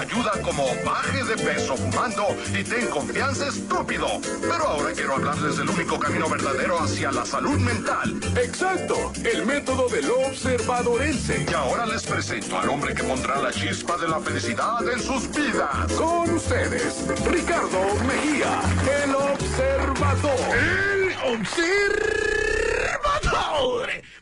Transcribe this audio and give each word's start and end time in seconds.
autoayuda 0.00 0.32
como 0.42 0.64
baje 0.84 1.22
de 1.24 1.36
peso 1.36 1.76
fumando 1.76 2.34
y 2.58 2.64
ten 2.64 2.86
confianza 2.86 3.48
estúpido. 3.48 4.06
Pero 4.40 4.66
ahora 4.66 4.92
quiero 4.92 5.16
hablarles 5.16 5.58
del 5.58 5.68
único 5.68 6.00
camino 6.00 6.28
verdadero 6.28 6.80
hacia 6.80 7.12
la 7.12 7.26
salud 7.26 7.58
mental. 7.58 8.18
Exacto, 8.36 9.12
el 9.24 9.44
método 9.44 9.88
del 9.88 10.10
observadorense. 10.10 11.44
Y 11.48 11.54
ahora 11.54 11.84
les 11.86 12.02
presento 12.04 12.58
al 12.58 12.70
hombre 12.70 12.94
que 12.94 13.04
pondrá 13.04 13.42
la 13.42 13.52
chispa 13.52 13.98
de 13.98 14.08
la 14.08 14.20
felicidad 14.20 14.88
en 14.90 15.00
sus 15.00 15.30
vidas. 15.30 15.92
Con 15.92 16.30
ustedes, 16.30 17.04
Ricardo 17.26 17.94
Mejía, 18.06 18.60
el 19.04 19.14
observador. 19.14 20.56
El 20.56 21.12
observador. 21.34 21.90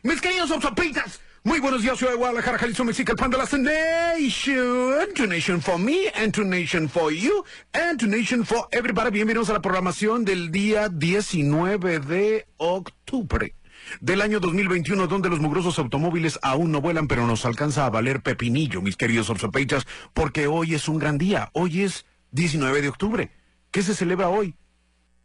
Mis 0.03 0.21
queridos 0.21 0.51
obsopitas. 0.51 1.21
Muy 1.49 1.61
buenos 1.61 1.81
días, 1.81 1.97
ciudad 1.97 2.13
de 2.13 2.19
Guadalajara, 2.19 2.59
Jalisco, 2.59 2.83
el 2.83 3.17
pan 3.17 3.31
de 3.31 3.39
la 3.39 3.45
nation. 3.47 5.15
To 5.15 5.27
nation 5.27 5.63
for 5.63 5.79
me, 5.79 6.11
and 6.15 6.31
to 6.35 6.45
nation 6.45 6.87
for 6.91 7.11
you, 7.11 7.43
and 7.73 7.99
to 7.99 8.07
nation 8.07 8.45
for 8.45 8.69
everybody. 8.71 9.11
Bienvenidos 9.11 9.49
a 9.49 9.55
la 9.55 9.63
programación 9.63 10.27
del 10.27 10.53
día 10.53 10.91
19 10.91 12.01
de 12.01 12.47
octubre 12.59 13.55
del 14.03 14.21
año 14.21 14.41
2021, 14.41 15.07
donde 15.07 15.31
los 15.31 15.41
mugrosos 15.41 15.79
automóviles 15.79 16.39
aún 16.43 16.71
no 16.71 16.83
vuelan, 16.83 17.09
pero 17.09 17.27
nos 17.27 17.47
alcanza 17.47 17.87
a 17.87 17.91
valer 17.91 18.21
pepinillo, 18.21 18.83
mis 18.83 18.99
queridos 18.99 19.31
obsopeitas, 19.31 19.87
porque 20.13 20.49
hoy 20.49 20.75
es 20.75 20.87
un 20.87 20.99
gran 20.99 21.17
día. 21.17 21.49
Hoy 21.55 21.81
es 21.81 22.05
19 22.33 22.83
de 22.83 22.91
octubre. 22.91 23.31
¿Qué 23.71 23.83
se 23.83 23.95
celebra 23.95 24.29
hoy? 24.29 24.55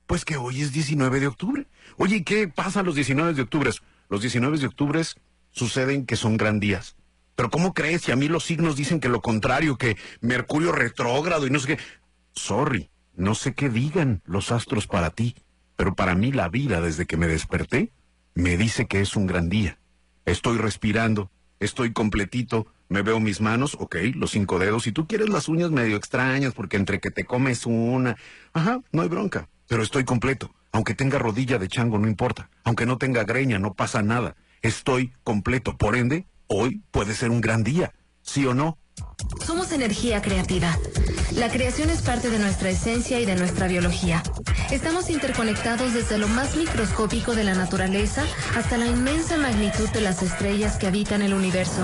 Pues 0.07 0.23
que 0.23 0.37
hoy 0.37 0.61
es 0.61 0.71
19 0.71 1.19
de 1.19 1.27
octubre. 1.27 1.67
Oye, 1.97 2.15
¿y 2.15 2.23
qué 2.23 2.47
pasa 2.47 2.81
los 2.81 2.95
19 2.95 3.33
de 3.33 3.41
octubre? 3.41 3.71
Los 4.07 4.21
19 4.21 4.57
de 4.57 4.67
octubre 4.67 5.01
suceden 5.53 6.05
que 6.05 6.17
son 6.17 6.35
gran 6.35 6.59
días. 6.59 6.97
Pero 7.35 7.49
¿cómo 7.49 7.73
crees? 7.73 8.01
Si 8.03 8.11
a 8.11 8.15
mí 8.15 8.27
los 8.27 8.43
signos 8.43 8.75
dicen 8.75 8.99
que 8.99 9.09
lo 9.09 9.21
contrario, 9.21 9.77
que 9.77 9.97
Mercurio 10.21 10.71
retrógrado 10.71 11.47
y 11.47 11.49
no 11.49 11.59
sé 11.59 11.75
qué. 11.75 11.83
Sorry, 12.35 12.89
no 13.15 13.33
sé 13.35 13.53
qué 13.53 13.69
digan 13.69 14.21
los 14.25 14.51
astros 14.51 14.87
para 14.87 15.11
ti, 15.11 15.35
pero 15.75 15.95
para 15.95 16.15
mí 16.15 16.31
la 16.31 16.49
vida 16.49 16.81
desde 16.81 17.05
que 17.05 17.17
me 17.17 17.27
desperté 17.27 17.91
me 18.35 18.57
dice 18.57 18.87
que 18.87 19.01
es 19.01 19.15
un 19.15 19.27
gran 19.27 19.49
día. 19.49 19.79
Estoy 20.25 20.57
respirando, 20.57 21.31
estoy 21.59 21.93
completito, 21.93 22.67
me 22.89 23.01
veo 23.01 23.19
mis 23.19 23.41
manos, 23.41 23.75
ok, 23.79 23.95
los 24.15 24.31
cinco 24.31 24.59
dedos. 24.59 24.83
Si 24.83 24.91
tú 24.91 25.07
quieres 25.07 25.29
las 25.29 25.47
uñas 25.47 25.71
medio 25.71 25.97
extrañas 25.97 26.53
porque 26.53 26.77
entre 26.77 26.99
que 26.99 27.11
te 27.11 27.25
comes 27.25 27.65
una, 27.65 28.15
ajá, 28.53 28.81
no 28.91 29.01
hay 29.01 29.09
bronca, 29.09 29.49
pero 29.67 29.83
estoy 29.83 30.03
completo. 30.03 30.53
Aunque 30.71 30.95
tenga 30.95 31.19
rodilla 31.19 31.59
de 31.59 31.67
chango, 31.67 31.99
no 31.99 32.07
importa. 32.07 32.49
Aunque 32.63 32.87
no 32.87 32.97
tenga 32.97 33.23
greña, 33.23 33.59
no 33.59 33.73
pasa 33.73 34.01
nada. 34.01 34.35
Estoy 34.63 35.13
completo. 35.23 35.77
Por 35.77 35.95
ende, 35.95 36.25
hoy 36.47 36.81
puede 36.91 37.13
ser 37.13 37.29
un 37.29 37.41
gran 37.41 37.63
día. 37.63 37.93
¿Sí 38.21 38.45
o 38.45 38.53
no? 38.53 38.77
Somos 39.45 39.71
energía 39.71 40.21
creativa. 40.21 40.77
La 41.35 41.49
creación 41.49 41.89
es 41.89 42.01
parte 42.01 42.29
de 42.29 42.39
nuestra 42.39 42.69
esencia 42.69 43.19
y 43.19 43.25
de 43.25 43.35
nuestra 43.35 43.67
biología. 43.67 44.23
Estamos 44.71 45.09
interconectados 45.09 45.93
desde 45.93 46.17
lo 46.17 46.27
más 46.27 46.55
microscópico 46.55 47.35
de 47.35 47.43
la 47.43 47.53
naturaleza 47.53 48.23
hasta 48.55 48.77
la 48.77 48.87
inmensa 48.87 49.37
magnitud 49.37 49.89
de 49.89 50.01
las 50.01 50.23
estrellas 50.23 50.77
que 50.77 50.87
habitan 50.87 51.21
el 51.21 51.33
universo. 51.33 51.81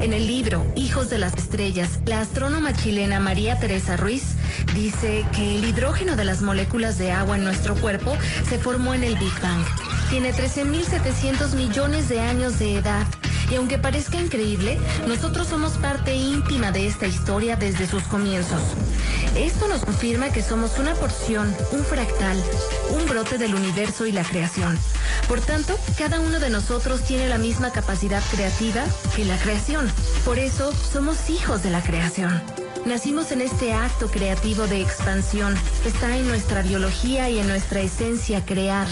En 0.00 0.12
el 0.12 0.26
libro 0.26 0.66
Hijos 0.76 1.08
de 1.08 1.18
las 1.18 1.34
Estrellas, 1.34 2.00
la 2.04 2.20
astrónoma 2.20 2.74
chilena 2.74 3.20
María 3.20 3.58
Teresa 3.58 3.96
Ruiz 3.96 4.34
dice 4.74 5.24
que 5.34 5.56
el 5.56 5.64
hidrógeno 5.64 6.16
de 6.16 6.24
las 6.24 6.42
moléculas 6.42 6.98
de 6.98 7.12
agua 7.12 7.36
en 7.36 7.44
nuestro 7.44 7.74
cuerpo 7.76 8.16
se 8.48 8.58
formó 8.58 8.94
en 8.94 9.04
el 9.04 9.16
Big 9.16 9.40
Bang. 9.40 9.64
Tiene 10.10 10.32
13.700 10.32 11.54
millones 11.54 12.08
de 12.08 12.20
años 12.20 12.58
de 12.58 12.76
edad 12.76 13.06
y 13.50 13.54
aunque 13.56 13.78
parezca 13.78 14.20
increíble, 14.20 14.78
nosotros 15.06 15.48
somos 15.48 15.72
parte 15.74 16.14
íntima 16.14 16.72
de 16.72 16.86
esta 16.86 17.06
historia 17.06 17.56
desde 17.56 17.86
sus 17.86 18.02
comienzos. 18.04 18.60
Esto 19.36 19.68
nos 19.68 19.84
confirma 19.84 20.30
que 20.30 20.42
somos 20.42 20.78
una 20.78 20.94
porción, 20.94 21.54
un 21.72 21.84
fractal, 21.84 22.42
un 22.90 23.06
brote 23.08 23.38
del 23.38 23.54
universo 23.54 24.06
y 24.06 24.12
la 24.12 24.24
creación. 24.24 24.78
Por 25.28 25.40
tanto, 25.40 25.78
cada 25.98 26.20
uno 26.20 26.40
de 26.40 26.50
nosotros 26.50 27.02
tiene 27.02 27.28
la 27.28 27.38
misma 27.38 27.70
capacidad 27.70 28.22
creativa 28.30 28.84
que 29.14 29.24
la 29.24 29.36
creación. 29.38 29.90
Por 30.24 30.38
eso, 30.38 30.72
somos 30.72 31.30
hijos 31.30 31.62
de 31.62 31.70
la 31.70 31.82
creación. 31.82 32.65
Nacimos 32.86 33.32
en 33.32 33.40
este 33.40 33.72
acto 33.72 34.06
creativo 34.06 34.68
de 34.68 34.80
expansión. 34.80 35.56
Está 35.84 36.16
en 36.16 36.28
nuestra 36.28 36.62
biología 36.62 37.28
y 37.28 37.40
en 37.40 37.48
nuestra 37.48 37.80
esencia 37.80 38.44
crear. 38.44 38.86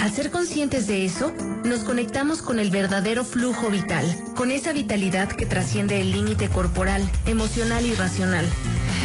Al 0.00 0.12
ser 0.12 0.30
conscientes 0.30 0.86
de 0.86 1.04
eso, 1.04 1.32
nos 1.64 1.80
conectamos 1.80 2.40
con 2.40 2.60
el 2.60 2.70
verdadero 2.70 3.24
flujo 3.24 3.68
vital, 3.68 4.04
con 4.36 4.52
esa 4.52 4.72
vitalidad 4.72 5.28
que 5.28 5.44
trasciende 5.44 6.00
el 6.00 6.12
límite 6.12 6.48
corporal, 6.50 7.02
emocional 7.26 7.84
y 7.84 7.94
racional. 7.94 8.46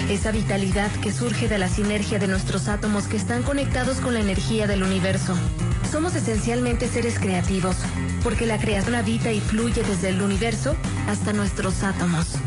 Esa 0.07 0.29
vitalidad 0.29 0.91
que 1.01 1.11
surge 1.11 1.47
de 1.47 1.57
la 1.57 1.67
sinergia 1.67 2.19
de 2.19 2.27
nuestros 2.27 2.67
átomos 2.67 3.07
que 3.07 3.17
están 3.17 3.41
conectados 3.41 3.97
con 3.97 4.13
la 4.13 4.19
energía 4.19 4.67
del 4.67 4.83
universo. 4.83 5.35
Somos 5.91 6.13
esencialmente 6.13 6.87
seres 6.87 7.17
creativos, 7.17 7.75
porque 8.23 8.45
la 8.45 8.59
creación 8.59 8.93
habita 8.93 9.31
y 9.31 9.41
fluye 9.41 9.81
desde 9.81 10.09
el 10.09 10.21
universo 10.21 10.75
hasta 11.07 11.33
nuestros 11.33 11.81
átomos. 11.81 12.37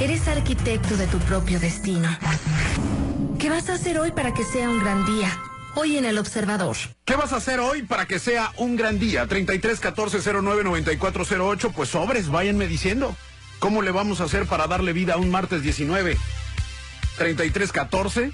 Eres 0.00 0.28
arquitecto 0.28 0.94
de 0.98 1.06
tu 1.06 1.18
propio 1.20 1.58
destino. 1.58 2.06
¿Qué 3.38 3.48
vas 3.48 3.70
a 3.70 3.74
hacer 3.74 3.98
hoy 3.98 4.12
para 4.12 4.34
que 4.34 4.44
sea 4.44 4.68
un 4.68 4.78
gran 4.78 5.06
día? 5.06 5.34
Hoy 5.74 5.96
en 5.96 6.04
El 6.04 6.18
Observador. 6.18 6.76
¿Qué 7.06 7.16
vas 7.16 7.32
a 7.32 7.36
hacer 7.36 7.60
hoy 7.60 7.82
para 7.82 8.04
que 8.04 8.18
sea 8.18 8.52
un 8.58 8.76
gran 8.76 8.98
día? 8.98 9.26
33 9.26 9.80
14 9.80 10.18
09 10.42 10.64
94 10.64 11.24
08. 11.40 11.70
Pues 11.70 11.88
sobres, 11.88 12.28
váyanme 12.28 12.66
diciendo. 12.66 13.16
¿Cómo 13.58 13.80
le 13.80 13.90
vamos 13.90 14.20
a 14.20 14.24
hacer 14.24 14.44
para 14.44 14.66
darle 14.66 14.92
vida 14.92 15.14
a 15.14 15.16
un 15.16 15.30
martes 15.30 15.62
19? 15.62 16.18
33 17.16 17.72
14 17.72 18.32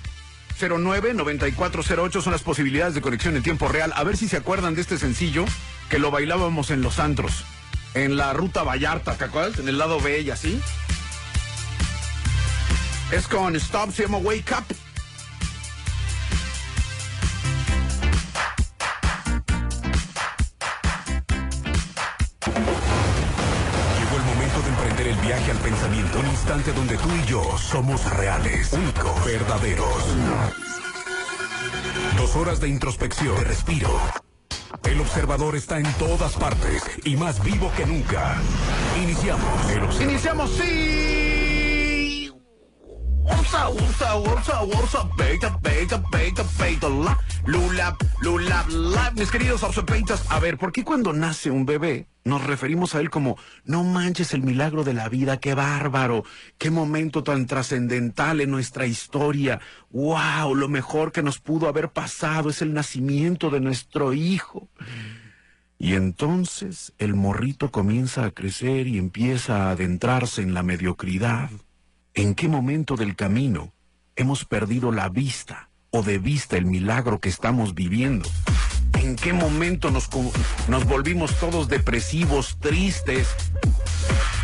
09 0.61 1.15
94 1.15 1.83
08 1.97 2.23
son 2.23 2.33
las 2.33 2.43
posibilidades 2.43 2.95
de 2.95 3.01
conexión 3.01 3.37
en 3.37 3.45
tiempo 3.45 3.69
real. 3.69 3.93
A 3.95 4.03
ver 4.03 4.17
si 4.17 4.27
se 4.27 4.37
acuerdan 4.37 4.75
de 4.75 4.81
este 4.81 4.99
sencillo 4.99 5.45
que 5.89 6.01
lo 6.01 6.11
bailábamos 6.11 6.71
en 6.71 6.83
los 6.83 6.99
antros. 6.99 7.45
En 7.95 8.17
la 8.17 8.33
ruta 8.33 8.65
Vallarta, 8.65 9.15
¿te 9.15 9.25
acuerdas? 9.25 9.61
En 9.61 9.69
el 9.69 9.79
lado 9.79 10.01
B 10.01 10.23
y 10.23 10.31
así. 10.31 10.61
Es 13.13 13.29
con 13.29 13.55
Stop, 13.57 13.93
se 13.93 14.05
llama 14.05 14.17
Wake 14.17 14.51
Up. 14.57 14.65
Llegó 23.99 24.17
el 24.17 24.23
momento 24.23 24.63
de 24.63 24.69
emprender 24.71 25.07
el 25.09 25.17
viaje 25.17 25.51
al 25.51 25.59
pensamiento. 25.59 26.21
Un 26.21 26.27
instante 26.29 26.73
donde 26.73 26.97
tú 26.97 27.09
y 27.23 27.27
yo 27.27 27.59
somos 27.59 28.03
reales, 28.17 28.73
únicos, 28.73 29.25
verdaderos. 29.27 30.05
Dos 32.17 32.35
horas 32.37 32.61
de 32.61 32.71
introspección, 32.71 33.37
de 33.37 33.45
respiro. 33.45 33.91
El 34.85 34.99
observador 35.03 35.55
está 35.55 35.79
en 35.79 35.93
todas 35.99 36.33
partes 36.33 36.83
y 37.05 37.17
más 37.17 37.45
vivo 37.45 37.71
que 37.77 37.85
nunca. 37.85 38.37
Iniciamos. 39.03 39.71
El 39.71 39.83
observador. 39.83 40.11
Iniciamos, 40.11 40.51
sí. 40.53 41.22
Ursa, 43.25 43.69
ursa, 43.71 44.17
ursa, 44.17 44.63
ursa, 44.65 45.09
beta, 45.17 45.59
beta, 45.63 46.03
beta, 46.11 46.45
beta, 46.59 46.89
la, 46.89 47.19
lula, 47.47 47.97
lula, 48.21 48.65
la. 48.69 49.11
Mis 49.13 49.31
queridos 49.31 49.63
observadores, 49.63 50.23
a 50.29 50.41
ver, 50.41 50.59
¿por 50.59 50.73
qué 50.73 50.85
cuando 50.85 51.13
nace 51.13 51.51
un 51.51 51.65
bebé 51.65 52.09
nos 52.25 52.45
referimos 52.45 52.95
a 52.95 53.01
él 53.01 53.11
como, 53.11 53.37
no 53.65 53.83
manches 53.83 54.33
el 54.33 54.43
milagro 54.43 54.85
de 54.85 54.95
la 54.95 55.09
vida, 55.09 55.41
qué 55.41 55.55
bárbaro, 55.55 56.25
qué 56.57 56.71
momento 56.71 57.25
tan 57.25 57.47
trascendental 57.47 58.41
en 58.41 58.51
nuestra 58.51 58.87
historia, 58.87 59.61
wow, 59.91 60.55
lo 60.55 60.69
mejor 60.69 61.11
que 61.11 61.23
nos 61.23 61.41
pudo 61.41 61.69
haber 61.69 61.91
pasado 61.91 62.51
es 62.51 62.63
el 62.63 62.75
nacimiento 62.75 63.51
de 63.51 63.61
nuestro 63.61 64.13
hijo. 64.13 64.69
Y 65.79 65.95
entonces 65.95 66.93
el 66.99 67.15
morrito 67.15 67.73
comienza 67.73 68.25
a 68.25 68.31
crecer 68.31 68.87
y 68.87 68.99
empieza 68.99 69.67
a 69.67 69.71
adentrarse 69.73 70.43
en 70.43 70.55
la 70.55 70.63
mediocridad. 70.63 71.51
¿En 72.15 72.35
qué 72.35 72.49
momento 72.49 72.97
del 72.97 73.17
camino 73.17 73.73
hemos 74.17 74.45
perdido 74.45 74.93
la 74.93 75.09
vista 75.09 75.71
o 75.91 76.03
de 76.03 76.19
vista 76.19 76.57
el 76.57 76.67
milagro 76.67 77.21
que 77.21 77.29
estamos 77.29 77.75
viviendo? 77.75 78.29
¿En 78.99 79.17
qué 79.17 79.33
momento 79.33 79.91
nos, 79.91 80.09
nos 80.69 80.85
volvimos 80.85 81.35
todos 81.41 81.69
depresivos, 81.69 82.59
tristes? 82.61 83.29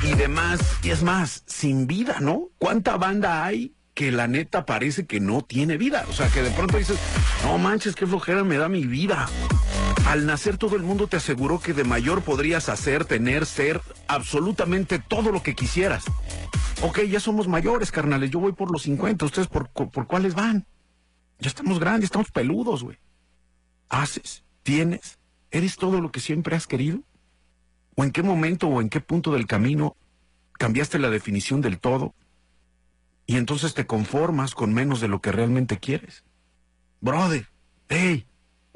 y 0.02 0.14
demás. 0.14 0.60
Y 0.82 0.90
es 0.90 1.02
más, 1.02 1.42
sin 1.46 1.86
vida, 1.86 2.18
¿no? 2.20 2.50
¿Cuánta 2.58 2.96
banda 2.96 3.44
hay 3.44 3.74
que 3.94 4.12
la 4.12 4.28
neta 4.28 4.64
parece 4.64 5.06
que 5.06 5.20
no 5.20 5.42
tiene 5.42 5.76
vida? 5.76 6.04
O 6.08 6.12
sea, 6.12 6.28
que 6.28 6.42
de 6.42 6.50
pronto 6.50 6.78
dices, 6.78 6.98
no 7.44 7.58
manches, 7.58 7.94
qué 7.94 8.06
flojera 8.06 8.44
me 8.44 8.58
da 8.58 8.68
mi 8.68 8.84
vida. 8.86 9.28
Al 10.08 10.24
nacer 10.24 10.56
todo 10.56 10.74
el 10.74 10.82
mundo 10.82 11.06
te 11.06 11.18
aseguró 11.18 11.60
que 11.60 11.74
de 11.74 11.84
mayor 11.84 12.22
podrías 12.22 12.70
hacer, 12.70 13.04
tener, 13.04 13.44
ser 13.44 13.82
absolutamente 14.06 14.98
todo 14.98 15.30
lo 15.30 15.42
que 15.42 15.54
quisieras. 15.54 16.06
Ok, 16.80 17.00
ya 17.02 17.20
somos 17.20 17.46
mayores, 17.46 17.92
carnales. 17.92 18.30
Yo 18.30 18.40
voy 18.40 18.52
por 18.52 18.70
los 18.72 18.84
50. 18.84 19.26
¿Ustedes 19.26 19.48
por, 19.48 19.68
por 19.68 20.06
cuáles 20.06 20.34
van? 20.34 20.66
Ya 21.40 21.48
estamos 21.48 21.78
grandes, 21.78 22.04
estamos 22.06 22.30
peludos, 22.30 22.84
güey. 22.84 22.96
¿Haces? 23.90 24.44
¿Tienes? 24.62 25.18
¿Eres 25.50 25.76
todo 25.76 26.00
lo 26.00 26.10
que 26.10 26.20
siempre 26.20 26.56
has 26.56 26.66
querido? 26.66 27.00
¿O 27.94 28.02
en 28.02 28.10
qué 28.10 28.22
momento 28.22 28.66
o 28.66 28.80
en 28.80 28.88
qué 28.88 29.00
punto 29.00 29.34
del 29.34 29.46
camino 29.46 29.94
cambiaste 30.54 30.98
la 30.98 31.10
definición 31.10 31.60
del 31.60 31.80
todo? 31.80 32.14
Y 33.26 33.36
entonces 33.36 33.74
te 33.74 33.86
conformas 33.86 34.54
con 34.54 34.72
menos 34.72 35.02
de 35.02 35.08
lo 35.08 35.20
que 35.20 35.32
realmente 35.32 35.76
quieres. 35.76 36.24
Brother, 37.02 37.46
hey, 37.90 38.27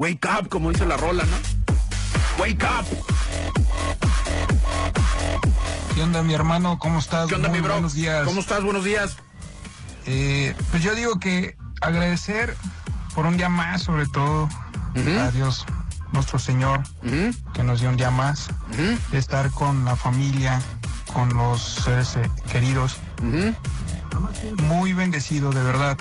wake 0.03 0.27
up, 0.27 0.49
como 0.49 0.71
dice 0.71 0.85
la 0.85 0.97
rola, 0.97 1.23
¿no? 1.23 2.43
Wake 2.43 2.65
up. 2.65 2.85
¿Qué 5.95 6.03
onda, 6.03 6.25
mi 6.25 6.35
hermano? 6.35 6.77
¿Cómo 6.81 6.99
estás? 6.99 7.29
¿Qué 7.29 7.37
onda, 7.37 7.49
Muy 7.49 7.59
mi 7.59 7.63
bro? 7.63 7.75
Buenos 7.75 7.95
días. 7.95 8.25
¿Cómo 8.25 8.41
estás? 8.41 8.65
Buenos 8.65 8.83
días. 8.83 9.15
Eh, 10.07 10.57
pues 10.73 10.83
yo 10.83 10.97
digo 10.97 11.21
que 11.21 11.57
agradecer 11.81 12.57
por 13.15 13.27
un 13.27 13.37
día 13.37 13.49
más, 13.49 13.83
sobre 13.83 14.09
todo, 14.09 14.49
a 14.97 15.31
Dios, 15.31 15.65
nuestro 16.11 16.41
Señor, 16.41 16.83
que 17.55 17.63
nos 17.63 17.79
dio 17.79 17.89
un 17.89 17.97
día 17.97 18.11
más, 18.11 18.49
de 19.13 19.19
estar 19.19 19.53
con 19.53 19.85
la 19.85 19.95
familia, 19.95 20.61
con 21.15 21.33
los 21.33 21.63
seres 21.63 22.17
eh, 22.17 22.29
queridos. 22.51 22.97
Muy 24.65 24.95
bendecido, 24.95 25.53
de 25.53 25.63
verdad. 25.63 25.97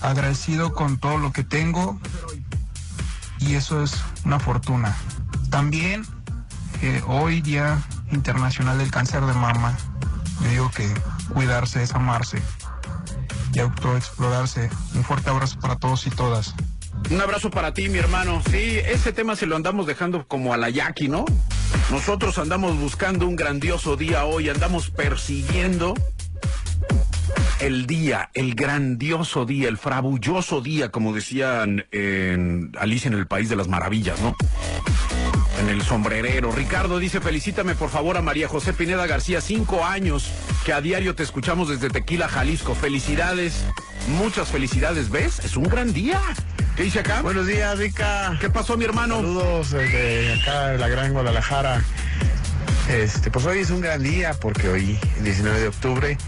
Agradecido 0.00 0.72
con 0.72 0.96
todo 0.96 1.18
lo 1.18 1.30
que 1.30 1.44
tengo 1.44 2.00
y 3.40 3.54
eso 3.54 3.82
es 3.82 3.94
una 4.24 4.38
fortuna. 4.38 4.96
También 5.50 6.04
eh, 6.82 7.02
hoy 7.06 7.40
Día 7.40 7.82
Internacional 8.12 8.78
del 8.78 8.90
Cáncer 8.90 9.24
de 9.24 9.32
Mama, 9.32 9.76
yo 10.42 10.48
digo 10.48 10.70
que 10.70 10.88
cuidarse 11.32 11.82
es 11.82 11.92
amarse 11.92 12.42
y 13.52 13.58
autoexplorarse. 13.58 14.70
Un 14.94 15.04
fuerte 15.04 15.30
abrazo 15.30 15.58
para 15.60 15.76
todos 15.76 16.06
y 16.06 16.10
todas. 16.10 16.54
Un 17.10 17.20
abrazo 17.20 17.50
para 17.50 17.74
ti, 17.74 17.88
mi 17.88 17.98
hermano. 17.98 18.42
Sí, 18.50 18.78
ese 18.78 19.12
tema 19.12 19.34
se 19.36 19.46
lo 19.46 19.56
andamos 19.56 19.86
dejando 19.86 20.26
como 20.26 20.52
a 20.54 20.56
la 20.56 20.70
yaqui, 20.70 21.08
¿no? 21.08 21.24
Nosotros 21.90 22.38
andamos 22.38 22.78
buscando 22.78 23.26
un 23.26 23.36
grandioso 23.36 23.96
día 23.96 24.24
hoy, 24.24 24.48
andamos 24.48 24.90
persiguiendo 24.90 25.94
el 27.60 27.86
día, 27.86 28.30
el 28.34 28.54
grandioso 28.54 29.44
día, 29.44 29.68
el 29.68 29.76
frabulloso 29.76 30.60
día, 30.60 30.90
como 30.90 31.12
decían 31.12 31.86
en 31.92 32.72
Alicia 32.78 33.08
en 33.08 33.14
el 33.14 33.26
País 33.26 33.48
de 33.48 33.56
las 33.56 33.68
Maravillas, 33.68 34.20
¿no? 34.20 34.34
En 35.60 35.68
el 35.68 35.82
sombrerero. 35.82 36.52
Ricardo 36.52 36.98
dice, 36.98 37.20
felicítame 37.20 37.74
por 37.74 37.90
favor 37.90 38.16
a 38.16 38.22
María 38.22 38.48
José 38.48 38.72
Pineda 38.72 39.06
García, 39.06 39.42
cinco 39.42 39.84
años 39.84 40.30
que 40.64 40.72
a 40.72 40.80
diario 40.80 41.14
te 41.14 41.22
escuchamos 41.22 41.68
desde 41.68 41.90
Tequila, 41.90 42.28
Jalisco. 42.28 42.74
Felicidades, 42.74 43.64
muchas 44.08 44.48
felicidades, 44.48 45.10
¿ves? 45.10 45.40
Es 45.40 45.56
un 45.56 45.64
gran 45.64 45.92
día. 45.92 46.20
¿Qué 46.76 46.84
dice 46.84 47.00
acá? 47.00 47.20
Buenos 47.20 47.46
días, 47.46 47.78
Rica. 47.78 48.38
¿Qué 48.40 48.48
pasó, 48.48 48.78
mi 48.78 48.86
hermano? 48.86 49.16
Saludos 49.16 49.70
desde 49.72 50.40
acá 50.40 50.68
de 50.68 50.78
la 50.78 50.88
Gran 50.88 51.12
Guadalajara. 51.12 51.84
Este, 52.90 53.30
pues 53.30 53.46
hoy 53.46 53.60
es 53.60 53.70
un 53.70 53.80
gran 53.80 54.02
día 54.02 54.34
porque 54.40 54.68
hoy, 54.68 54.98
el 55.18 55.24
19 55.24 55.60
de 55.60 55.68
octubre, 55.68 56.18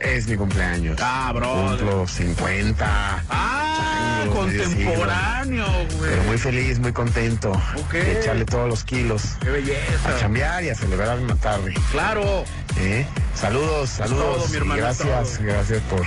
es 0.00 0.26
mi 0.28 0.36
cumpleaños. 0.36 0.98
Ah, 1.00 1.32
brother. 1.34 1.78
Cumplo 1.78 2.06
50. 2.06 3.24
Ah, 3.30 4.20
años, 4.22 4.34
contemporáneo, 4.34 5.64
güey. 5.96 6.10
Pero 6.10 6.22
muy 6.24 6.36
feliz, 6.38 6.78
muy 6.78 6.92
contento. 6.92 7.52
Ok. 7.52 7.92
De 7.92 8.20
echarle 8.20 8.44
todos 8.44 8.68
los 8.68 8.84
kilos. 8.84 9.22
Qué 9.40 9.48
A 9.48 9.52
belleza. 9.52 10.16
chambear 10.20 10.62
y 10.64 10.68
a 10.68 10.74
celebrar 10.74 11.18
una 11.18 11.36
tarde. 11.36 11.72
Claro. 11.90 12.44
¿Eh? 12.78 13.06
Saludos, 13.34 13.90
saludos. 13.90 14.36
todo, 14.36 14.46
mi 14.48 14.52
y 14.52 14.56
hermano, 14.56 14.80
gracias, 14.82 15.32
todo. 15.38 15.46
gracias 15.46 15.82
por, 15.82 16.02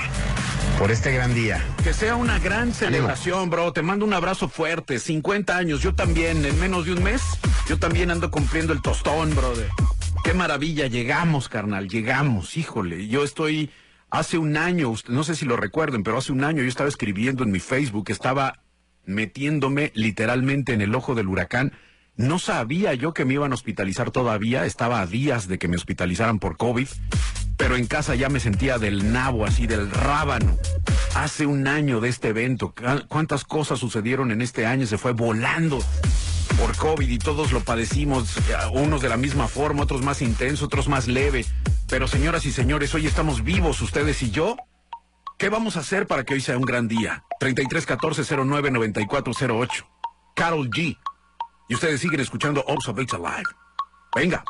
por 0.79 0.91
este 0.91 1.11
gran 1.11 1.33
día. 1.33 1.63
Que 1.83 1.93
sea 1.93 2.15
una 2.15 2.39
gran 2.39 2.73
celebración, 2.73 3.49
bro. 3.49 3.73
Te 3.73 3.81
mando 3.81 4.05
un 4.05 4.13
abrazo 4.13 4.47
fuerte. 4.49 4.99
50 4.99 5.55
años. 5.57 5.81
Yo 5.81 5.93
también, 5.95 6.45
en 6.45 6.59
menos 6.59 6.85
de 6.85 6.93
un 6.93 7.03
mes, 7.03 7.21
yo 7.67 7.77
también 7.77 8.11
ando 8.11 8.31
cumpliendo 8.31 8.73
el 8.73 8.81
tostón, 8.81 9.35
brother. 9.35 9.67
Qué 10.23 10.33
maravilla. 10.33 10.87
Llegamos, 10.87 11.49
carnal. 11.49 11.87
Llegamos. 11.87 12.57
Híjole. 12.57 13.07
Yo 13.07 13.23
estoy. 13.23 13.71
Hace 14.09 14.37
un 14.37 14.55
año, 14.55 14.87
usted- 14.89 15.11
no 15.11 15.25
sé 15.25 15.35
si 15.35 15.45
lo 15.45 15.57
recuerden, 15.57 16.01
pero 16.03 16.17
hace 16.17 16.31
un 16.31 16.45
año 16.45 16.63
yo 16.63 16.69
estaba 16.69 16.87
escribiendo 16.87 17.43
en 17.43 17.51
mi 17.51 17.59
Facebook, 17.59 18.05
estaba 18.09 18.61
metiéndome 19.05 19.91
literalmente 19.95 20.73
en 20.73 20.79
el 20.81 20.95
ojo 20.95 21.13
del 21.13 21.27
huracán. 21.27 21.73
No 22.17 22.39
sabía 22.39 22.95
yo 22.95 23.13
que 23.13 23.25
me 23.25 23.35
iban 23.35 23.51
a 23.51 23.55
hospitalizar 23.55 24.09
todavía, 24.09 24.65
estaba 24.65 25.01
a 25.01 25.05
días 25.05 25.47
de 25.47 25.59
que 25.59 25.67
me 25.67 25.75
hospitalizaran 25.75 26.39
por 26.39 26.57
COVID, 26.57 26.87
pero 27.57 27.75
en 27.75 27.85
casa 27.85 28.15
ya 28.15 28.27
me 28.27 28.39
sentía 28.39 28.79
del 28.79 29.13
nabo, 29.13 29.45
así 29.45 29.67
del 29.67 29.91
rábano. 29.91 30.57
Hace 31.13 31.45
un 31.45 31.67
año 31.67 31.99
de 31.99 32.09
este 32.09 32.29
evento, 32.29 32.73
cuántas 33.07 33.45
cosas 33.45 33.77
sucedieron 33.77 34.31
en 34.31 34.41
este 34.41 34.65
año, 34.65 34.87
se 34.87 34.97
fue 34.97 35.11
volando 35.11 35.77
por 36.59 36.75
COVID 36.75 37.07
y 37.07 37.19
todos 37.19 37.51
lo 37.51 37.59
padecimos, 37.59 38.35
unos 38.73 39.03
de 39.03 39.09
la 39.09 39.17
misma 39.17 39.47
forma, 39.47 39.83
otros 39.83 40.01
más 40.01 40.23
intenso, 40.23 40.65
otros 40.65 40.87
más 40.87 41.07
leve. 41.07 41.45
Pero 41.87 42.07
señoras 42.07 42.45
y 42.47 42.51
señores, 42.51 42.95
hoy 42.95 43.05
estamos 43.05 43.43
vivos, 43.43 43.79
ustedes 43.81 44.23
y 44.23 44.31
yo. 44.31 44.57
¿Qué 45.37 45.49
vamos 45.49 45.77
a 45.77 45.81
hacer 45.81 46.07
para 46.07 46.23
que 46.23 46.33
hoy 46.33 46.41
sea 46.41 46.57
un 46.57 46.65
gran 46.65 46.87
día? 46.87 47.23
33 47.39 47.85
14 47.85 48.23
09 48.37 48.71
94 48.71 49.33
08. 49.39 49.87
Carol 50.35 50.67
G. 50.71 50.97
Y 51.69 51.75
ustedes 51.75 51.99
siguen 51.99 52.21
escuchando 52.21 52.63
Observate 52.67 53.15
Alive. 53.15 53.43
Venga. 54.15 54.43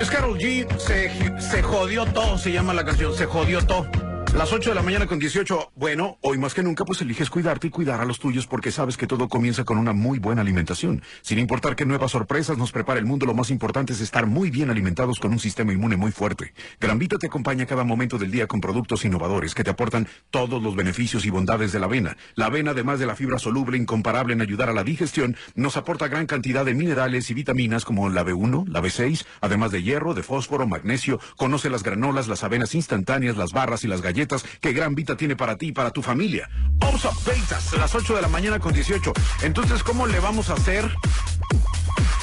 Es 0.00 0.10
Carol 0.10 0.36
G. 0.38 0.78
Se, 0.78 1.40
se 1.40 1.62
jodió 1.62 2.04
todo, 2.06 2.36
se 2.38 2.52
llama 2.52 2.74
la 2.74 2.84
canción. 2.84 3.14
Se 3.14 3.26
jodió 3.26 3.64
todo. 3.64 3.86
Las 4.34 4.52
8 4.52 4.70
de 4.70 4.74
la 4.76 4.82
mañana 4.82 5.06
con 5.06 5.18
18. 5.18 5.72
Bueno, 5.74 6.18
hoy 6.20 6.36
más 6.36 6.52
que 6.52 6.62
nunca, 6.62 6.84
pues 6.84 7.00
eliges 7.00 7.30
cuidarte 7.30 7.68
y 7.68 7.70
cuidar 7.70 8.00
a 8.02 8.04
los 8.04 8.18
tuyos 8.18 8.46
porque 8.46 8.70
sabes 8.70 8.98
que 8.98 9.06
todo 9.06 9.26
comienza 9.26 9.64
con 9.64 9.78
una 9.78 9.94
muy 9.94 10.18
buena 10.18 10.42
alimentación. 10.42 11.02
Sin 11.22 11.38
importar 11.38 11.74
qué 11.74 11.86
nuevas 11.86 12.10
sorpresas 12.10 12.58
nos 12.58 12.70
prepara 12.70 13.00
el 13.00 13.06
mundo, 13.06 13.24
lo 13.24 13.32
más 13.32 13.50
importante 13.50 13.94
es 13.94 14.02
estar 14.02 14.26
muy 14.26 14.50
bien 14.50 14.68
alimentados 14.68 15.18
con 15.18 15.32
un 15.32 15.38
sistema 15.38 15.72
inmune 15.72 15.96
muy 15.96 16.12
fuerte. 16.12 16.52
Gran 16.78 16.98
Vita 16.98 17.16
te 17.16 17.26
acompaña 17.26 17.64
cada 17.64 17.84
momento 17.84 18.18
del 18.18 18.30
día 18.30 18.46
con 18.46 18.60
productos 18.60 19.04
innovadores 19.06 19.54
que 19.54 19.64
te 19.64 19.70
aportan 19.70 20.06
todos 20.30 20.62
los 20.62 20.76
beneficios 20.76 21.24
y 21.24 21.30
bondades 21.30 21.72
de 21.72 21.80
la 21.80 21.86
avena. 21.86 22.16
La 22.34 22.46
avena, 22.46 22.72
además 22.72 23.00
de 23.00 23.06
la 23.06 23.16
fibra 23.16 23.38
soluble 23.38 23.78
incomparable 23.78 24.34
en 24.34 24.42
ayudar 24.42 24.68
a 24.68 24.74
la 24.74 24.84
digestión, 24.84 25.36
nos 25.54 25.78
aporta 25.78 26.06
gran 26.06 26.26
cantidad 26.26 26.66
de 26.66 26.74
minerales 26.74 27.30
y 27.30 27.34
vitaminas 27.34 27.86
como 27.86 28.10
la 28.10 28.24
B1, 28.24 28.68
la 28.68 28.82
B6, 28.82 29.24
además 29.40 29.72
de 29.72 29.82
hierro, 29.82 30.12
de 30.12 30.22
fósforo, 30.22 30.66
magnesio. 30.66 31.18
Conoce 31.36 31.70
las 31.70 31.82
granolas, 31.82 32.28
las 32.28 32.44
avenas 32.44 32.74
instantáneas, 32.74 33.38
las 33.38 33.52
barras 33.52 33.84
y 33.84 33.88
las 33.88 34.02
galletas 34.02 34.17
que 34.60 34.72
Gran 34.72 34.94
Vita 34.94 35.16
tiene 35.16 35.36
para 35.36 35.56
ti 35.56 35.68
y 35.68 35.72
para 35.72 35.90
tu 35.90 36.02
familia. 36.02 36.48
Ops 36.80 37.24
Betas, 37.24 37.74
a 37.74 37.76
las 37.76 37.94
8 37.94 38.16
de 38.16 38.22
la 38.22 38.28
mañana 38.28 38.58
con 38.58 38.72
18. 38.72 39.12
Entonces, 39.42 39.82
¿cómo 39.82 40.06
le 40.06 40.18
vamos 40.20 40.50
a 40.50 40.54
hacer 40.54 40.90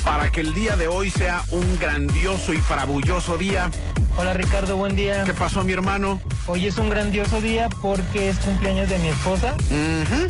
para 0.04 0.32
que 0.32 0.42
el 0.42 0.54
día 0.54 0.76
de 0.76 0.88
hoy 0.88 1.10
sea 1.10 1.44
un 1.52 1.80
grandioso 1.80 2.54
y 2.54 2.58
farabulloso 2.58 3.38
día? 3.38 3.70
Hola 4.18 4.34
Ricardo, 4.34 4.78
buen 4.78 4.96
día. 4.96 5.24
¿Qué 5.24 5.34
pasó, 5.34 5.64
mi 5.64 5.74
hermano? 5.74 6.22
Hoy 6.48 6.68
es 6.68 6.78
un 6.78 6.90
grandioso 6.90 7.42
día 7.42 7.70
porque 7.82 8.30
es 8.30 8.38
cumpleaños 8.40 8.90
de 8.90 9.00
mi 9.00 9.08
esposa. 9.10 9.56
Ujú. 9.56 10.28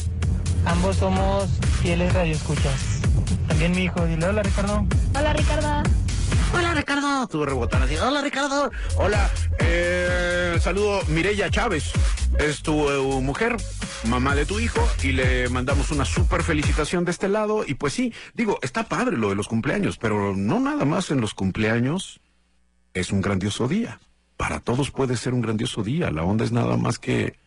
Ambos 0.66 0.98
somos 0.98 1.50
fieles 1.82 2.14
radioescuchas. 2.14 3.02
También 3.48 3.72
mi 3.72 3.84
hijo. 3.84 4.06
Dile 4.06 4.26
hola 4.28 4.44
Ricardo. 4.44 4.86
Hola, 5.16 5.34
Ricardo. 5.34 5.84
Hola 6.56 6.74
Ricardo, 6.74 7.24
estuve 7.24 7.48
rebotando 7.48 7.86
así. 7.86 7.98
Hola 7.98 8.22
Ricardo. 8.22 8.72
Hola, 8.96 9.30
eh, 9.60 10.58
saludo 10.62 11.02
Mireya 11.10 11.50
Chávez. 11.50 11.92
Es 12.40 12.62
tu 12.62 12.90
eh, 12.90 13.22
mujer, 13.22 13.58
mamá 14.06 14.36
de 14.36 14.46
tu 14.46 14.62
hijo, 14.62 14.80
y 15.04 15.12
le 15.12 15.50
mandamos 15.50 15.92
una 15.92 16.06
súper 16.06 16.44
felicitación 16.44 17.04
de 17.04 17.12
este 17.12 17.28
lado. 17.28 17.66
Y 17.68 17.74
pues 17.74 17.92
sí, 17.92 18.14
digo, 18.36 18.58
está 18.62 18.86
padre 18.86 19.18
lo 19.18 19.28
de 19.28 19.36
los 19.36 19.50
cumpleaños, 19.50 19.98
pero 19.98 20.34
no 20.34 20.62
nada 20.62 20.86
más 20.86 21.12
en 21.12 21.20
los 21.20 21.34
cumpleaños 21.34 22.22
es 22.94 23.12
un 23.12 23.20
grandioso 23.20 23.68
día. 23.68 24.00
Para 24.38 24.62
todos 24.62 24.92
puede 24.92 25.18
ser 25.18 25.34
un 25.34 25.42
grandioso 25.42 25.84
día. 25.84 26.10
La 26.10 26.24
onda 26.24 26.46
es 26.46 26.54
nada 26.54 26.78
más 26.78 27.00
que, 27.00 27.38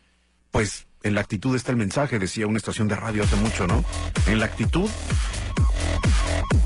pues, 0.50 0.86
en 1.02 1.14
la 1.14 1.22
actitud 1.22 1.56
está 1.56 1.70
el 1.70 1.78
mensaje, 1.78 2.18
decía 2.18 2.46
una 2.46 2.58
estación 2.58 2.88
de 2.88 2.96
radio 2.96 3.22
hace 3.22 3.36
mucho, 3.36 3.66
¿no? 3.66 3.82
En 4.26 4.38
la 4.38 4.44
actitud 4.44 4.90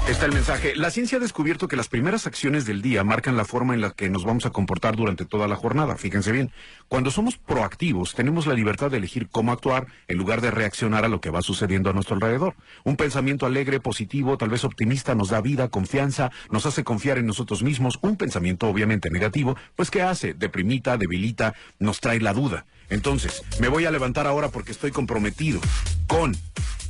Está 0.08 0.26
el 0.26 0.32
mensaje. 0.32 0.74
La 0.74 0.90
ciencia 0.90 1.18
ha 1.18 1.20
descubierto 1.20 1.68
que 1.68 1.76
las 1.76 1.88
primeras 1.88 2.26
acciones 2.26 2.66
del 2.66 2.82
día 2.82 3.04
marcan 3.04 3.36
la 3.36 3.44
forma 3.44 3.72
en 3.72 3.80
la 3.80 3.90
que 3.90 4.10
nos 4.10 4.24
vamos 4.24 4.44
a 4.46 4.50
comportar 4.50 4.96
durante 4.96 5.24
toda 5.24 5.46
la 5.48 5.56
jornada. 5.56 5.96
Fíjense 5.96 6.32
bien, 6.32 6.50
cuando 6.88 7.10
somos 7.10 7.38
proactivos 7.38 8.14
tenemos 8.14 8.46
la 8.46 8.54
libertad 8.54 8.90
de 8.90 8.98
elegir 8.98 9.28
cómo 9.28 9.52
actuar 9.52 9.86
en 10.08 10.18
lugar 10.18 10.40
de 10.40 10.50
reaccionar 10.50 11.04
a 11.04 11.08
lo 11.08 11.20
que 11.20 11.30
va 11.30 11.40
sucediendo 11.40 11.88
a 11.88 11.92
nuestro 11.92 12.16
alrededor. 12.16 12.54
Un 12.84 12.96
pensamiento 12.96 13.46
alegre, 13.46 13.80
positivo, 13.80 14.36
tal 14.36 14.50
vez 14.50 14.64
optimista 14.64 15.14
nos 15.14 15.30
da 15.30 15.40
vida, 15.40 15.68
confianza, 15.68 16.30
nos 16.50 16.66
hace 16.66 16.84
confiar 16.84 17.18
en 17.18 17.26
nosotros 17.26 17.62
mismos. 17.62 17.98
Un 18.02 18.16
pensamiento 18.16 18.68
obviamente 18.68 19.08
negativo, 19.08 19.56
pues 19.76 19.90
¿qué 19.90 20.02
hace? 20.02 20.34
Deprimita, 20.34 20.96
debilita, 20.96 21.54
nos 21.78 22.00
trae 22.00 22.20
la 22.20 22.32
duda. 22.32 22.66
Entonces, 22.90 23.42
me 23.60 23.68
voy 23.68 23.86
a 23.86 23.90
levantar 23.90 24.26
ahora 24.26 24.48
porque 24.48 24.72
estoy 24.72 24.90
comprometido 24.90 25.60
con 26.06 26.36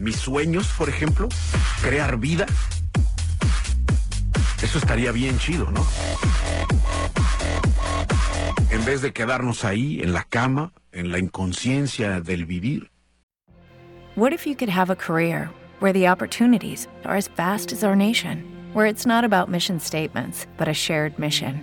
mis 0.00 0.16
sueños, 0.16 0.66
por 0.76 0.88
ejemplo, 0.88 1.28
crear 1.82 2.16
vida, 2.16 2.46
eso 4.62 4.78
estaría 4.78 5.12
bien 5.12 5.38
chido, 5.38 5.71
¿no? 5.71 5.85
En 8.71 8.85
vez 8.85 9.02
de 9.02 9.12
quedarnos 9.12 9.64
ahí 9.64 10.00
en 10.02 10.12
la 10.12 10.25
cama, 10.25 10.73
en 10.92 11.11
la 11.11 11.19
inconsciencia 11.19 12.21
del 12.21 12.47
vivir. 12.47 12.88
What 14.14 14.33
if 14.33 14.47
you 14.47 14.54
could 14.54 14.71
have 14.71 14.90
a 14.90 14.97
career 14.97 15.50
where 15.81 15.92
the 15.92 16.07
opportunities 16.07 16.87
are 17.04 17.16
as 17.16 17.28
vast 17.28 17.73
as 17.73 17.83
our 17.83 17.97
nation, 17.97 18.45
where 18.73 18.87
it's 18.87 19.07
not 19.07 19.25
about 19.25 19.49
mission 19.49 19.81
statements, 19.81 20.47
but 20.57 20.69
a 20.69 20.75
shared 20.75 21.19
mission? 21.19 21.61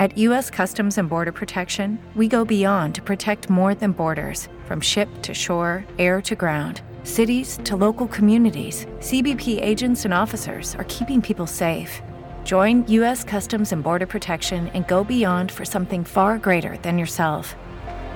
At 0.00 0.18
U.S. 0.18 0.50
Customs 0.50 0.98
and 0.98 1.08
Border 1.08 1.30
Protection, 1.32 1.98
we 2.16 2.26
go 2.26 2.44
beyond 2.44 2.96
to 2.96 3.02
protect 3.02 3.48
more 3.48 3.74
than 3.74 3.92
borders 3.92 4.48
from 4.66 4.80
ship 4.80 5.08
to 5.22 5.32
shore, 5.32 5.84
air 5.98 6.20
to 6.22 6.34
ground. 6.34 6.82
Cities 7.04 7.60
to 7.64 7.76
local 7.76 8.08
communities, 8.08 8.86
CBP 8.98 9.62
agents 9.62 10.04
and 10.04 10.12
officers 10.12 10.74
are 10.74 10.84
keeping 10.84 11.22
people 11.22 11.46
safe. 11.46 12.02
Join 12.44 12.84
U.S. 12.88 13.24
Customs 13.24 13.72
and 13.72 13.82
Border 13.82 14.06
Protection 14.06 14.68
and 14.74 14.86
go 14.86 15.02
beyond 15.04 15.50
for 15.50 15.64
something 15.64 16.04
far 16.04 16.38
greater 16.38 16.76
than 16.82 16.98
yourself. 16.98 17.56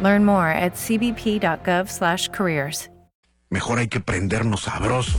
Learn 0.03 0.25
more 0.25 0.49
at 0.49 0.75
cbp.gov/careers. 0.75 2.91
Mejor 3.51 3.79
hay 3.79 3.89
que 3.89 4.01
prendernos 4.01 4.65
sabroso. 4.65 5.19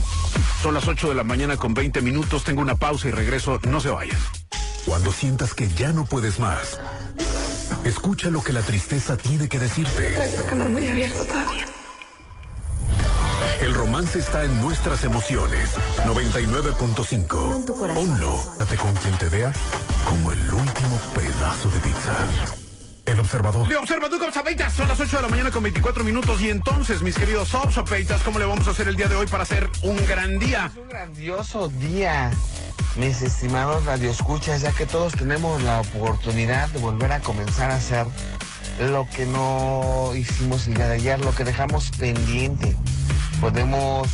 Son 0.62 0.72
las 0.72 0.86
8 0.86 1.08
de 1.08 1.16
la 1.16 1.24
mañana 1.24 1.56
con 1.56 1.74
20 1.74 2.00
minutos. 2.00 2.44
Tengo 2.44 2.62
una 2.62 2.76
pausa 2.76 3.08
y 3.08 3.10
regreso. 3.10 3.58
No 3.68 3.80
se 3.80 3.90
vayan. 3.90 4.16
Cuando 4.86 5.10
sientas 5.10 5.52
que 5.52 5.66
ya 5.68 5.92
no 5.92 6.04
puedes 6.04 6.38
más, 6.38 6.80
escucha 7.84 8.30
lo 8.30 8.40
que 8.42 8.52
la 8.52 8.62
tristeza 8.62 9.16
tiene 9.16 9.48
que 9.48 9.58
decirte. 9.58 10.16
muy 10.70 10.86
abierto 10.86 11.24
todavía. 11.24 11.66
El 13.70 13.76
romance 13.76 14.18
está 14.18 14.42
en 14.42 14.60
nuestras 14.60 15.04
emociones. 15.04 15.76
99.5. 16.04 17.94
Ponlo. 17.94 18.42
Date 18.58 18.76
con 18.76 18.92
quien 18.94 19.16
te 19.16 19.28
vea 19.28 19.52
como 20.08 20.32
el 20.32 20.40
último 20.40 21.00
pedazo 21.14 21.70
de 21.70 21.78
pizza. 21.78 22.16
El 23.06 23.20
observador. 23.20 23.68
De 23.68 23.76
observador 23.76 24.20
Obsapeitas, 24.24 24.72
son 24.72 24.88
las 24.88 24.98
8 24.98 25.18
de 25.18 25.22
la 25.22 25.28
mañana 25.28 25.52
con 25.52 25.62
24 25.62 26.02
minutos. 26.02 26.40
Y 26.40 26.50
entonces, 26.50 27.00
mis 27.02 27.14
queridos 27.14 27.54
Obsapeitas, 27.54 28.22
¿cómo 28.22 28.40
le 28.40 28.44
vamos 28.44 28.66
a 28.66 28.72
hacer 28.72 28.88
el 28.88 28.96
día 28.96 29.06
de 29.06 29.14
hoy 29.14 29.28
para 29.28 29.44
hacer 29.44 29.70
un 29.84 29.96
gran 30.04 30.40
día? 30.40 30.72
un 30.76 30.88
grandioso 30.88 31.68
día, 31.68 32.32
mis 32.96 33.22
estimados 33.22 33.84
radioescuchas, 33.84 34.62
ya 34.62 34.72
que 34.72 34.86
todos 34.86 35.12
tenemos 35.12 35.62
la 35.62 35.82
oportunidad 35.82 36.68
de 36.70 36.80
volver 36.80 37.12
a 37.12 37.20
comenzar 37.20 37.70
a 37.70 37.76
hacer 37.76 38.04
lo 38.80 39.06
que 39.14 39.26
no 39.26 40.10
hicimos 40.16 40.66
el 40.66 40.74
día 40.74 40.88
de 40.88 40.94
ayer, 40.94 41.24
lo 41.24 41.32
que 41.32 41.44
dejamos 41.44 41.92
pendiente. 41.92 42.76
Podemos 43.40 44.08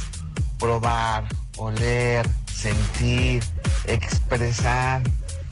probar, 0.59 1.25
oler, 1.57 2.27
sentir, 2.53 3.43
expresar, 3.87 5.03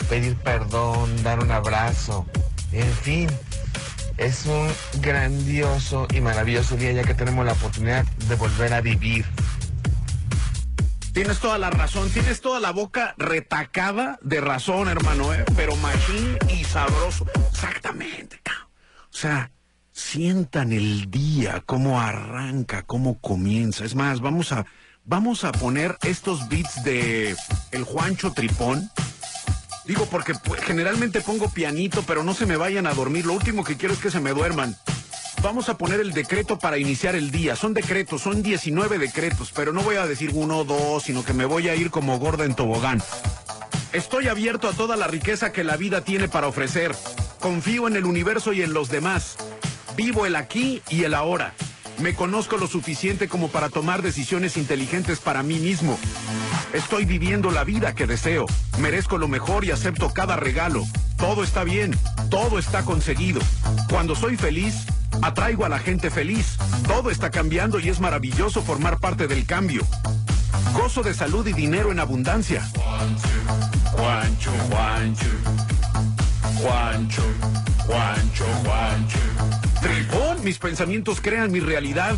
pedir 0.08 0.36
perdón, 0.36 1.22
dar 1.22 1.40
un 1.40 1.50
abrazo, 1.50 2.26
en 2.72 2.92
fin. 2.92 3.30
Es 4.16 4.46
un 4.46 4.72
grandioso 5.00 6.06
y 6.14 6.20
maravilloso 6.20 6.76
día 6.76 6.92
ya 6.92 7.02
que 7.02 7.14
tenemos 7.14 7.44
la 7.44 7.52
oportunidad 7.52 8.04
de 8.28 8.36
volver 8.36 8.72
a 8.72 8.80
vivir. 8.80 9.26
Tienes 11.12 11.38
toda 11.40 11.58
la 11.58 11.70
razón, 11.70 12.10
tienes 12.10 12.40
toda 12.40 12.60
la 12.60 12.70
boca 12.70 13.14
retacada 13.18 14.18
de 14.22 14.40
razón, 14.40 14.88
hermano, 14.88 15.34
¿eh? 15.34 15.44
pero 15.56 15.76
machín 15.76 16.38
y 16.48 16.64
sabroso. 16.64 17.26
Exactamente. 17.50 18.40
O 19.14 19.16
sea, 19.16 19.50
sientan 19.94 20.72
el 20.72 21.08
día, 21.08 21.62
cómo 21.64 22.00
arranca, 22.00 22.82
cómo 22.82 23.18
comienza. 23.20 23.84
Es 23.84 23.94
más, 23.94 24.20
vamos 24.20 24.50
a, 24.50 24.66
vamos 25.04 25.44
a 25.44 25.52
poner 25.52 25.96
estos 26.02 26.48
beats 26.48 26.82
de 26.82 27.36
el 27.70 27.84
Juancho 27.84 28.32
Tripón. 28.32 28.90
Digo 29.86 30.06
porque 30.10 30.34
pues, 30.34 30.60
generalmente 30.62 31.20
pongo 31.20 31.48
pianito, 31.48 32.02
pero 32.06 32.24
no 32.24 32.34
se 32.34 32.44
me 32.44 32.56
vayan 32.56 32.86
a 32.86 32.94
dormir. 32.94 33.24
Lo 33.24 33.34
último 33.34 33.62
que 33.62 33.76
quiero 33.76 33.94
es 33.94 34.00
que 34.00 34.10
se 34.10 34.20
me 34.20 34.32
duerman. 34.32 34.76
Vamos 35.42 35.68
a 35.68 35.78
poner 35.78 36.00
el 36.00 36.12
decreto 36.12 36.58
para 36.58 36.78
iniciar 36.78 37.14
el 37.14 37.30
día. 37.30 37.54
Son 37.54 37.72
decretos, 37.72 38.22
son 38.22 38.42
19 38.42 38.98
decretos, 38.98 39.52
pero 39.54 39.72
no 39.72 39.82
voy 39.82 39.96
a 39.96 40.06
decir 40.06 40.30
uno 40.34 40.58
o 40.58 40.64
dos, 40.64 41.04
sino 41.04 41.24
que 41.24 41.34
me 41.34 41.44
voy 41.44 41.68
a 41.68 41.76
ir 41.76 41.90
como 41.90 42.18
gorda 42.18 42.44
en 42.44 42.54
tobogán. 42.54 43.00
Estoy 43.92 44.26
abierto 44.26 44.68
a 44.68 44.72
toda 44.72 44.96
la 44.96 45.06
riqueza 45.06 45.52
que 45.52 45.62
la 45.62 45.76
vida 45.76 46.00
tiene 46.00 46.28
para 46.28 46.48
ofrecer. 46.48 46.96
Confío 47.38 47.86
en 47.86 47.94
el 47.94 48.06
universo 48.06 48.52
y 48.52 48.62
en 48.62 48.72
los 48.72 48.88
demás. 48.88 49.36
Vivo 49.96 50.26
el 50.26 50.34
aquí 50.34 50.82
y 50.90 51.04
el 51.04 51.14
ahora. 51.14 51.54
Me 51.98 52.14
conozco 52.14 52.56
lo 52.56 52.66
suficiente 52.66 53.28
como 53.28 53.48
para 53.48 53.68
tomar 53.68 54.02
decisiones 54.02 54.56
inteligentes 54.56 55.20
para 55.20 55.44
mí 55.44 55.60
mismo. 55.60 55.98
Estoy 56.72 57.04
viviendo 57.04 57.52
la 57.52 57.62
vida 57.62 57.94
que 57.94 58.06
deseo. 58.06 58.46
Merezco 58.80 59.18
lo 59.18 59.28
mejor 59.28 59.64
y 59.64 59.70
acepto 59.70 60.12
cada 60.12 60.36
regalo. 60.36 60.84
Todo 61.16 61.44
está 61.44 61.62
bien. 61.62 61.96
Todo 62.30 62.58
está 62.58 62.84
conseguido. 62.84 63.40
Cuando 63.88 64.16
soy 64.16 64.36
feliz, 64.36 64.74
atraigo 65.22 65.64
a 65.64 65.68
la 65.68 65.78
gente 65.78 66.10
feliz. 66.10 66.56
Todo 66.88 67.10
está 67.10 67.30
cambiando 67.30 67.78
y 67.78 67.88
es 67.88 68.00
maravilloso 68.00 68.62
formar 68.62 68.98
parte 68.98 69.28
del 69.28 69.46
cambio. 69.46 69.86
Gozo 70.72 71.04
de 71.04 71.14
salud 71.14 71.46
y 71.46 71.52
dinero 71.52 71.92
en 71.92 72.00
abundancia. 72.00 72.68
Mis 80.44 80.58
pensamientos 80.58 81.22
crean 81.22 81.50
mi 81.50 81.60
realidad. 81.60 82.14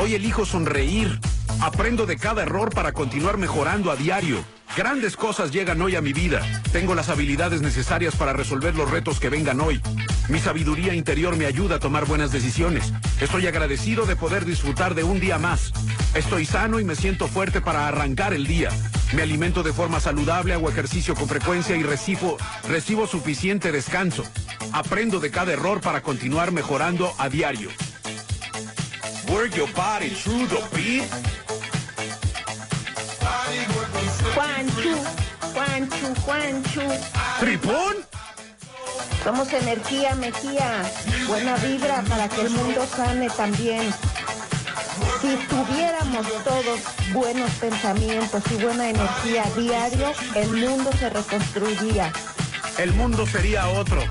Hoy 0.00 0.14
elijo 0.14 0.44
sonreír. 0.44 1.20
Aprendo 1.62 2.06
de 2.06 2.16
cada 2.16 2.42
error 2.42 2.74
para 2.74 2.90
continuar 2.90 3.38
mejorando 3.38 3.92
a 3.92 3.96
diario. 3.96 4.44
Grandes 4.76 5.16
cosas 5.16 5.52
llegan 5.52 5.80
hoy 5.80 5.94
a 5.94 6.00
mi 6.00 6.12
vida. 6.12 6.42
Tengo 6.72 6.96
las 6.96 7.08
habilidades 7.08 7.62
necesarias 7.62 8.16
para 8.16 8.32
resolver 8.32 8.74
los 8.74 8.90
retos 8.90 9.20
que 9.20 9.28
vengan 9.28 9.60
hoy. 9.60 9.80
Mi 10.28 10.40
sabiduría 10.40 10.92
interior 10.92 11.36
me 11.36 11.46
ayuda 11.46 11.76
a 11.76 11.78
tomar 11.78 12.04
buenas 12.04 12.32
decisiones. 12.32 12.92
Estoy 13.20 13.46
agradecido 13.46 14.06
de 14.06 14.16
poder 14.16 14.44
disfrutar 14.44 14.96
de 14.96 15.04
un 15.04 15.20
día 15.20 15.38
más. 15.38 15.72
Estoy 16.14 16.46
sano 16.46 16.80
y 16.80 16.84
me 16.84 16.96
siento 16.96 17.28
fuerte 17.28 17.60
para 17.60 17.86
arrancar 17.86 18.34
el 18.34 18.48
día. 18.48 18.70
Me 19.14 19.22
alimento 19.22 19.62
de 19.62 19.72
forma 19.72 20.00
saludable, 20.00 20.54
hago 20.54 20.68
ejercicio 20.68 21.14
con 21.14 21.28
frecuencia 21.28 21.76
y 21.76 21.84
recibo, 21.84 23.06
suficiente 23.06 23.70
descanso. 23.70 24.24
Aprendo 24.72 25.20
de 25.20 25.30
cada 25.30 25.52
error 25.52 25.80
para 25.80 26.02
continuar 26.02 26.50
mejorando 26.50 27.14
a 27.18 27.28
diario. 27.28 27.70
Your 29.54 29.66
body 29.74 30.12
beat. 30.74 31.51
Juanchu, 34.34 34.96
Juanchu, 35.54 36.14
Juanchu. 36.24 36.80
¿Tripón? 37.40 37.96
Somos 39.22 39.52
energía, 39.52 40.14
Mejía. 40.14 40.82
Buena 41.28 41.56
vibra 41.56 42.02
para 42.08 42.28
que 42.28 42.42
el 42.42 42.50
mundo 42.50 42.86
sane 42.86 43.28
también. 43.30 43.92
Si 45.20 45.36
tuviéramos 45.46 46.26
todos 46.44 46.80
buenos 47.12 47.50
pensamientos 47.52 48.42
y 48.50 48.62
buena 48.62 48.90
energía 48.90 49.44
diario, 49.56 50.12
el 50.34 50.48
mundo 50.48 50.90
se 50.98 51.10
reconstruiría. 51.10 52.12
El 52.78 52.92
mundo 52.94 53.26
sería 53.26 53.68
otro. 53.68 54.02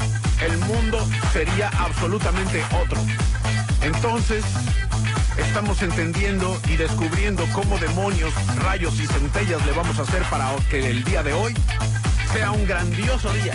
El 0.42 0.58
mundo 0.60 1.06
sería 1.34 1.70
absolutamente 1.80 2.64
otro. 2.84 3.02
Entonces, 3.82 4.44
estamos 5.38 5.82
entendiendo 5.82 6.60
y 6.68 6.78
descubriendo 6.78 7.46
cómo 7.54 7.78
demonios, 7.78 8.34
rayos 8.58 9.00
y 9.00 9.08
centellas 9.08 9.66
le 9.66 9.72
vamos 9.72 9.98
a 10.00 10.04
hacer 10.04 10.24
para 10.24 10.54
que 10.70 10.90
el 10.90 11.04
día 11.04 11.24
de 11.24 11.34
hoy 11.34 11.54
sea 12.34 12.52
un 12.52 12.66
grandioso 12.66 13.32
día. 13.34 13.54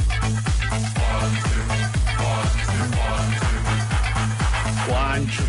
Juancho, 4.86 5.42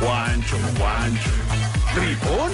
Juancho, 0.00 0.56
Juancho. 0.78 1.30
¿Tripón? 1.94 2.52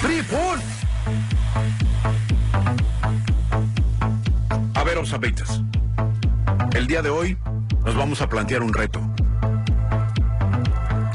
¡Tripón! 0.00 0.60
A 4.74 4.84
ver, 4.84 4.98
Osabeitas. 4.98 5.60
Día 6.88 7.02
de 7.02 7.10
hoy 7.10 7.36
nos 7.84 7.94
vamos 7.94 8.22
a 8.22 8.30
plantear 8.30 8.62
un 8.62 8.72
reto. 8.72 8.98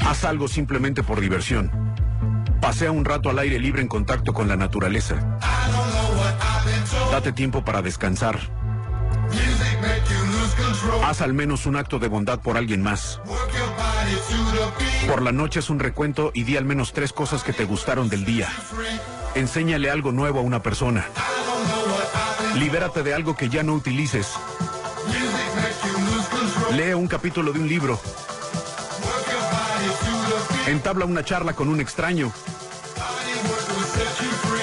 Haz 0.06 0.24
algo 0.24 0.46
simplemente 0.46 1.02
por 1.02 1.20
diversión. 1.20 1.68
Pasea 2.60 2.92
un 2.92 3.04
rato 3.04 3.28
al 3.28 3.40
aire 3.40 3.58
libre 3.58 3.82
en 3.82 3.88
contacto 3.88 4.32
con 4.32 4.46
la 4.46 4.54
naturaleza. 4.54 5.16
Date 7.10 7.32
tiempo 7.32 7.64
para 7.64 7.82
descansar. 7.82 8.38
Haz 11.04 11.20
al 11.22 11.34
menos 11.34 11.66
un 11.66 11.74
acto 11.74 11.98
de 11.98 12.06
bondad 12.06 12.38
por 12.38 12.56
alguien 12.56 12.80
más. 12.80 13.20
Por 15.08 15.22
la 15.22 15.32
noche 15.32 15.58
es 15.58 15.70
un 15.70 15.80
recuento 15.80 16.30
y 16.34 16.44
di 16.44 16.56
al 16.56 16.66
menos 16.66 16.92
tres 16.92 17.12
cosas 17.12 17.42
que 17.42 17.52
te 17.52 17.64
gustaron 17.64 18.08
del 18.08 18.24
día. 18.24 18.48
Enséñale 19.34 19.90
algo 19.90 20.12
nuevo 20.12 20.38
a 20.38 20.42
una 20.42 20.62
persona. 20.62 21.04
Libérate 22.54 23.02
de 23.02 23.12
algo 23.12 23.34
que 23.34 23.48
ya 23.48 23.64
no 23.64 23.74
utilices. 23.74 24.36
Lee 26.76 26.94
un 26.94 27.06
capítulo 27.06 27.52
de 27.52 27.60
un 27.60 27.68
libro. 27.68 28.00
Entabla 30.66 31.04
una 31.04 31.24
charla 31.24 31.52
con 31.54 31.68
un 31.68 31.80
extraño. 31.80 32.32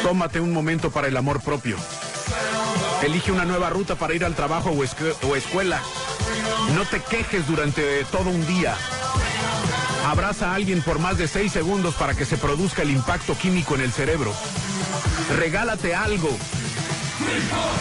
Tómate 0.03 0.39
un 0.39 0.51
momento 0.53 0.91
para 0.91 1.08
el 1.08 1.15
amor 1.18 1.41
propio. 1.41 1.77
Elige 3.03 3.32
una 3.32 3.46
nueva 3.46 3.70
ruta 3.70 3.96
para 3.96 4.13
ir 4.13 4.25
al 4.25 4.36
trabajo 4.36 4.72
o, 4.72 4.84
escu- 4.84 5.15
o 5.27 5.36
escuela. 5.36 5.82
No 6.75 6.86
te 6.86 7.01
quejes 7.01 7.48
durante 7.48 8.03
todo 8.06 8.30
un 8.30 8.46
día. 8.48 8.75
Abraza 10.08 10.51
a 10.51 10.56
alguien 10.56 10.82
por 10.82 11.00
más 11.00 11.18
de 11.18 11.27
seis 11.27 11.51
segundos 11.51 11.96
para 11.96 12.13
que 12.15 12.25
se 12.25 12.38
produzca 12.38 12.82
el 12.82 12.91
impacto 12.91 13.38
químico 13.38 13.75
en 13.75 13.82
el 13.82 13.91
cerebro. 13.91 14.34
Regálate 15.38 15.96
algo. 15.96 16.30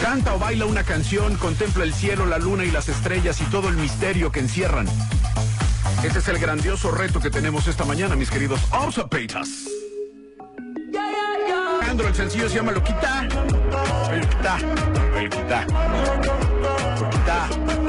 Canta 0.01 0.35
o 0.35 0.39
baila 0.39 0.65
una 0.65 0.83
canción, 0.83 1.35
contempla 1.37 1.83
el 1.83 1.93
cielo, 1.93 2.25
la 2.25 2.37
luna 2.37 2.65
y 2.65 2.71
las 2.71 2.89
estrellas 2.89 3.39
y 3.41 3.45
todo 3.45 3.69
el 3.69 3.77
misterio 3.77 4.31
que 4.31 4.39
encierran. 4.39 4.87
Ese 6.03 6.19
es 6.19 6.27
el 6.27 6.39
grandioso 6.39 6.91
reto 6.91 7.19
que 7.19 7.29
tenemos 7.29 7.67
esta 7.67 7.85
mañana, 7.85 8.15
mis 8.15 8.29
queridos 8.29 8.59
Obsopetas. 8.71 9.49
Andro, 11.87 12.07
el 12.07 12.15
sencillo 12.15 12.49
se 12.49 12.55
llama. 12.55 12.71
Loquita. 12.71 13.23
Loquita. 14.09 14.57
Loquita. 15.13 15.65
Loquita. 16.99 17.80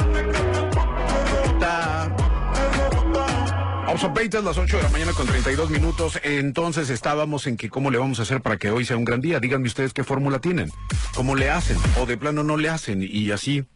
Obsopetas, 3.93 4.43
las 4.43 4.57
8 4.57 4.79
de 4.79 4.83
la 4.85 4.89
mañana 4.89 5.13
con 5.13 5.27
32 5.27 5.69
minutos. 5.69 6.19
Entonces 6.23 6.89
estábamos 6.89 7.47
en 7.47 7.59
que 7.59 7.69
cómo 7.69 7.91
le 7.91 7.99
vamos 7.99 8.21
a 8.21 8.23
hacer 8.23 8.41
para 8.41 8.57
que 8.57 8.71
hoy 8.71 8.87
sea 8.87 8.97
un 8.97 9.05
gran 9.05 9.21
día. 9.21 9.39
Díganme 9.39 9.67
ustedes 9.67 9.93
qué 9.93 10.03
fórmula 10.03 10.39
tienen. 10.39 10.71
¿Cómo 11.15 11.35
le 11.37 11.51
hacen? 11.51 11.77
O 12.01 12.07
de 12.07 12.17
plano 12.17 12.43
no 12.43 12.57
le 12.57 12.71
hacen. 12.71 13.03
Y 13.03 13.31
así, 13.33 13.67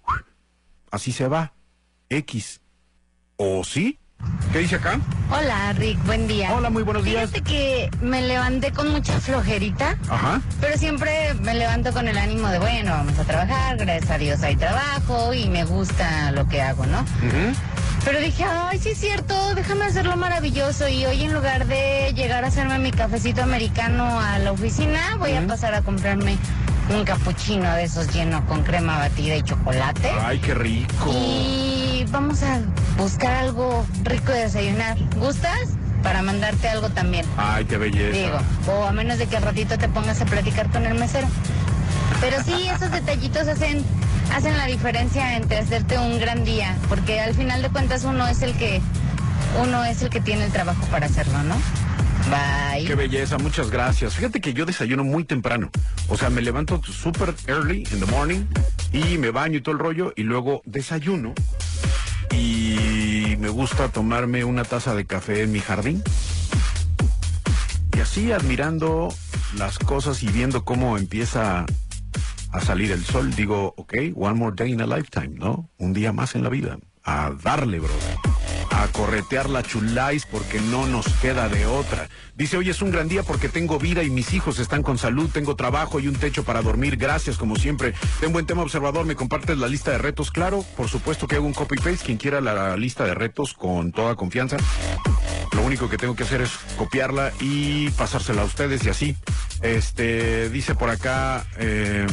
así 0.91 1.13
se 1.13 1.29
va. 1.29 1.53
X. 2.09 2.63
¿O 3.37 3.63
sí? 3.63 3.99
¿Qué 4.53 4.61
dice 4.61 4.77
acá? 4.77 4.99
Hola, 5.31 5.73
Rick, 5.75 6.03
buen 6.07 6.29
día. 6.29 6.53
Hola, 6.55 6.71
muy 6.71 6.83
buenos 6.83 7.05
días. 7.05 7.31
Fíjate 7.31 7.43
que 7.43 7.91
me 8.01 8.23
levanté 8.23 8.71
con 8.73 8.91
mucha 8.91 9.19
flojerita, 9.21 9.97
Ajá. 10.09 10.41
pero 10.61 10.79
siempre 10.79 11.35
me 11.43 11.55
levanto 11.55 11.93
con 11.93 12.07
el 12.07 12.17
ánimo 12.17 12.49
de, 12.49 12.59
bueno, 12.59 12.93
vamos 12.93 13.19
a 13.19 13.25
trabajar, 13.25 13.77
gracias 13.77 14.11
a 14.11 14.19
Dios 14.19 14.43
hay 14.43 14.57
trabajo 14.57 15.35
y 15.35 15.49
me 15.49 15.65
gusta 15.65 16.31
lo 16.33 16.47
que 16.49 16.63
hago, 16.63 16.87
¿no? 16.87 17.05
Pero 18.05 18.21
dije, 18.21 18.45
ay, 18.45 18.79
sí 18.79 18.91
es 18.91 18.99
cierto, 18.99 19.35
déjame 19.57 19.85
hacerlo 19.87 20.17
maravilloso 20.17 20.87
y 20.89 21.05
hoy 21.07 21.25
en 21.25 21.35
lugar 21.35 21.67
de 21.67 22.13
llegar 22.15 22.45
a 22.45 22.47
hacerme 22.47 22.79
mi 22.79 22.93
cafecito 22.93 23.43
americano 23.43 24.21
a 24.21 24.39
la 24.39 24.53
oficina, 24.53 25.17
voy 25.19 25.33
a 25.33 25.45
pasar 25.45 25.75
a 25.75 25.83
comprarme 25.83 26.39
un 26.91 27.05
capuchino 27.05 27.73
de 27.75 27.85
esos 27.85 28.13
lleno 28.13 28.45
con 28.47 28.63
crema 28.63 28.99
batida 28.99 29.37
y 29.37 29.43
chocolate. 29.43 30.11
Ay, 30.23 30.39
qué 30.39 30.55
rico. 30.55 31.13
Y 31.13 32.05
vamos 32.11 32.43
a 32.43 32.61
buscar 32.97 33.35
algo 33.35 33.85
rico 34.05 34.33
de 34.33 34.41
desayunar. 34.41 34.97
¿Gustas? 35.17 35.71
Para 36.03 36.23
mandarte 36.23 36.69
algo 36.69 36.89
también. 36.91 37.27
Ay, 37.37 37.65
qué 37.65 37.77
belleza. 37.79 38.17
Digo, 38.17 38.39
o 38.69 38.85
a 38.85 38.93
menos 38.93 39.19
de 39.19 39.27
que 39.27 39.37
al 39.37 39.43
ratito 39.43 39.77
te 39.77 39.89
pongas 39.89 40.21
a 40.21 40.25
platicar 40.27 40.71
con 40.71 40.87
el 40.87 40.95
mesero. 40.95 41.27
Pero 42.21 42.43
sí, 42.45 42.69
esos 42.69 42.91
detallitos 42.93 43.49
hacen, 43.49 43.85
hacen 44.35 44.57
la 44.57 44.67
diferencia 44.67 45.37
entre 45.37 45.59
hacerte 45.59 45.99
un 45.99 46.19
gran 46.21 46.45
día, 46.45 46.77
porque 46.89 47.21
al 47.21 47.35
final 47.35 47.63
de 47.63 47.71
cuentas 47.71 48.05
uno 48.05 48.27
es 48.29 48.43
el 48.43 48.55
que, 48.55 48.81
uno 49.61 49.85
es 49.85 50.03
el 50.03 50.11
que 50.11 50.21
tiene 50.21 50.45
el 50.45 50.53
trabajo 50.53 50.87
para 50.87 51.07
hacerlo, 51.07 51.43
¿no? 51.43 51.57
Bye. 52.31 52.85
Qué 52.87 52.95
belleza, 52.95 53.39
muchas 53.39 53.71
gracias. 53.71 54.15
Fíjate 54.15 54.41
que 54.41 54.53
yo 54.53 54.67
desayuno 54.67 55.05
muy 55.05 55.25
temprano. 55.25 55.71
O 56.09 56.17
sea, 56.17 56.31
me 56.31 56.43
levanto 56.43 56.83
super 56.83 57.35
early 57.47 57.87
in 57.93 58.01
the 58.01 58.07
morning 58.07 58.45
y 58.93 59.19
me 59.19 59.31
baño 59.31 59.59
y 59.59 59.61
todo 59.61 59.75
el 59.75 59.79
rollo 59.79 60.13
y 60.17 60.23
luego 60.23 60.63
desayuno. 60.65 61.35
Y 62.33 63.37
me 63.39 63.49
gusta 63.49 63.89
tomarme 63.89 64.45
una 64.45 64.65
taza 64.65 64.95
de 64.95 65.07
café 65.07 65.43
en 65.43 65.53
mi 65.53 65.61
jardín. 65.61 66.03
Y 67.97 68.01
así 68.01 68.33
admirando 68.33 69.09
las 69.57 69.79
cosas 69.79 70.23
y 70.23 70.29
viendo 70.29 70.65
cómo 70.65 70.99
empieza 70.99 71.65
a 72.53 72.61
salir 72.61 72.93
el 72.93 73.05
sol, 73.05 73.35
digo, 73.35 73.75
ok, 73.77 73.95
one 74.15 74.35
more 74.35 74.55
day 74.55 74.73
in 74.73 74.81
a 74.81 74.87
lifetime, 74.87 75.31
¿no? 75.39 75.71
Un 75.79 75.93
día 75.93 76.13
más 76.13 76.35
en 76.35 76.43
la 76.43 76.49
vida. 76.49 76.79
A 77.05 77.33
darle, 77.43 77.79
bro. 77.79 77.95
A 78.77 78.89
corretear 78.89 79.49
la 79.49 79.63
chulais 79.63 80.27
porque 80.27 80.61
no 80.61 80.87
nos 80.87 81.07
queda 81.23 81.49
de 81.49 81.65
otra. 81.65 82.09
Dice, 82.35 82.59
hoy 82.59 82.69
es 82.69 82.83
un 82.83 82.91
gran 82.91 83.09
día 83.09 83.23
porque 83.23 83.49
tengo 83.49 83.79
vida 83.79 84.03
y 84.03 84.11
mis 84.11 84.35
hijos 84.35 84.59
están 84.59 84.83
con 84.83 84.99
salud, 84.99 85.31
tengo 85.33 85.57
trabajo 85.57 85.99
y 85.99 86.09
un 86.09 86.15
techo 86.15 86.45
para 86.45 86.61
dormir. 86.61 86.99
Gracias, 86.99 87.39
como 87.39 87.57
siempre. 87.57 87.95
Ten 88.21 88.33
buen 88.35 88.45
tema, 88.45 88.61
observador. 88.61 89.07
¿Me 89.07 89.17
compartes 89.17 89.57
la 89.57 89.67
lista 89.67 89.93
de 89.93 89.99
retos? 89.99 90.31
Claro, 90.31 90.63
por 90.77 90.89
supuesto 90.89 91.27
que 91.27 91.37
hago 91.37 91.47
un 91.47 91.55
copy-paste. 91.55 92.05
Quien 92.05 92.19
quiera 92.19 92.43
la 92.43 92.77
lista 92.77 93.05
de 93.05 93.15
retos 93.15 93.55
con 93.55 93.93
toda 93.93 94.15
confianza. 94.15 94.59
Lo 95.53 95.63
único 95.63 95.89
que 95.89 95.97
tengo 95.97 96.15
que 96.15 96.25
hacer 96.25 96.43
es 96.43 96.51
copiarla 96.77 97.33
y 97.41 97.89
pasársela 97.91 98.43
a 98.43 98.45
ustedes 98.45 98.85
y 98.85 98.91
así. 98.91 99.17
Este, 99.63 100.51
dice 100.51 100.75
por 100.75 100.91
acá, 100.91 101.47
eh, 101.57 102.07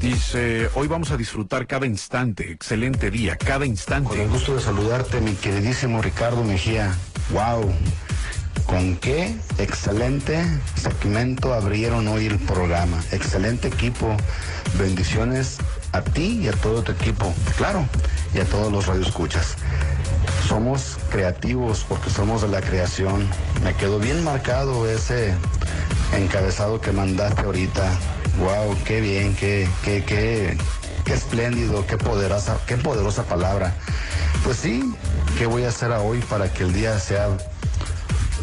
dice, 0.00 0.68
hoy 0.74 0.88
vamos 0.88 1.10
a 1.10 1.16
disfrutar 1.16 1.66
cada 1.66 1.86
instante, 1.86 2.50
excelente 2.50 3.10
día, 3.10 3.36
cada 3.36 3.64
instante. 3.64 4.10
Con 4.10 4.20
el 4.20 4.28
gusto 4.28 4.54
de 4.54 4.60
saludarte, 4.60 5.20
mi 5.20 5.34
queridísimo 5.34 6.02
Ricardo 6.02 6.42
Mejía. 6.42 6.94
Wow. 7.30 7.72
¿Con 8.66 8.96
qué 8.96 9.34
excelente 9.58 10.44
segmento 10.74 11.54
abrieron 11.54 12.06
hoy 12.08 12.26
el 12.26 12.38
programa? 12.38 13.02
Excelente 13.12 13.68
equipo. 13.68 14.14
Bendiciones 14.78 15.58
a 15.92 16.02
ti 16.02 16.40
y 16.42 16.48
a 16.48 16.52
todo 16.52 16.82
tu 16.82 16.92
equipo. 16.92 17.32
Claro, 17.56 17.86
y 18.34 18.40
a 18.40 18.44
todos 18.44 18.70
los 18.70 18.86
radioescuchas. 18.86 19.56
Somos 20.46 20.98
creativos 21.10 21.86
porque 21.88 22.10
somos 22.10 22.42
de 22.42 22.48
la 22.48 22.60
creación. 22.60 23.26
Me 23.64 23.74
quedó 23.74 23.98
bien 23.98 24.22
marcado 24.24 24.88
ese 24.88 25.34
encabezado 26.14 26.80
que 26.80 26.92
mandaste 26.92 27.42
ahorita. 27.42 27.90
Wow, 28.38 28.76
qué 28.84 29.00
bien, 29.00 29.34
qué, 29.34 29.68
qué, 29.82 30.04
qué, 30.04 30.56
qué 31.04 31.12
espléndido, 31.12 31.84
qué 31.86 31.98
poderosa, 31.98 32.56
qué 32.66 32.76
poderosa 32.76 33.24
palabra. 33.24 33.74
Pues 34.44 34.58
sí, 34.58 34.94
¿qué 35.36 35.46
voy 35.46 35.64
a 35.64 35.70
hacer 35.70 35.90
hoy 35.90 36.20
para 36.20 36.52
que 36.52 36.62
el 36.62 36.72
día 36.72 37.00
sea 37.00 37.28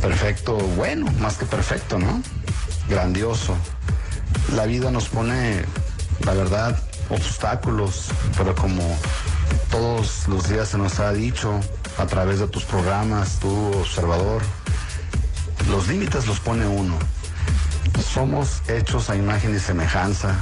perfecto? 0.02 0.58
Bueno, 0.58 1.10
más 1.20 1.38
que 1.38 1.46
perfecto, 1.46 1.98
¿no? 1.98 2.22
Grandioso. 2.90 3.56
La 4.54 4.66
vida 4.66 4.92
nos 4.92 5.08
pone, 5.08 5.64
la 6.26 6.34
verdad, 6.34 6.78
obstáculos, 7.10 8.08
pero 8.38 8.54
como 8.54 8.84
todos 9.72 10.28
los 10.28 10.50
días 10.50 10.68
se 10.68 10.78
nos 10.78 11.00
ha 11.00 11.14
dicho 11.14 11.58
a 11.98 12.06
través 12.06 12.40
de 12.40 12.48
tus 12.48 12.66
programas, 12.66 13.40
tu 13.40 13.72
observador, 13.80 14.42
los 15.70 15.88
límites 15.88 16.28
los 16.28 16.42
pone 16.42 16.68
uno. 16.68 16.96
Somos 18.14 18.62
hechos 18.68 19.10
a 19.10 19.16
imagen 19.16 19.56
y 19.56 19.60
semejanza. 19.60 20.36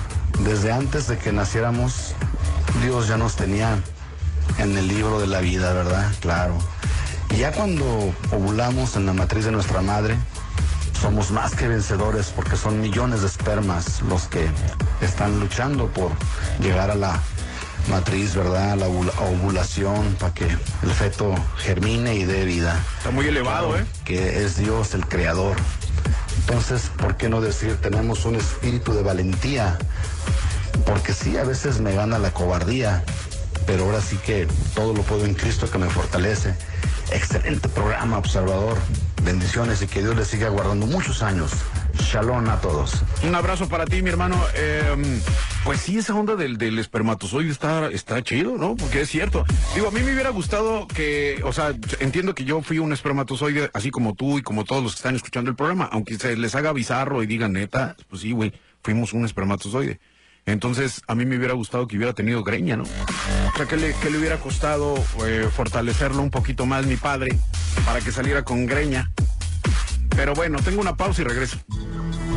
Desde 0.44 0.72
antes 0.72 1.08
de 1.08 1.18
que 1.18 1.32
naciéramos, 1.32 2.14
Dios 2.84 3.08
ya 3.08 3.18
nos 3.18 3.36
tenía 3.36 3.78
en 4.58 4.78
el 4.78 4.88
libro 4.88 5.20
de 5.20 5.28
la 5.28 5.40
vida, 5.40 5.74
¿verdad? 5.74 6.12
Claro. 6.22 6.58
Y 7.30 7.38
ya 7.38 7.52
cuando 7.52 8.14
ovulamos 8.32 8.96
en 8.96 9.06
la 9.06 9.14
matriz 9.14 9.46
de 9.46 9.52
nuestra 9.52 9.82
madre, 9.82 10.16
somos 11.02 11.32
más 11.32 11.54
que 11.56 11.68
vencedores 11.68 12.32
porque 12.36 12.56
son 12.56 12.80
millones 12.80 13.22
de 13.22 13.28
espermas 13.28 14.02
los 14.04 14.24
que 14.28 14.48
están 15.02 15.40
luchando 15.40 15.88
por 15.88 16.12
llegar 16.60 16.92
a 16.92 16.96
la 16.96 17.20
matriz, 17.90 18.36
¿verdad? 18.36 18.72
A 18.72 18.76
la 18.76 18.88
ovula- 18.88 19.14
ovulación 19.20 20.16
para 20.20 20.34
que 20.34 20.46
el 20.46 20.92
feto 20.92 21.34
germine 21.58 22.16
y 22.16 22.24
dé 22.26 22.46
vida. 22.46 22.80
Está 22.98 23.12
muy 23.12 23.28
elevado, 23.28 23.78
¿eh? 23.78 23.86
Que 24.06 24.44
es 24.46 24.58
Dios 24.58 24.94
el 24.94 25.06
creador. 25.08 25.58
Entonces, 26.40 26.92
¿por 26.98 27.18
qué 27.18 27.30
no 27.30 27.42
decir 27.42 27.78
tenemos 27.82 28.26
un 28.26 28.36
espíritu 28.36 28.94
de 28.94 29.04
valentía? 29.04 29.78
Porque 30.86 31.14
sí, 31.14 31.38
a 31.38 31.44
veces 31.44 31.80
me 31.80 31.94
gana 31.94 32.20
la 32.20 32.32
cobardía, 32.32 33.04
pero 33.66 33.86
ahora 33.86 34.02
sí 34.02 34.18
que 34.18 34.48
todo 34.76 34.94
lo 34.94 35.04
puedo 35.04 35.26
en 35.26 35.34
Cristo 35.34 35.70
que 35.70 35.78
me 35.78 35.90
fortalece. 35.90 36.56
Excelente 37.12 37.70
programa, 37.70 38.18
observador. 38.18 38.78
Bendiciones 39.24 39.82
y 39.82 39.88
que 39.88 40.02
Dios 40.02 40.16
le 40.16 40.26
siga 40.26 40.50
guardando 40.50 40.86
muchos 40.86 41.22
años 41.22 41.52
Shalom 42.00 42.48
a 42.50 42.60
todos. 42.62 43.04
Un 43.24 43.36
abrazo 43.36 43.68
para 43.70 43.86
ti, 43.86 44.02
mi 44.02 44.10
hermano. 44.10 44.40
Eh, 44.56 44.96
pues 45.64 45.82
sí, 45.82 45.98
esa 45.98 46.14
onda 46.16 46.36
del, 46.36 46.58
del 46.58 46.80
espermatozoide 46.80 47.52
está, 47.52 47.88
está 47.90 48.22
chido, 48.22 48.58
¿no? 48.58 48.76
Porque 48.76 49.02
es 49.02 49.10
cierto. 49.10 49.46
Digo, 49.76 49.88
a 49.88 49.92
mí 49.92 50.02
me 50.02 50.14
hubiera 50.14 50.30
gustado 50.30 50.88
que, 50.88 51.42
o 51.44 51.54
sea, 51.54 51.74
entiendo 52.00 52.36
que 52.36 52.46
yo 52.46 52.62
fui 52.62 52.80
un 52.80 52.94
espermatozoide, 52.94 53.70
así 53.74 53.92
como 53.92 54.14
tú 54.16 54.38
y 54.38 54.42
como 54.42 54.64
todos 54.66 54.84
los 54.84 54.94
que 54.94 54.98
están 54.98 55.16
escuchando 55.16 55.50
el 55.50 55.56
programa, 55.56 55.90
aunque 55.92 56.18
se 56.18 56.36
les 56.36 56.56
haga 56.56 56.74
bizarro 56.74 57.24
y 57.24 57.28
digan 57.28 57.54
neta, 57.54 57.96
pues 58.10 58.22
sí, 58.22 58.32
güey, 58.32 58.54
fuimos 58.82 59.14
un 59.14 59.26
espermatozoide. 59.26 60.00
Entonces, 60.46 61.02
a 61.08 61.16
mí 61.16 61.26
me 61.26 61.38
hubiera 61.38 61.54
gustado 61.54 61.88
que 61.88 61.96
hubiera 61.96 62.14
tenido 62.14 62.44
greña, 62.44 62.76
¿no? 62.76 62.84
O 62.84 63.58
sea, 63.58 63.66
que 63.66 63.78
le, 63.78 63.94
que 63.96 64.10
le 64.10 64.18
hubiera 64.18 64.38
costado 64.38 64.96
eh, 65.26 65.48
fortalecerlo 65.50 66.22
un 66.22 66.32
poquito 66.32 66.66
más 66.66 66.86
mi 66.86 66.98
padre 66.98 67.38
para 67.86 68.02
que 68.02 68.12
saliera 68.12 68.44
con 68.44 68.66
greña. 68.66 69.10
Pero 70.16 70.34
bueno, 70.34 70.60
tengo 70.64 70.82
una 70.82 70.96
pausa 70.96 71.22
y 71.22 71.26
regreso. 71.26 71.58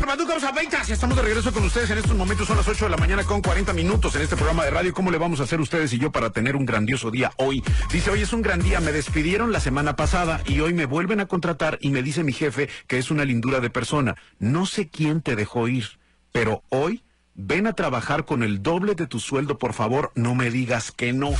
Maducos 0.07 0.45
a 0.45 0.53
20, 0.53 0.77
estamos 0.89 1.17
de 1.17 1.23
regreso 1.23 1.53
con 1.53 1.65
ustedes 1.65 1.91
en 1.91 1.99
estos 1.99 2.15
momentos, 2.15 2.47
son 2.47 2.57
las 2.57 2.69
8 2.69 2.85
de 2.85 2.91
la 2.93 2.97
mañana 2.97 3.25
con 3.25 3.43
40 3.43 3.73
minutos 3.73 4.15
en 4.15 4.23
este 4.23 4.37
programa 4.37 4.65
de 4.65 4.71
radio. 4.71 4.95
¿Cómo 4.95 5.11
le 5.11 5.19
vamos 5.19 5.41
a 5.41 5.43
hacer 5.43 5.61
ustedes 5.61 5.93
y 5.93 5.99
yo 5.99 6.13
para 6.13 6.31
tener 6.31 6.55
un 6.55 6.65
grandioso 6.65 7.11
día 7.11 7.33
hoy? 7.39 7.65
Dice, 7.91 8.13
hoy 8.13 8.23
es 8.23 8.33
un 8.33 8.41
gran 8.41 8.61
día, 8.61 8.79
me 8.79 8.93
despidieron 8.93 9.51
la 9.51 9.59
semana 9.59 9.97
pasada 9.97 10.41
y 10.47 10.61
hoy 10.61 10.75
me 10.75 10.87
vuelven 10.87 11.19
a 11.19 11.27
contratar 11.27 11.79
y 11.81 11.91
me 11.91 12.05
dice 12.05 12.23
mi 12.23 12.33
jefe 12.33 12.69
que 12.87 12.99
es 12.99 13.11
una 13.11 13.25
lindura 13.25 13.59
de 13.59 13.69
persona. 13.69 14.15
No 14.39 14.65
sé 14.65 14.89
quién 14.89 15.23
te 15.23 15.35
dejó 15.35 15.67
ir, 15.67 15.99
pero 16.31 16.63
hoy 16.69 17.03
ven 17.35 17.67
a 17.67 17.73
trabajar 17.73 18.25
con 18.25 18.45
el 18.45 18.63
doble 18.63 18.95
de 18.95 19.09
tu 19.09 19.19
sueldo, 19.19 19.59
por 19.59 19.73
favor, 19.73 20.13
no 20.15 20.37
me 20.37 20.51
digas 20.51 20.93
que 20.93 21.13
no. 21.13 21.33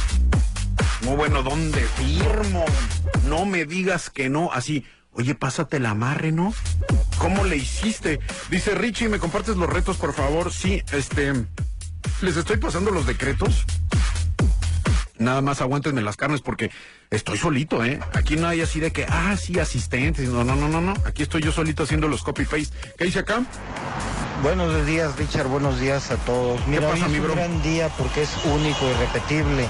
No, 1.03 1.15
bueno, 1.15 1.43
¿dónde 1.43 1.83
firmo? 1.83 2.65
No 3.29 3.47
me 3.47 3.65
digas 3.65 4.11
que 4.11 4.29
no, 4.29 4.51
así. 4.53 4.85
Oye, 5.17 5.35
pásate 5.35 5.81
la 5.81 5.91
amarre, 5.91 6.31
¿no? 6.31 6.53
¿Cómo 7.19 7.45
le 7.45 7.57
hiciste? 7.57 8.21
Dice 8.51 8.75
Richie, 8.75 9.09
¿me 9.09 9.19
compartes 9.19 9.57
los 9.57 9.69
retos, 9.69 9.97
por 9.97 10.13
favor? 10.13 10.53
Sí, 10.53 10.83
este. 10.93 11.33
Les 12.21 12.37
estoy 12.37 12.59
pasando 12.59 12.91
los 12.91 13.07
decretos. 13.07 13.65
Nada 15.19 15.41
más 15.41 15.61
aguántenme 15.61 16.03
las 16.03 16.17
carnes 16.17 16.41
porque 16.41 16.71
estoy 17.11 17.39
solito, 17.39 17.85
¿eh? 17.85 18.01
Aquí 18.15 18.37
no 18.37 18.49
hay 18.49 18.61
así 18.61 18.81
de 18.81 18.93
que, 18.93 19.07
ah, 19.09 19.37
sí, 19.37 19.59
asistentes. 19.59 20.29
No, 20.29 20.45
no, 20.45 20.57
no, 20.57 20.69
no, 20.69 20.81
no. 20.81 20.95
Aquí 21.05 21.23
estoy 21.23 21.43
yo 21.43 21.53
solito 21.53 21.85
haciendo 21.85 22.09
los 22.09 22.23
copy-paste. 22.23 22.77
¿Qué 22.99 23.05
dice 23.05 23.21
acá? 23.21 23.43
Buenos 24.43 24.85
días, 24.85 25.17
Richard. 25.17 25.49
Buenos 25.49 25.81
días 25.81 26.11
a 26.11 26.17
todos. 26.17 26.61
Mira, 26.67 26.91
pasa, 26.91 27.07
hoy 27.07 27.13
mi 27.13 27.17
es 27.17 27.23
bro? 27.23 27.33
un 27.33 27.39
gran 27.39 27.63
día 27.63 27.89
porque 27.97 28.23
es 28.23 28.31
único 28.45 28.87
y 28.91 28.93
repetible. 28.95 29.67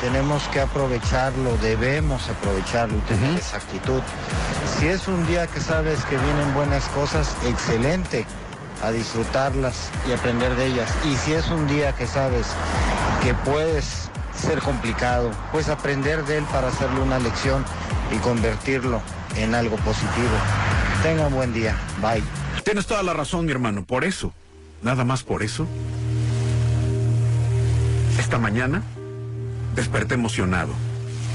Tenemos 0.00 0.42
que 0.48 0.60
aprovecharlo, 0.60 1.56
debemos 1.58 2.28
aprovecharlo 2.28 2.98
y 2.98 3.00
tener 3.00 3.38
esa 3.38 3.56
actitud. 3.56 4.02
Si 4.78 4.86
es 4.86 5.08
un 5.08 5.26
día 5.26 5.46
que 5.46 5.60
sabes 5.60 6.04
que 6.04 6.18
vienen 6.18 6.52
buenas 6.54 6.84
cosas, 6.88 7.34
excelente, 7.46 8.26
a 8.82 8.90
disfrutarlas 8.90 9.90
y 10.06 10.12
aprender 10.12 10.54
de 10.56 10.66
ellas. 10.66 10.92
Y 11.10 11.16
si 11.16 11.32
es 11.32 11.48
un 11.48 11.66
día 11.66 11.94
que 11.94 12.06
sabes 12.06 12.46
que 13.22 13.32
puedes 13.50 14.10
ser 14.36 14.60
complicado, 14.60 15.30
pues 15.52 15.68
aprender 15.68 16.24
de 16.24 16.38
él 16.38 16.44
para 16.52 16.68
hacerle 16.68 17.00
una 17.00 17.18
lección 17.18 17.64
y 18.14 18.18
convertirlo 18.18 19.00
en 19.36 19.54
algo 19.54 19.76
positivo. 19.76 20.30
Tenga 21.02 21.26
un 21.26 21.34
buen 21.34 21.52
día. 21.52 21.76
Bye. 22.00 22.22
Tienes 22.64 22.86
toda 22.86 23.02
la 23.02 23.12
razón, 23.12 23.46
mi 23.46 23.52
hermano. 23.52 23.84
Por 23.84 24.04
eso, 24.04 24.32
nada 24.82 25.04
más 25.04 25.22
por 25.22 25.42
eso, 25.42 25.66
esta 28.18 28.38
mañana 28.38 28.82
desperté 29.74 30.14
emocionado, 30.14 30.72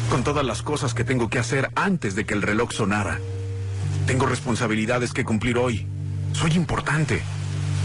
con 0.10 0.24
todas 0.24 0.46
las 0.46 0.62
cosas 0.62 0.94
que 0.94 1.04
tengo 1.04 1.30
que 1.30 1.40
hacer 1.40 1.70
antes 1.76 2.16
de 2.16 2.26
que 2.26 2.34
el 2.34 2.42
reloj 2.42 2.72
sonara. 2.72 3.20
Tengo 4.06 4.26
responsabilidades 4.26 5.12
que 5.12 5.26
cumplir 5.26 5.58
hoy. 5.58 5.86
Soy 6.34 6.54
importante. 6.54 7.22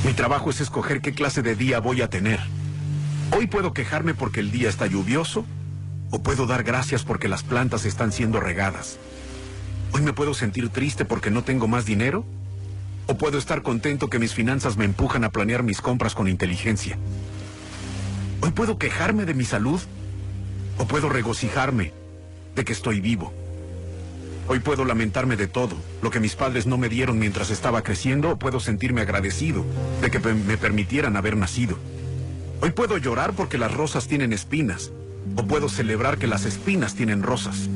Mi 0.05 0.13
trabajo 0.13 0.51
es 0.51 0.61
escoger 0.61 1.01
qué 1.01 1.15
clase 1.15 1.43
de 1.43 1.57
día 1.57 1.81
voy 1.81 2.03
a 2.03 2.11
tener. 2.11 2.41
Hoy 3.35 3.47
puedo 3.47 3.73
quejarme 3.73 4.13
porque 4.13 4.41
el 4.41 4.51
día 4.51 4.69
está 4.69 4.87
lluvioso 4.87 5.47
o 6.11 6.23
puedo 6.23 6.47
dar 6.47 6.65
gracias 6.65 7.03
porque 7.03 7.29
las 7.29 7.43
plantas 7.43 7.87
están 7.87 8.13
siendo 8.13 8.41
regadas. 8.41 8.99
Hoy 9.93 10.03
me 10.03 10.13
puedo 10.13 10.35
sentir 10.35 10.69
triste 10.69 11.07
porque 11.07 11.31
no 11.31 11.43
tengo 11.43 11.67
más 11.67 11.87
dinero 11.87 12.27
o 13.07 13.17
puedo 13.17 13.39
estar 13.39 13.63
contento 13.63 14.11
que 14.11 14.19
mis 14.19 14.35
finanzas 14.35 14.77
me 14.77 14.85
empujan 14.85 15.25
a 15.25 15.31
planear 15.31 15.63
mis 15.63 15.81
compras 15.81 16.15
con 16.15 16.29
inteligencia. 16.29 16.99
Hoy 18.43 18.51
puedo 18.51 18.77
quejarme 18.77 19.25
de 19.25 19.33
mi 19.33 19.45
salud 19.45 19.81
o 20.77 20.85
puedo 20.87 21.09
regocijarme 21.09 21.95
de 22.55 22.65
que 22.67 22.75
estoy 22.75 23.01
vivo. 23.01 23.33
Hoy 24.47 24.59
puedo 24.59 24.85
lamentarme 24.85 25.37
de 25.37 25.47
todo, 25.47 25.77
lo 26.03 26.11
que 26.11 26.21
mis 26.21 26.37
padres 26.37 26.67
no 26.67 26.77
me 26.77 26.91
dieron 26.91 27.19
mientras 27.19 27.49
estaba 27.49 27.83
creciendo, 27.83 28.33
o 28.33 28.39
puedo 28.39 28.61
sentirme 28.61 29.01
agradecido 29.01 29.65
de 30.03 30.11
que 30.11 30.19
me 30.19 30.59
permitieran 30.59 31.17
haber 31.17 31.37
nacido. 31.37 31.79
Hoy 32.65 32.71
puedo 32.71 32.97
llorar 32.97 33.33
porque 33.33 33.59
las 33.59 33.75
rosas 33.75 34.07
tienen 34.07 34.33
espinas, 34.33 34.93
o 35.35 35.45
puedo 35.49 35.69
celebrar 35.69 36.17
que 36.17 36.29
las 36.29 36.45
espinas 36.45 36.95
tienen 36.95 37.25
rosas. 37.25 37.69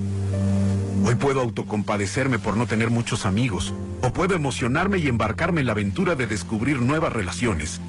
Hoy 1.04 1.16
puedo 1.16 1.40
autocompadecerme 1.40 2.38
por 2.38 2.56
no 2.56 2.68
tener 2.68 2.90
muchos 2.90 3.26
amigos, 3.26 3.74
o 4.00 4.12
puedo 4.12 4.36
emocionarme 4.36 4.98
y 4.98 5.08
embarcarme 5.08 5.62
en 5.62 5.66
la 5.66 5.72
aventura 5.72 6.14
de 6.14 6.28
descubrir 6.28 6.80
nuevas 6.80 7.12
relaciones. 7.12 7.80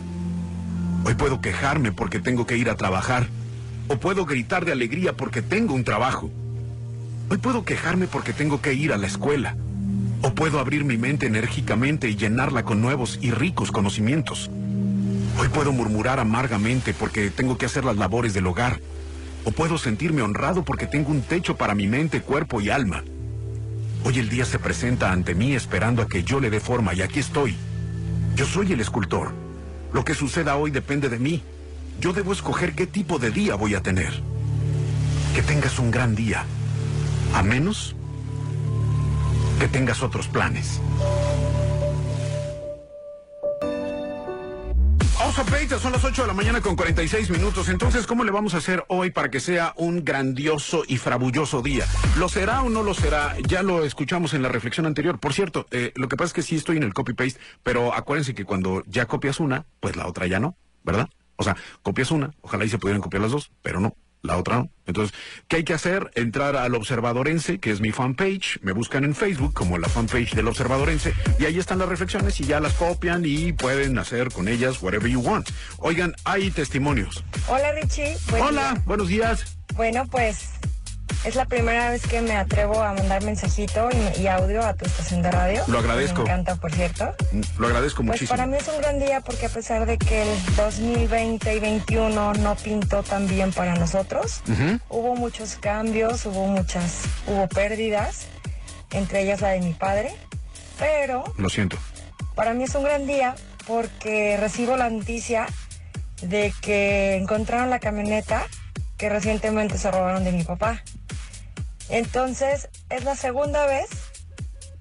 Hoy 1.06 1.14
puedo 1.14 1.40
quejarme 1.40 1.92
porque 1.92 2.20
tengo 2.20 2.48
que 2.48 2.58
ir 2.58 2.68
a 2.68 2.78
trabajar, 2.78 3.28
o 3.90 3.98
puedo 3.98 4.26
gritar 4.26 4.66
de 4.66 4.72
alegría 4.72 5.14
porque 5.14 5.44
tengo 5.44 5.76
un 5.76 5.84
trabajo. 5.84 6.32
Hoy 7.30 7.38
puedo 7.38 7.64
quejarme 7.64 8.08
porque 8.08 8.34
tengo 8.34 8.60
que 8.60 8.74
ir 8.74 8.92
a 8.92 8.98
la 8.98 9.06
escuela, 9.06 9.56
o 10.24 10.34
puedo 10.34 10.60
abrir 10.60 10.84
mi 10.84 10.98
mente 10.98 11.28
enérgicamente 11.28 12.10
y 12.10 12.16
llenarla 12.16 12.64
con 12.64 12.82
nuevos 12.82 13.20
y 13.22 13.30
ricos 13.30 13.72
conocimientos. 13.72 14.50
Hoy 15.40 15.50
puedo 15.50 15.72
murmurar 15.72 16.20
amargamente 16.20 16.94
porque 16.94 17.30
tengo 17.30 17.58
que 17.58 17.68
hacer 17.68 17.86
las 17.86 17.96
labores 17.96 18.34
del 18.34 18.48
hogar, 18.48 18.80
o 19.44 19.52
puedo 19.52 19.78
sentirme 19.78 20.24
honrado 20.24 20.66
porque 20.66 20.88
tengo 20.88 21.12
un 21.12 21.22
techo 21.22 21.56
para 21.56 21.76
mi 21.76 21.86
mente, 21.86 22.22
cuerpo 22.22 22.60
y 22.60 22.72
alma. 22.72 23.04
Hoy 24.04 24.18
el 24.18 24.30
día 24.30 24.46
se 24.46 24.58
presenta 24.58 25.12
ante 25.12 25.36
mí 25.36 25.54
esperando 25.54 26.02
a 26.02 26.08
que 26.08 26.24
yo 26.24 26.40
le 26.40 26.50
dé 26.50 26.60
forma 26.60 26.94
y 26.94 27.02
aquí 27.02 27.20
estoy. 27.20 27.56
Yo 28.36 28.46
soy 28.46 28.74
el 28.74 28.82
escultor. 28.82 29.32
Lo 29.94 30.04
que 30.04 30.16
suceda 30.16 30.56
hoy 30.56 30.72
depende 30.72 31.08
de 31.08 31.20
mí. 31.20 31.44
Yo 32.00 32.14
debo 32.14 32.34
escoger 32.34 32.74
qué 32.74 32.88
tipo 32.88 33.20
de 33.20 33.32
día 33.32 33.56
voy 33.56 33.76
a 33.76 33.82
tener. 33.82 34.14
Que 35.36 35.42
tengas 35.44 35.78
un 35.78 35.92
gran 35.92 36.16
día. 36.16 36.46
A 37.34 37.44
menos 37.44 37.96
que 39.60 39.68
tengas 39.68 40.02
otros 40.02 40.28
planes. 40.28 40.80
Son 45.80 45.92
las 45.92 46.04
8 46.04 46.24
de 46.24 46.28
la 46.28 46.34
mañana 46.34 46.62
con 46.62 46.76
46 46.76 47.30
minutos. 47.30 47.70
Entonces, 47.70 48.08
¿cómo 48.08 48.24
le 48.24 48.32
vamos 48.32 48.56
a 48.56 48.58
hacer 48.58 48.84
hoy 48.88 49.12
para 49.12 49.30
que 49.30 49.40
sea 49.40 49.74
un 49.78 50.04
grandioso 50.04 50.84
y 50.88 50.98
frabulloso 50.98 51.62
día? 51.62 51.86
¿Lo 52.18 52.28
será 52.28 52.64
o 52.64 52.70
no 52.70 52.82
lo 52.82 52.96
será? 52.96 53.36
Ya 53.48 53.62
lo 53.62 53.84
escuchamos 53.84 54.34
en 54.34 54.42
la 54.42 54.50
reflexión 54.50 54.88
anterior. 54.88 55.20
Por 55.20 55.34
cierto, 55.34 55.68
eh, 55.70 55.94
lo 55.96 56.08
que 56.08 56.18
pasa 56.18 56.28
es 56.28 56.34
que 56.34 56.42
sí 56.42 56.56
estoy 56.56 56.78
en 56.78 56.84
el 56.84 56.96
copy-paste, 56.96 57.40
pero 57.62 57.94
acuérdense 57.94 58.34
que 58.34 58.44
cuando 58.44 58.84
ya 58.88 59.06
copias 59.06 59.40
una, 59.40 59.66
pues 59.80 59.96
la 59.96 60.08
otra 60.08 60.26
ya 60.26 60.40
no, 60.40 60.58
¿verdad? 60.84 61.10
O 61.36 61.44
sea, 61.44 61.56
copias 61.84 62.10
una, 62.10 62.32
ojalá 62.42 62.66
y 62.66 62.70
se 62.70 62.80
pudieran 62.80 63.02
copiar 63.02 63.22
las 63.22 63.32
dos, 63.32 63.52
pero 63.62 63.80
no. 63.80 63.96
La 64.22 64.38
otra 64.38 64.58
no. 64.58 64.70
Entonces, 64.86 65.16
¿qué 65.48 65.58
hay 65.58 65.64
que 65.64 65.74
hacer? 65.74 66.12
Entrar 66.16 66.56
al 66.56 66.74
Observadorense, 66.76 67.60
que 67.60 67.72
es 67.72 67.82
mi 67.82 67.92
fanpage. 67.92 68.60
Me 68.62 68.72
buscan 68.72 69.04
en 69.04 69.14
Facebook 69.16 69.54
como 69.54 69.78
la 69.78 69.88
fanpage 69.90 70.34
del 70.34 70.48
Observadorense. 70.48 71.14
Y 71.40 71.46
ahí 71.46 71.60
están 71.60 71.80
las 71.80 71.90
reflexiones 71.90 72.40
y 72.40 72.46
ya 72.46 72.60
las 72.60 72.74
copian 72.74 73.24
y 73.26 73.52
pueden 73.54 73.98
hacer 74.00 74.30
con 74.32 74.48
ellas 74.48 74.82
whatever 74.82 75.10
you 75.10 75.20
want. 75.20 75.50
Oigan, 75.78 76.16
hay 76.24 76.52
testimonios. 76.52 77.24
Hola 77.48 77.72
Richie. 77.74 78.16
Buen 78.30 78.44
Hola, 78.44 78.72
día. 78.74 78.84
buenos 78.86 79.08
días. 79.08 79.58
Bueno, 79.76 80.06
pues 80.10 80.50
es 81.24 81.36
la 81.36 81.46
primera 81.46 81.90
vez 81.90 82.06
que 82.08 82.22
me 82.22 82.36
atrevo 82.36 82.82
a 82.82 82.94
mandar 82.94 83.24
mensajito 83.24 83.90
y, 84.18 84.22
y 84.22 84.28
audio 84.28 84.64
a 84.66 84.74
tu 84.74 84.86
estación 84.86 85.22
de 85.22 85.32
radio. 85.32 85.64
Lo 85.68 85.80
agradezco. 85.80 86.20
Me 86.24 86.30
encanta, 86.30 86.56
por 86.56 86.72
cierto. 86.74 87.14
Lo 87.58 87.68
agradezco 87.68 87.98
Pues 87.98 88.08
muchísimo. 88.08 88.30
para 88.30 88.46
mí 88.46 88.58
es 88.58 88.68
un 88.68 88.78
gran 88.82 89.00
día 89.00 89.22
porque 89.22 89.48
a 89.48 89.50
pesar 89.50 89.86
de 89.86 89.98
que 89.98 90.22
el 90.24 90.56
2020 90.56 91.52
y 91.56 91.60
2021 91.60 92.34
no 92.36 92.56
pintó 92.56 93.04
tan 93.04 93.28
bien 93.28 93.52
para 93.52 93.76
nosotros, 93.76 94.42
hubo 94.90 95.16
muchos 95.16 95.56
cambios, 95.56 96.26
hubo 96.26 96.48
muchas, 96.48 97.02
hubo 97.28 97.48
pérdidas, 97.48 98.28
entre 98.92 99.22
ellas 99.24 99.42
la 99.42 99.50
de 99.50 99.60
mi 99.62 99.74
padre, 99.74 100.16
pero 100.80 101.24
Lo 101.38 101.50
siento. 101.50 101.78
para 102.36 102.54
mí 102.54 102.64
es 102.64 102.76
un 102.76 102.84
gran 102.84 103.06
día 103.08 103.36
porque 103.66 104.38
recibo 104.38 104.78
la 104.78 104.90
noticia 104.90 105.48
de 106.22 106.54
que 106.62 107.16
encontraron 107.18 107.70
la 107.70 107.80
camioneta 107.80 108.48
que 108.98 109.10
recientemente 109.10 109.78
se 109.78 109.92
robaron 109.92 110.24
de 110.24 110.32
mi 110.32 110.44
papá. 110.44 110.82
Entonces 111.90 112.70
es 112.90 113.04
la 113.04 113.16
segunda 113.16 113.66
vez 113.66 113.90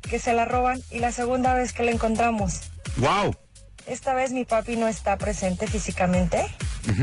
que 0.03 0.19
se 0.19 0.33
la 0.33 0.45
roban 0.45 0.83
y 0.91 0.99
la 0.99 1.13
segunda 1.13 1.55
vez 1.55 1.73
que 1.73 1.83
la 1.83 1.91
encontramos. 1.91 2.61
¡Wow! 2.97 3.35
Esta 3.87 4.15
vez 4.15 4.33
mi 4.33 4.45
papi 4.45 4.77
no 4.77 4.89
está 4.89 5.17
presente 5.17 5.67
físicamente 5.67 6.47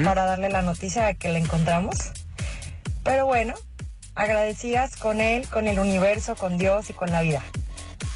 para 0.04 0.26
darle 0.26 0.50
la 0.50 0.62
noticia 0.62 1.06
de 1.06 1.16
que 1.16 1.30
la 1.30 1.40
encontramos. 1.40 1.98
Pero 3.04 3.26
bueno, 3.26 3.54
agradecidas 4.16 4.96
con 4.96 5.22
él, 5.22 5.48
con 5.48 5.68
el 5.68 5.80
universo, 5.80 6.36
con 6.36 6.58
Dios 6.58 6.90
y 6.90 6.94
con 6.94 7.12
la 7.12 7.22
vida. 7.22 7.42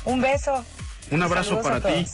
Un 0.06 0.22
beso. 0.22 0.64
Un 1.12 1.24
abrazo 1.24 1.62
para 1.62 1.82
ti. 1.82 2.06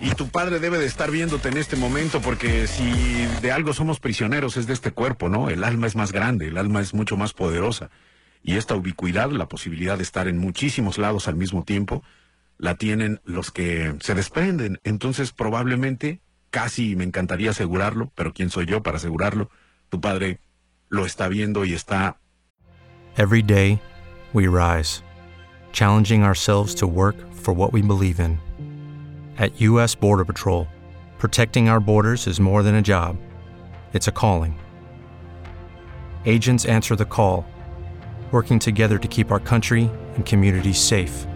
Y 0.00 0.10
tu 0.10 0.28
padre 0.28 0.58
debe 0.58 0.78
de 0.78 0.86
estar 0.86 1.10
viéndote 1.10 1.48
en 1.48 1.56
este 1.56 1.76
momento 1.76 2.20
porque 2.20 2.66
si 2.66 3.26
de 3.40 3.52
algo 3.52 3.72
somos 3.72 4.00
prisioneros 4.00 4.56
es 4.56 4.66
de 4.66 4.72
este 4.72 4.90
cuerpo, 4.90 5.28
¿no? 5.28 5.48
El 5.48 5.62
alma 5.62 5.86
es 5.86 5.94
más 5.94 6.12
grande, 6.12 6.48
el 6.48 6.58
alma 6.58 6.80
es 6.80 6.92
mucho 6.92 7.16
más 7.16 7.32
poderosa. 7.32 7.88
Y 8.42 8.56
esta 8.56 8.74
ubicuidad, 8.74 9.30
la 9.30 9.48
posibilidad 9.48 9.96
de 9.96 10.02
estar 10.02 10.28
en 10.28 10.38
muchísimos 10.38 10.98
lados 10.98 11.28
al 11.28 11.36
mismo 11.36 11.64
tiempo, 11.64 12.02
la 12.58 12.76
tienen 12.76 13.20
los 13.24 13.50
que 13.50 13.94
se 14.00 14.14
desprenden. 14.14 14.78
Entonces 14.84 15.32
probablemente, 15.32 16.20
casi 16.50 16.96
me 16.96 17.04
encantaría 17.04 17.50
asegurarlo, 17.50 18.12
pero 18.14 18.32
¿quién 18.32 18.50
soy 18.50 18.66
yo 18.66 18.82
para 18.82 18.96
asegurarlo? 18.96 19.50
Tu 19.88 20.00
padre 20.00 20.38
lo 20.88 21.06
está 21.06 21.28
viendo 21.28 21.64
y 21.64 21.74
está... 21.74 22.18
Every 23.16 23.42
day, 23.42 23.80
we 24.32 24.46
rise, 24.48 25.02
challenging 25.72 26.22
ourselves 26.22 26.74
to 26.76 26.86
work 26.86 27.16
for 27.32 27.52
what 27.52 27.72
we 27.72 27.82
believe 27.82 28.20
in. 28.20 28.38
At 29.38 29.60
U.S. 29.60 29.94
Border 29.94 30.24
Patrol, 30.24 30.66
protecting 31.18 31.68
our 31.68 31.80
borders 31.80 32.26
is 32.26 32.40
more 32.40 32.62
than 32.62 32.76
a 32.76 32.82
job, 32.82 33.16
it's 33.92 34.08
a 34.08 34.12
calling. 34.12 34.58
Agents 36.24 36.64
answer 36.64 36.94
the 36.96 37.04
call, 37.04 37.44
working 38.32 38.58
together 38.58 38.98
to 38.98 39.08
keep 39.08 39.30
our 39.30 39.38
country 39.38 39.90
and 40.14 40.24
communities 40.24 40.78
safe. 40.78 41.26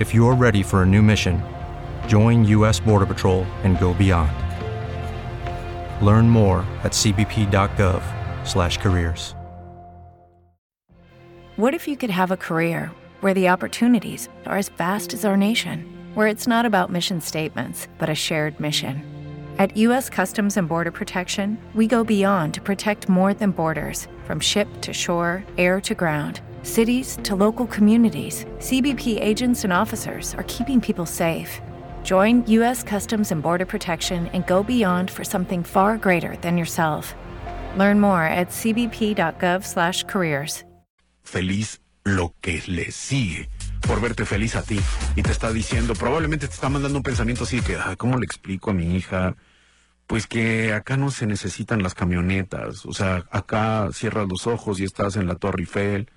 If 0.00 0.12
you're 0.12 0.34
ready 0.34 0.64
for 0.64 0.82
a 0.82 0.86
new 0.86 1.02
mission, 1.02 1.40
join 2.08 2.44
U.S. 2.46 2.80
Border 2.80 3.06
Patrol 3.06 3.44
and 3.62 3.78
go 3.78 3.94
beyond. 3.94 4.32
Learn 6.04 6.28
more 6.28 6.66
at 6.82 6.90
cbp.gov/careers. 6.92 9.36
What 11.56 11.72
if 11.72 11.86
you 11.86 11.96
could 11.96 12.10
have 12.10 12.32
a 12.32 12.36
career 12.36 12.90
where 13.20 13.34
the 13.34 13.48
opportunities 13.48 14.28
are 14.44 14.58
as 14.58 14.70
vast 14.70 15.14
as 15.14 15.24
our 15.24 15.36
nation, 15.36 15.86
where 16.14 16.26
it's 16.26 16.48
not 16.48 16.66
about 16.66 16.90
mission 16.90 17.20
statements, 17.20 17.86
but 17.96 18.10
a 18.10 18.14
shared 18.14 18.58
mission? 18.58 19.04
At 19.60 19.76
U.S. 19.76 20.10
Customs 20.10 20.56
and 20.56 20.68
Border 20.68 20.90
Protection, 20.90 21.56
we 21.74 21.86
go 21.86 22.02
beyond 22.02 22.54
to 22.54 22.60
protect 22.60 23.08
more 23.08 23.34
than 23.34 23.52
borders 23.52 24.08
from 24.24 24.40
ship 24.40 24.66
to 24.80 24.92
shore, 24.92 25.44
air 25.56 25.80
to 25.82 25.94
ground. 25.94 26.40
Cities 26.64 27.16
to 27.22 27.36
local 27.36 27.68
communities, 27.68 28.44
CBP 28.58 29.22
agents 29.22 29.62
and 29.62 29.72
officers 29.72 30.34
are 30.34 30.44
keeping 30.48 30.80
people 30.80 31.06
safe. 31.06 31.60
Join 32.02 32.44
U.S. 32.46 32.82
Customs 32.82 33.30
and 33.30 33.40
Border 33.40 33.66
Protection 33.66 34.26
and 34.32 34.44
go 34.48 34.64
beyond 34.64 35.08
for 35.08 35.22
something 35.22 35.62
far 35.62 35.96
greater 35.98 36.34
than 36.38 36.58
yourself. 36.58 37.14
Learn 37.76 38.00
more 38.00 38.24
at 38.24 38.48
cbp.gov/careers. 38.48 40.64
feliz 41.24 41.80
lo 42.04 42.34
que 42.40 42.62
le 42.66 42.92
sigue 42.92 43.48
por 43.86 44.00
verte 44.00 44.24
feliz 44.24 44.56
a 44.56 44.62
ti 44.62 44.78
y 45.16 45.22
te 45.22 45.32
está 45.32 45.52
diciendo, 45.52 45.94
probablemente 45.94 46.46
te 46.46 46.54
está 46.54 46.68
mandando 46.68 46.98
un 46.98 47.02
pensamiento 47.02 47.44
así 47.44 47.60
que, 47.60 47.76
"Ay, 47.76 47.96
¿cómo 47.96 48.18
le 48.18 48.24
explico 48.24 48.70
a 48.70 48.74
mi 48.74 48.96
hija? 48.96 49.34
Pues 50.06 50.26
que 50.26 50.72
acá 50.72 50.96
no 50.96 51.10
se 51.10 51.26
necesitan 51.26 51.82
las 51.82 51.94
camionetas, 51.94 52.84
o 52.84 52.92
sea, 52.92 53.24
acá 53.30 53.88
cierras 53.92 54.28
los 54.28 54.46
ojos 54.46 54.78
y 54.78 54.84
estás 54.84 55.16
en 55.16 55.26
la 55.26 55.36
Torre 55.36 55.60
Eiffel, 55.60 56.10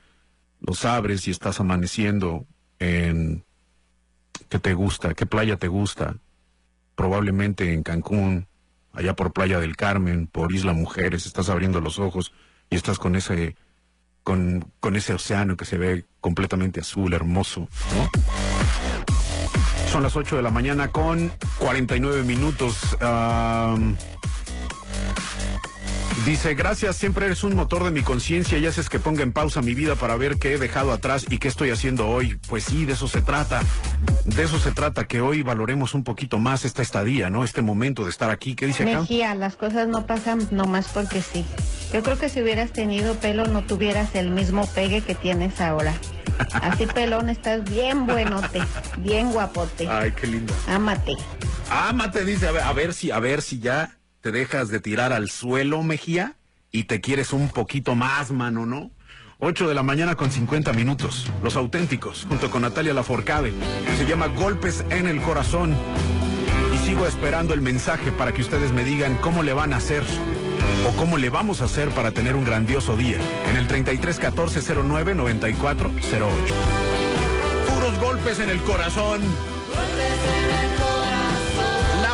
los 0.60 0.84
abres 0.84 1.28
y 1.28 1.32
estás 1.32 1.60
amaneciendo 1.60 2.46
en 2.80 3.46
qué 4.50 4.60
te 4.60 4.74
gusta, 4.74 5.14
qué 5.14 5.26
playa 5.26 5.58
te 5.58 5.68
gusta, 5.68 6.18
probablemente 6.96 7.74
en 7.74 7.84
Cancún, 7.84 8.48
allá 8.92 9.16
por 9.16 9.32
Playa 9.32 9.60
del 9.60 9.76
Carmen, 9.78 10.28
por 10.28 10.52
Isla 10.52 10.74
Mujeres, 10.74 11.26
estás 11.26 11.50
abriendo 11.50 11.80
los 11.80 12.00
ojos 12.00 12.34
y 12.70 12.76
estás 12.76 13.00
con 13.00 13.16
ese 13.16 13.56
con, 14.24 14.74
con 14.82 14.98
ese 14.98 15.14
océano 15.14 15.56
que 15.56 15.64
se 15.64 15.78
ve 15.78 16.06
completamente 16.20 16.82
azul, 16.82 17.14
hermoso, 17.14 17.70
¿no? 17.96 19.17
Son 19.92 20.04
las 20.04 20.16
8 20.16 20.36
de 20.36 20.42
la 20.42 20.52
mañana 20.52 20.90
con 20.90 21.32
49 21.60 22.24
minutos. 22.24 22.98
Dice, 26.26 26.56
gracias, 26.56 26.98
siempre 26.98 27.28
eres 27.28 27.46
un 27.46 27.56
motor 27.56 27.86
de 27.86 27.92
mi 27.92 28.02
conciencia 28.02 28.58
y 28.58 28.66
haces 28.66 28.90
que 28.90 29.00
ponga 29.00 29.24
en 29.24 29.32
pausa 29.32 29.62
mi 29.62 29.74
vida 29.74 29.96
para 29.96 30.18
ver 30.18 30.38
qué 30.38 30.54
he 30.54 30.58
dejado 30.58 30.92
atrás 30.92 31.26
y 31.30 31.38
qué 31.38 31.48
estoy 31.48 31.70
haciendo 31.70 32.10
hoy. 32.10 32.38
Pues 32.50 32.66
sí, 32.66 32.84
de 32.84 32.94
eso 32.94 33.08
se 33.08 33.22
trata. 33.22 33.62
De 34.26 34.44
eso 34.44 34.60
se 34.60 34.72
trata, 34.72 35.06
que 35.06 35.22
hoy 35.22 35.42
valoremos 35.42 35.94
un 35.94 36.04
poquito 36.04 36.38
más 36.38 36.66
esta 36.66 36.82
estadía, 36.82 37.30
¿no? 37.30 37.46
Este 37.46 37.62
momento 37.62 38.04
de 38.04 38.10
estar 38.10 38.30
aquí. 38.30 38.56
¿Qué 38.56 38.66
dice 38.66 38.84
acá? 38.84 39.06
Las 39.36 39.56
cosas 39.56 39.88
no 39.88 40.06
pasan 40.06 40.46
nomás 40.52 40.90
porque 40.90 41.22
sí. 41.22 41.46
Yo 41.94 42.04
creo 42.04 42.18
que 42.18 42.28
si 42.28 42.42
hubieras 42.42 42.74
tenido 42.74 43.16
pelo 43.16 43.46
no 43.46 43.64
tuvieras 43.64 44.14
el 44.16 44.32
mismo 44.32 44.68
pegue 44.76 45.02
que 45.02 45.16
tienes 45.16 45.62
ahora. 45.62 45.94
Así 46.54 46.86
pelón 46.88 47.30
estás 47.30 47.64
bien 47.70 48.06
buenote, 48.06 48.62
bien 48.98 49.32
guapote. 49.32 49.88
Ay, 49.88 50.12
qué 50.12 50.28
lindo. 50.28 50.54
Ámate. 50.68 51.14
Ámate, 51.70 52.26
dice, 52.26 52.48
a 52.48 52.52
ver, 52.52 52.64
a 52.64 52.74
ver 52.74 52.94
si, 52.94 53.12
a 53.12 53.20
ver 53.20 53.42
si 53.42 53.60
ya 53.60 53.98
te 54.22 54.32
dejas 54.32 54.70
de 54.70 54.80
tirar 54.80 55.14
al 55.14 55.30
suelo, 55.30 55.84
Mejía, 55.84 56.36
y 56.72 56.86
te 56.86 57.02
quieres 57.02 57.34
un 57.34 57.50
poquito 57.50 57.96
más, 57.96 58.32
mano, 58.32 58.66
¿no? 58.66 58.92
8 59.40 59.68
de 59.68 59.76
la 59.76 59.84
mañana 59.84 60.16
con 60.16 60.32
50 60.32 60.74
minutos. 60.74 61.28
Los 61.44 61.56
auténticos, 61.56 62.26
junto 62.28 62.50
con 62.50 62.64
Natalia 62.64 62.94
Laforcade. 62.94 63.54
Se 63.98 64.06
llama 64.06 64.28
Golpes 64.28 64.84
en 64.90 65.08
el 65.08 65.22
Corazón. 65.22 65.76
Y 66.74 66.78
sigo 66.80 67.06
esperando 67.06 67.54
el 67.54 67.62
mensaje 67.62 68.12
para 68.12 68.32
que 68.32 68.42
ustedes 68.42 68.72
me 68.72 68.84
digan 68.84 69.16
cómo 69.18 69.44
le 69.44 69.54
van 69.54 69.74
a 69.74 69.78
hacer 69.78 70.04
o 70.88 70.96
cómo 70.98 71.18
le 71.18 71.30
vamos 71.30 71.62
a 71.62 71.66
hacer 71.66 71.90
para 71.90 72.12
tener 72.12 72.36
un 72.36 72.46
grandioso 72.46 72.96
día. 72.96 73.18
En 73.50 73.58
el 73.58 73.68
33 73.68 74.20
14 74.20 74.74
09 74.84 75.16
94 75.16 75.92
08. 75.92 76.56
Puros 77.74 78.00
golpes 78.00 78.40
en 78.40 78.50
el 78.50 78.62
corazón. 78.62 79.22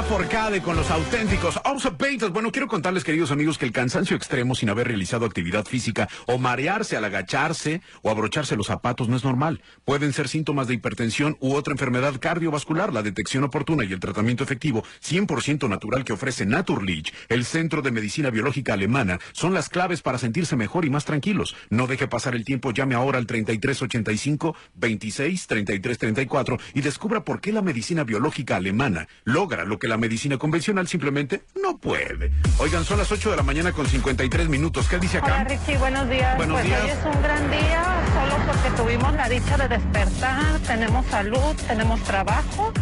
La 0.03 0.09
Forcade 0.09 0.61
con 0.61 0.75
los 0.75 0.91
auténticos 0.91 1.57
Observators. 1.63 2.33
Bueno, 2.33 2.51
quiero 2.51 2.67
contarles, 2.67 3.05
queridos 3.05 3.31
amigos, 3.31 3.57
que 3.57 3.65
el 3.65 3.71
cansancio 3.71 4.17
extremo 4.17 4.53
sin 4.53 4.69
haber 4.69 4.87
realizado 4.87 5.25
actividad 5.25 5.63
física 5.65 6.09
o 6.27 6.37
marearse 6.37 6.97
al 6.97 7.05
agacharse 7.05 7.81
o 8.01 8.09
abrocharse 8.09 8.57
los 8.57 8.67
zapatos 8.67 9.07
no 9.07 9.15
es 9.15 9.23
normal. 9.23 9.61
Pueden 9.85 10.11
ser 10.11 10.27
síntomas 10.27 10.67
de 10.67 10.73
hipertensión 10.73 11.37
u 11.39 11.53
otra 11.53 11.71
enfermedad 11.71 12.19
cardiovascular. 12.19 12.91
La 12.91 13.01
detección 13.01 13.45
oportuna 13.45 13.85
y 13.85 13.93
el 13.93 14.01
tratamiento 14.01 14.43
efectivo 14.43 14.83
100% 15.01 15.69
natural 15.69 16.03
que 16.03 16.11
ofrece 16.11 16.45
Naturlich, 16.45 17.13
el 17.29 17.45
Centro 17.45 17.81
de 17.81 17.91
Medicina 17.91 18.29
Biológica 18.29 18.73
Alemana, 18.73 19.19
son 19.31 19.53
las 19.53 19.69
claves 19.69 20.01
para 20.01 20.17
sentirse 20.17 20.57
mejor 20.57 20.83
y 20.83 20.89
más 20.89 21.05
tranquilos. 21.05 21.55
No 21.69 21.87
deje 21.87 22.09
pasar 22.09 22.35
el 22.35 22.43
tiempo, 22.43 22.71
llame 22.71 22.95
ahora 22.95 23.19
al 23.19 23.25
3385 23.25 24.53
26 24.75 25.47
33 25.47 25.97
34 25.97 26.59
y 26.73 26.81
descubra 26.81 27.23
por 27.23 27.39
qué 27.39 27.53
la 27.53 27.61
medicina 27.61 28.03
biológica 28.03 28.57
alemana 28.57 29.07
logra 29.23 29.63
lo 29.63 29.79
que 29.79 29.87
la 29.87 29.92
medicina 29.97 30.37
convencional 30.37 30.87
simplemente 30.87 31.43
no 31.61 31.77
puede. 31.77 32.31
Oigan, 32.59 32.83
son 32.83 32.97
las 32.97 33.11
8 33.11 33.31
de 33.31 33.37
la 33.37 33.43
mañana 33.43 33.71
con 33.71 33.85
53 33.85 34.49
minutos. 34.49 34.87
¿Qué 34.87 34.99
dice 34.99 35.19
Hola 35.19 35.41
acá? 35.41 35.43
Richie, 35.45 35.77
buenos 35.77 36.09
días. 36.09 36.37
Buenos 36.37 36.55
pues 36.55 36.65
días. 36.65 36.83
hoy 36.83 36.89
es 36.89 37.15
un 37.15 37.21
gran 37.21 37.51
día, 37.51 37.83
solo 38.13 38.45
porque 38.45 38.69
tuvimos 38.81 39.13
la 39.13 39.29
dicha 39.29 39.57
de 39.57 39.67
despertar, 39.67 40.59
tenemos 40.67 41.05
salud, 41.07 41.55
tenemos 41.67 42.01
trabajo 42.03 42.73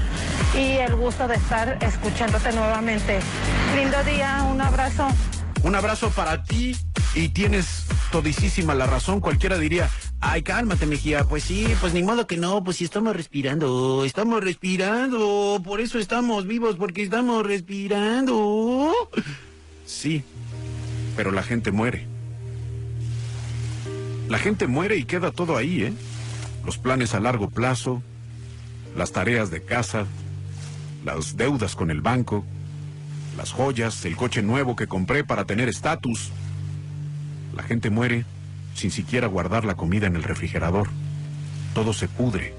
y 0.56 0.78
el 0.78 0.96
gusto 0.96 1.28
de 1.28 1.36
estar 1.36 1.78
escuchándote 1.82 2.52
nuevamente. 2.54 3.20
Lindo 3.76 4.04
día, 4.04 4.44
un 4.50 4.62
abrazo. 4.62 5.08
Un 5.64 5.76
abrazo 5.76 6.10
para 6.10 6.44
ti 6.44 6.76
y 7.14 7.30
tienes 7.30 7.86
todisísima 8.12 8.74
la 8.74 8.88
razón. 8.88 9.20
Cualquiera 9.20 9.60
diría, 9.60 9.90
ay, 10.20 10.42
cálmate, 10.42 10.88
Mejía. 10.88 11.24
Pues 11.24 11.44
sí, 11.44 11.68
pues 11.80 11.94
ni 11.94 12.02
modo 12.02 12.26
que 12.26 12.38
no, 12.38 12.64
pues 12.64 12.78
sí 12.78 12.84
estamos 12.86 13.16
respirando, 13.16 14.04
estamos 14.04 14.44
respirando, 14.44 15.62
por 15.64 15.80
eso 15.80 16.00
estamos 16.00 16.48
vivos, 16.48 16.78
porque 16.78 17.04
estamos 17.04 17.46
respirando. 17.46 18.92
Sí, 19.86 20.24
pero 21.16 21.32
la 21.32 21.44
gente 21.44 21.72
muere. 21.72 22.08
La 24.30 24.40
gente 24.40 24.66
muere 24.66 24.96
y 24.98 25.04
queda 25.04 25.32
todo 25.32 25.58
ahí, 25.58 25.84
¿eh? 25.84 25.94
Los 26.66 26.78
planes 26.78 27.14
a 27.14 27.20
largo 27.20 27.50
plazo, 27.50 28.02
las 28.96 29.12
tareas 29.12 29.52
de 29.52 29.62
casa, 29.62 30.06
las 31.04 31.38
deudas 31.38 31.76
con 31.76 31.92
el 31.92 32.02
banco, 32.02 32.46
las 33.38 33.52
joyas, 33.52 34.04
el 34.06 34.16
coche 34.16 34.42
nuevo 34.42 34.76
que 34.76 34.88
compré 34.88 35.24
para 35.24 35.46
tener 35.46 35.70
estatus. 35.70 36.32
La 37.56 37.64
gente 37.64 37.90
muere 37.90 38.26
sin 38.76 38.92
siquiera 38.92 39.28
guardar 39.28 39.66
la 39.66 39.76
comida 39.76 40.08
en 40.08 40.16
el 40.16 40.24
refrigerador. 40.24 40.90
Todo 41.74 41.94
se 41.94 42.08
pudre. 42.08 42.54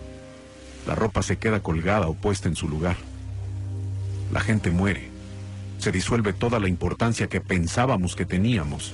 La 0.87 0.95
ropa 0.95 1.23
se 1.23 1.37
queda 1.37 1.61
colgada 1.61 2.09
o 2.09 2.15
puesta 2.15 2.49
en 2.49 2.57
su 2.57 2.69
lugar. 2.69 2.97
La 4.33 4.41
gente 4.41 4.71
muere. 4.71 5.11
Se 5.79 5.93
disuelve 5.93 6.33
toda 6.33 6.59
la 6.59 6.69
importancia 6.69 7.29
que 7.29 7.41
pensábamos 7.41 8.17
que 8.17 8.25
teníamos. 8.25 8.93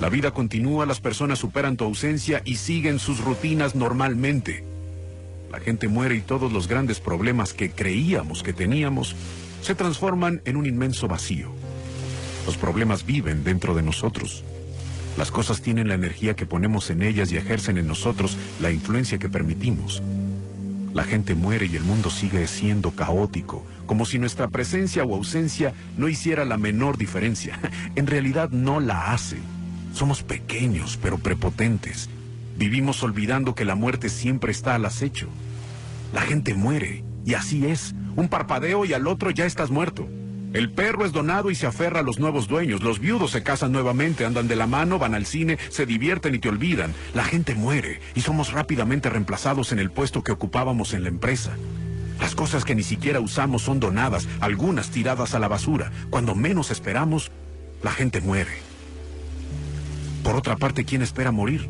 La 0.00 0.08
vida 0.08 0.30
continúa, 0.30 0.86
las 0.86 1.00
personas 1.00 1.38
superan 1.38 1.76
tu 1.76 1.84
ausencia 1.84 2.42
y 2.44 2.56
siguen 2.56 2.98
sus 2.98 3.20
rutinas 3.20 3.74
normalmente. 3.74 4.64
La 5.50 5.58
gente 5.60 5.88
muere 5.88 6.14
y 6.14 6.20
todos 6.20 6.52
los 6.52 6.68
grandes 6.68 7.00
problemas 7.00 7.54
que 7.54 7.70
creíamos 7.70 8.42
que 8.42 8.52
teníamos 8.52 9.16
se 9.62 9.74
transforman 9.74 10.40
en 10.44 10.56
un 10.56 10.66
inmenso 10.66 11.08
vacío. 11.08 11.52
Los 12.46 12.56
problemas 12.56 13.04
viven 13.04 13.44
dentro 13.44 13.74
de 13.74 13.82
nosotros. 13.82 14.44
Las 15.18 15.30
cosas 15.30 15.60
tienen 15.60 15.88
la 15.88 15.94
energía 15.94 16.36
que 16.36 16.46
ponemos 16.46 16.90
en 16.90 17.02
ellas 17.02 17.32
y 17.32 17.36
ejercen 17.36 17.76
en 17.76 17.86
nosotros 17.86 18.36
la 18.60 18.70
influencia 18.70 19.18
que 19.18 19.28
permitimos. 19.28 20.02
La 20.94 21.04
gente 21.04 21.34
muere 21.34 21.66
y 21.66 21.76
el 21.76 21.82
mundo 21.82 22.08
sigue 22.08 22.46
siendo 22.46 22.92
caótico, 22.92 23.64
como 23.86 24.06
si 24.06 24.18
nuestra 24.18 24.48
presencia 24.48 25.04
o 25.04 25.14
ausencia 25.14 25.74
no 25.96 26.08
hiciera 26.08 26.44
la 26.44 26.56
menor 26.56 26.96
diferencia. 26.96 27.58
En 27.96 28.06
realidad 28.06 28.50
no 28.50 28.80
la 28.80 29.12
hace. 29.12 29.38
Somos 29.92 30.22
pequeños 30.22 30.98
pero 31.02 31.18
prepotentes. 31.18 32.08
Vivimos 32.56 33.02
olvidando 33.02 33.54
que 33.54 33.64
la 33.64 33.74
muerte 33.74 34.08
siempre 34.08 34.52
está 34.52 34.74
al 34.74 34.84
acecho. 34.84 35.28
La 36.12 36.22
gente 36.22 36.54
muere, 36.54 37.04
y 37.28 37.34
así 37.34 37.66
es. 37.66 37.94
Un 38.16 38.30
parpadeo 38.30 38.86
y 38.86 38.94
al 38.94 39.06
otro 39.06 39.30
ya 39.30 39.44
estás 39.44 39.70
muerto. 39.70 40.08
El 40.54 40.70
perro 40.70 41.04
es 41.04 41.12
donado 41.12 41.50
y 41.50 41.54
se 41.54 41.66
aferra 41.66 42.00
a 42.00 42.02
los 42.02 42.18
nuevos 42.18 42.48
dueños. 42.48 42.82
Los 42.82 43.00
viudos 43.00 43.32
se 43.32 43.42
casan 43.42 43.70
nuevamente, 43.70 44.24
andan 44.24 44.48
de 44.48 44.56
la 44.56 44.66
mano, 44.66 44.98
van 44.98 45.14
al 45.14 45.26
cine, 45.26 45.58
se 45.68 45.84
divierten 45.84 46.34
y 46.34 46.38
te 46.38 46.48
olvidan. 46.48 46.94
La 47.12 47.24
gente 47.24 47.54
muere 47.54 48.00
y 48.14 48.22
somos 48.22 48.52
rápidamente 48.52 49.10
reemplazados 49.10 49.72
en 49.72 49.78
el 49.78 49.90
puesto 49.90 50.24
que 50.24 50.32
ocupábamos 50.32 50.94
en 50.94 51.02
la 51.02 51.10
empresa. 51.10 51.54
Las 52.18 52.34
cosas 52.34 52.64
que 52.64 52.74
ni 52.74 52.82
siquiera 52.82 53.20
usamos 53.20 53.60
son 53.60 53.78
donadas, 53.78 54.26
algunas 54.40 54.88
tiradas 54.88 55.34
a 55.34 55.38
la 55.38 55.48
basura. 55.48 55.92
Cuando 56.08 56.34
menos 56.34 56.70
esperamos, 56.70 57.30
la 57.82 57.90
gente 57.90 58.22
muere. 58.22 58.52
Por 60.24 60.34
otra 60.34 60.56
parte, 60.56 60.86
¿quién 60.86 61.02
espera 61.02 61.30
morir? 61.30 61.68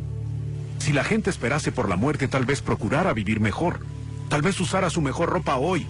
Si 0.78 0.92
la 0.92 1.02
gente 1.02 1.30
esperase 1.30 1.72
por 1.72 1.88
la 1.88 1.96
muerte, 1.96 2.28
tal 2.28 2.44
vez 2.44 2.62
procurara 2.62 3.12
vivir 3.12 3.40
mejor. 3.40 3.80
Tal 4.28 4.42
vez 4.42 4.60
usara 4.60 4.90
su 4.90 5.00
mejor 5.00 5.30
ropa 5.30 5.56
hoy, 5.56 5.86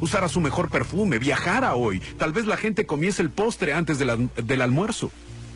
usara 0.00 0.28
su 0.28 0.40
mejor 0.40 0.70
perfume, 0.70 1.18
viajara 1.18 1.74
hoy. 1.74 2.00
Tal 2.18 2.32
vez 2.32 2.46
la 2.46 2.56
gente 2.56 2.86
comiese 2.86 3.20
el 3.20 3.30
postre 3.30 3.74
antes 3.74 3.98
del 3.98 4.62
almuerzo. 4.62 5.10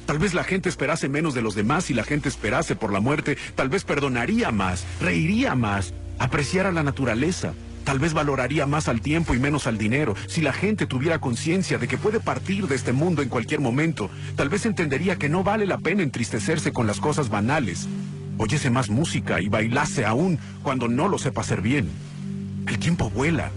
Tal 0.05 0.19
vez 0.19 0.35
la 0.35 0.45
gente 0.45 0.69
esperase 0.69 1.09
menos 1.09 1.35
de 1.35 1.43
los 1.43 1.55
demás 1.55 1.91
y 1.91 1.95
la 1.95 2.05
gente 2.05 2.29
esperase 2.29 2.77
por 2.77 2.93
la 2.93 3.01
muerte. 3.01 3.39
Tal 3.55 3.71
vez 3.71 3.85
perdonaría 3.85 4.53
más, 4.53 4.85
reiría 5.01 5.55
más, 5.55 5.95
apreciara 6.19 6.73
la 6.73 6.83
naturaleza. 6.83 7.55
Tal 7.85 7.99
vez 7.99 8.13
valoraría 8.13 8.67
más 8.67 8.89
al 8.89 9.01
tiempo 9.01 9.35
y 9.35 9.39
menos 9.39 9.67
al 9.67 9.79
dinero. 9.79 10.15
Si 10.29 10.43
la 10.43 10.53
gente 10.53 10.87
tuviera 10.87 11.21
conciencia 11.21 11.79
de 11.79 11.89
que 11.89 11.99
puede 11.99 12.21
partir 12.21 12.69
de 12.69 12.75
este 12.75 12.93
mundo 12.93 13.23
en 13.23 13.29
cualquier 13.31 13.61
momento, 13.61 14.11
tal 14.37 14.49
vez 14.49 14.67
entendería 14.67 15.17
que 15.17 15.29
no 15.29 15.43
vale 15.43 15.67
la 15.67 15.79
pena 15.79 16.03
entristecerse 16.03 16.73
con 16.73 16.87
las 16.87 17.01
cosas 17.01 17.31
banales. 17.31 17.89
Oyese 18.39 18.71
más 18.71 18.91
música 18.91 19.41
y 19.41 19.49
bailase 19.49 20.05
aún 20.05 20.39
cuando 20.63 20.87
no 20.87 21.09
lo 21.09 21.17
sepa 21.17 21.41
hacer 21.41 21.63
bien. 21.63 21.89
El 22.67 22.79
tiempo 22.79 23.11
vuela. 23.11 23.51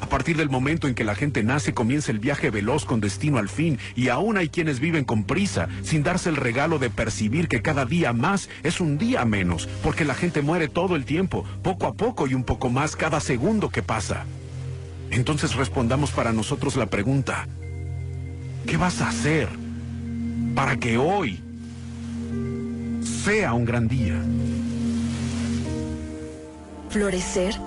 A 0.00 0.06
partir 0.06 0.36
del 0.36 0.50
momento 0.50 0.86
en 0.86 0.94
que 0.94 1.04
la 1.04 1.14
gente 1.14 1.42
nace 1.42 1.72
comienza 1.72 2.12
el 2.12 2.18
viaje 2.18 2.50
veloz 2.50 2.84
con 2.84 3.00
destino 3.00 3.38
al 3.38 3.48
fin 3.48 3.78
y 3.96 4.08
aún 4.08 4.36
hay 4.36 4.48
quienes 4.48 4.80
viven 4.80 5.04
con 5.04 5.24
prisa, 5.24 5.68
sin 5.82 6.02
darse 6.02 6.28
el 6.28 6.36
regalo 6.36 6.78
de 6.78 6.90
percibir 6.90 7.48
que 7.48 7.62
cada 7.62 7.86
día 7.86 8.12
más 8.12 8.48
es 8.62 8.80
un 8.80 8.98
día 8.98 9.24
menos, 9.24 9.66
porque 9.82 10.04
la 10.04 10.14
gente 10.14 10.42
muere 10.42 10.68
todo 10.68 10.94
el 10.96 11.04
tiempo, 11.04 11.44
poco 11.62 11.86
a 11.86 11.94
poco 11.94 12.26
y 12.26 12.34
un 12.34 12.44
poco 12.44 12.68
más 12.68 12.96
cada 12.96 13.20
segundo 13.20 13.70
que 13.70 13.82
pasa. 13.82 14.24
Entonces 15.10 15.54
respondamos 15.54 16.10
para 16.10 16.32
nosotros 16.32 16.76
la 16.76 16.86
pregunta, 16.86 17.46
¿qué 18.66 18.76
vas 18.76 19.00
a 19.00 19.08
hacer 19.08 19.48
para 20.54 20.76
que 20.76 20.98
hoy 20.98 21.40
sea 23.24 23.54
un 23.54 23.64
gran 23.64 23.88
día? 23.88 24.20
Florecer 26.90 27.58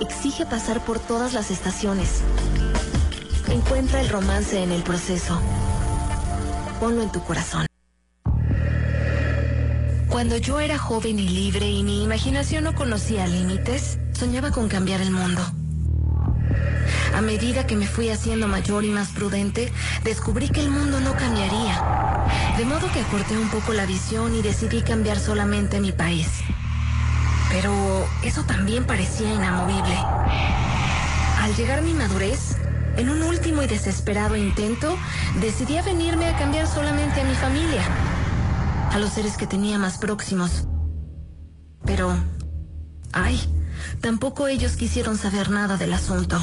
exige 0.00 0.46
pasar 0.46 0.84
por 0.84 0.98
todas 0.98 1.32
las 1.32 1.50
estaciones. 1.50 2.22
Encuentra 3.48 4.00
el 4.00 4.08
romance 4.08 4.62
en 4.62 4.72
el 4.72 4.82
proceso. 4.82 5.40
Ponlo 6.80 7.02
en 7.02 7.12
tu 7.12 7.22
corazón. 7.22 7.66
Cuando 10.08 10.36
yo 10.36 10.60
era 10.60 10.78
joven 10.78 11.18
y 11.18 11.28
libre 11.28 11.70
y 11.70 11.82
mi 11.82 12.02
imaginación 12.02 12.64
no 12.64 12.74
conocía 12.74 13.26
límites, 13.26 13.98
soñaba 14.12 14.50
con 14.50 14.68
cambiar 14.68 15.00
el 15.00 15.10
mundo. 15.10 15.42
A 17.14 17.20
medida 17.20 17.66
que 17.66 17.76
me 17.76 17.86
fui 17.86 18.08
haciendo 18.08 18.48
mayor 18.48 18.84
y 18.84 18.90
más 18.90 19.08
prudente, 19.08 19.72
descubrí 20.04 20.48
que 20.48 20.60
el 20.60 20.70
mundo 20.70 21.00
no 21.00 21.14
cambiaría. 21.14 22.24
De 22.56 22.64
modo 22.64 22.90
que 22.92 23.00
acorté 23.00 23.36
un 23.36 23.48
poco 23.50 23.72
la 23.72 23.86
visión 23.86 24.34
y 24.34 24.42
decidí 24.42 24.82
cambiar 24.82 25.18
solamente 25.18 25.80
mi 25.80 25.92
país. 25.92 26.28
Pero 27.52 28.08
eso 28.24 28.44
también 28.44 28.84
parecía 28.84 29.32
inamovible. 29.32 29.94
Al 31.38 31.54
llegar 31.54 31.82
mi 31.82 31.92
madurez, 31.92 32.56
en 32.96 33.10
un 33.10 33.22
último 33.22 33.62
y 33.62 33.66
desesperado 33.66 34.36
intento, 34.36 34.96
decidí 35.40 35.78
venirme 35.82 36.26
a 36.26 36.36
cambiar 36.38 36.66
solamente 36.66 37.20
a 37.20 37.24
mi 37.24 37.34
familia, 37.34 37.82
a 38.90 38.98
los 38.98 39.12
seres 39.12 39.36
que 39.36 39.46
tenía 39.46 39.78
más 39.78 39.98
próximos. 39.98 40.66
Pero, 41.84 42.16
ay, 43.12 43.38
tampoco 44.00 44.48
ellos 44.48 44.76
quisieron 44.76 45.18
saber 45.18 45.50
nada 45.50 45.76
del 45.76 45.92
asunto. 45.92 46.38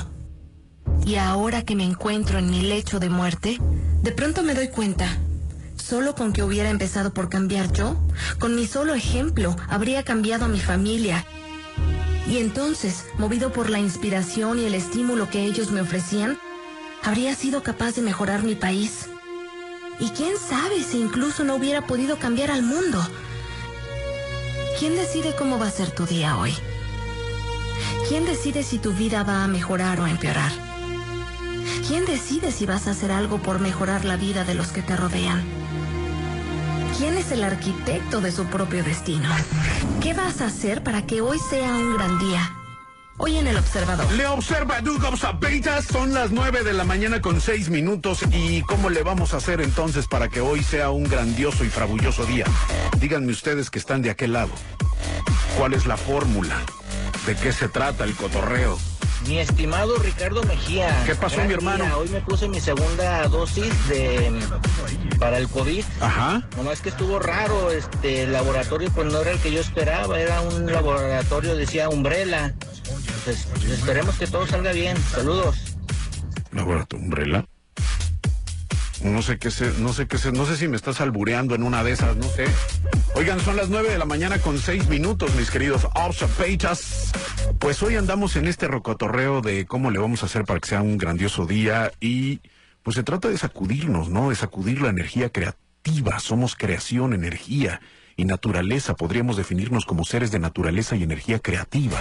Y 1.05 1.15
ahora 1.15 1.63
que 1.63 1.75
me 1.75 1.85
encuentro 1.85 2.37
en 2.37 2.51
mi 2.51 2.61
lecho 2.61 2.99
de 2.99 3.09
muerte, 3.09 3.57
de 4.03 4.11
pronto 4.11 4.43
me 4.43 4.53
doy 4.53 4.67
cuenta 4.67 5.07
Solo 5.89 6.13
con 6.13 6.33
que 6.33 6.43
hubiera 6.43 6.69
empezado 6.69 7.11
por 7.15 7.29
cambiar 7.29 7.73
yo, 7.73 7.95
con 8.37 8.55
mi 8.55 8.67
solo 8.67 8.93
ejemplo, 8.93 9.55
habría 9.67 10.03
cambiado 10.03 10.45
a 10.45 10.47
mi 10.47 10.59
familia. 10.59 11.25
Y 12.27 12.37
entonces, 12.37 13.05
movido 13.17 13.51
por 13.51 13.71
la 13.71 13.79
inspiración 13.79 14.59
y 14.59 14.65
el 14.65 14.75
estímulo 14.75 15.31
que 15.31 15.45
ellos 15.45 15.71
me 15.71 15.81
ofrecían, 15.81 16.37
habría 17.03 17.33
sido 17.33 17.63
capaz 17.63 17.95
de 17.95 18.03
mejorar 18.03 18.43
mi 18.43 18.53
país. 18.53 19.09
Y 19.99 20.09
quién 20.09 20.33
sabe 20.37 20.83
si 20.83 20.99
incluso 20.99 21.43
no 21.43 21.55
hubiera 21.55 21.87
podido 21.87 22.19
cambiar 22.19 22.51
al 22.51 22.61
mundo. 22.61 23.03
¿Quién 24.77 24.95
decide 24.95 25.35
cómo 25.35 25.57
va 25.57 25.69
a 25.69 25.71
ser 25.71 25.89
tu 25.89 26.05
día 26.05 26.37
hoy? 26.37 26.53
¿Quién 28.07 28.25
decide 28.25 28.61
si 28.61 28.77
tu 28.77 28.93
vida 28.93 29.23
va 29.23 29.43
a 29.43 29.47
mejorar 29.47 29.99
o 30.01 30.05
a 30.05 30.11
empeorar? 30.11 30.51
¿Quién 31.87 32.05
decide 32.05 32.51
si 32.51 32.67
vas 32.67 32.87
a 32.87 32.91
hacer 32.91 33.11
algo 33.11 33.39
por 33.39 33.59
mejorar 33.59 34.05
la 34.05 34.17
vida 34.17 34.43
de 34.43 34.53
los 34.53 34.67
que 34.67 34.83
te 34.83 34.95
rodean? 34.95 35.43
¿Quién 36.99 37.17
es 37.17 37.31
el 37.31 37.45
arquitecto 37.45 38.19
de 38.19 38.29
su 38.29 38.45
propio 38.47 38.83
destino? 38.83 39.29
¿Qué 40.01 40.13
vas 40.13 40.41
a 40.41 40.47
hacer 40.47 40.83
para 40.83 41.05
que 41.05 41.21
hoy 41.21 41.39
sea 41.49 41.73
un 41.73 41.95
gran 41.95 42.19
día? 42.19 42.53
Hoy 43.17 43.37
en 43.37 43.47
el 43.47 43.55
observador. 43.55 44.11
Le 44.11 44.27
observa 44.27 44.81
Dugos 44.81 45.25
Betas. 45.39 45.85
Son 45.85 46.13
las 46.13 46.31
9 46.31 46.61
de 46.65 46.73
la 46.73 46.83
mañana 46.83 47.21
con 47.21 47.39
6 47.39 47.69
minutos. 47.69 48.19
¿Y 48.33 48.63
cómo 48.63 48.89
le 48.89 49.01
vamos 49.01 49.33
a 49.33 49.37
hacer 49.37 49.61
entonces 49.61 50.07
para 50.07 50.27
que 50.27 50.41
hoy 50.41 50.61
sea 50.61 50.89
un 50.89 51.05
grandioso 51.05 51.63
y 51.63 51.69
frabulloso 51.69 52.25
día? 52.25 52.43
Díganme 52.99 53.31
ustedes 53.31 53.69
que 53.69 53.79
están 53.79 54.01
de 54.01 54.09
aquel 54.09 54.33
lado. 54.33 54.51
¿Cuál 55.57 55.75
es 55.75 55.85
la 55.85 55.95
fórmula? 55.95 56.57
¿De 57.25 57.33
qué 57.37 57.53
se 57.53 57.69
trata 57.69 58.03
el 58.03 58.13
cotorreo? 58.13 58.77
Mi 59.27 59.39
estimado 59.39 59.97
Ricardo 59.97 60.43
Mejía. 60.43 61.03
¿Qué 61.05 61.15
pasó, 61.15 61.41
mi 61.43 61.53
hermano? 61.53 61.85
hoy 61.97 62.09
me 62.09 62.21
puse 62.21 62.47
mi 62.47 62.59
segunda 62.59 63.27
dosis 63.27 63.87
de 63.89 64.31
para 65.19 65.37
el 65.37 65.47
COVID. 65.49 65.83
Ajá. 65.99 66.41
Nomás 66.55 66.81
que 66.81 66.89
estuvo 66.89 67.19
raro, 67.19 67.71
este 67.71 68.25
laboratorio 68.27 68.89
pues 68.91 69.11
no 69.11 69.19
era 69.21 69.31
el 69.31 69.39
que 69.39 69.51
yo 69.51 69.59
esperaba, 69.59 70.19
era 70.19 70.41
un 70.41 70.71
laboratorio, 70.71 71.55
decía 71.55 71.89
Umbrella. 71.89 72.53
Pues 73.25 73.47
esperemos 73.69 74.15
que 74.17 74.27
todo 74.27 74.47
salga 74.47 74.71
bien. 74.71 74.97
Saludos. 75.11 75.75
¿Laboratorio 76.51 77.03
Umbrella? 77.05 77.45
No 79.03 79.21
sé 79.21 79.37
qué 79.37 79.49
sé, 79.49 79.71
no 79.79 79.93
sé 79.93 80.07
qué 80.07 80.17
sé, 80.17 80.31
no 80.31 80.45
sé 80.45 80.57
si 80.57 80.67
me 80.67 80.75
estás 80.75 80.99
albureando 80.99 81.55
en 81.55 81.63
una 81.63 81.83
de 81.83 81.91
esas, 81.91 82.17
no 82.17 82.23
sé. 82.23 82.45
Oigan, 83.15 83.39
son 83.39 83.55
las 83.55 83.69
nueve 83.69 83.89
de 83.89 83.97
la 83.97 84.05
mañana 84.05 84.39
con 84.39 84.57
seis 84.57 84.89
minutos, 84.89 85.33
mis 85.35 85.49
queridos 85.49 85.87
Peitas. 86.37 87.11
Pues 87.59 87.81
hoy 87.81 87.95
andamos 87.95 88.35
en 88.35 88.47
este 88.47 88.67
rocotorreo 88.67 89.41
de 89.41 89.65
cómo 89.65 89.89
le 89.89 89.99
vamos 89.99 90.23
a 90.23 90.25
hacer 90.25 90.43
para 90.43 90.59
que 90.59 90.67
sea 90.67 90.81
un 90.81 90.97
grandioso 90.97 91.45
día 91.45 91.91
y 92.01 92.41
pues 92.83 92.95
se 92.95 93.03
trata 93.03 93.29
de 93.29 93.37
sacudirnos, 93.37 94.09
¿no? 94.09 94.29
De 94.29 94.35
sacudir 94.35 94.81
la 94.81 94.89
energía 94.89 95.29
creativa. 95.29 96.19
Somos 96.19 96.55
creación, 96.55 97.13
energía 97.13 97.79
y 98.19 98.25
naturaleza. 98.25 98.95
Podríamos 98.95 99.37
definirnos 99.37 99.85
como 99.85 100.03
seres 100.03 100.31
de 100.31 100.39
naturaleza 100.39 100.95
y 100.95 101.03
energía 101.03 101.39
creativa. 101.39 101.97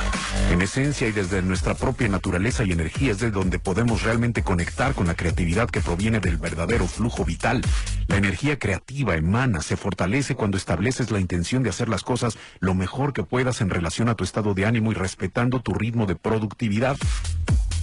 En 0.50 0.60
esencia 0.60 1.06
y 1.06 1.12
desde 1.12 1.42
nuestra 1.42 1.74
propia 1.74 2.08
naturaleza 2.08 2.64
y 2.64 2.72
energía 2.72 3.12
es 3.12 3.20
de 3.20 3.30
donde 3.30 3.58
podemos 3.58 4.02
realmente 4.02 4.42
conectar 4.42 4.94
con 4.94 5.06
la 5.06 5.14
creatividad 5.14 5.70
que 5.70 5.80
proviene 5.80 6.18
del 6.18 6.36
verdadero 6.36 6.86
flujo 6.86 7.24
vital. 7.24 7.62
La 8.08 8.16
energía 8.16 8.58
creativa 8.58 9.14
emana, 9.14 9.62
se 9.62 9.76
fortalece 9.76 10.34
cuando 10.34 10.56
estableces 10.56 11.10
la 11.10 11.20
intención 11.20 11.62
de 11.62 11.70
hacer 11.70 11.88
las 11.88 12.02
cosas 12.02 12.36
lo 12.58 12.74
mejor 12.74 13.12
que 13.12 13.22
puedas 13.22 13.60
en 13.60 13.70
relación 13.70 14.08
a 14.08 14.14
tu 14.14 14.24
estado 14.24 14.54
de 14.54 14.66
ánimo 14.66 14.90
y 14.90 14.94
respetando 14.94 15.60
tu 15.60 15.72
ritmo 15.74 16.06
de 16.06 16.16
productividad 16.16 16.96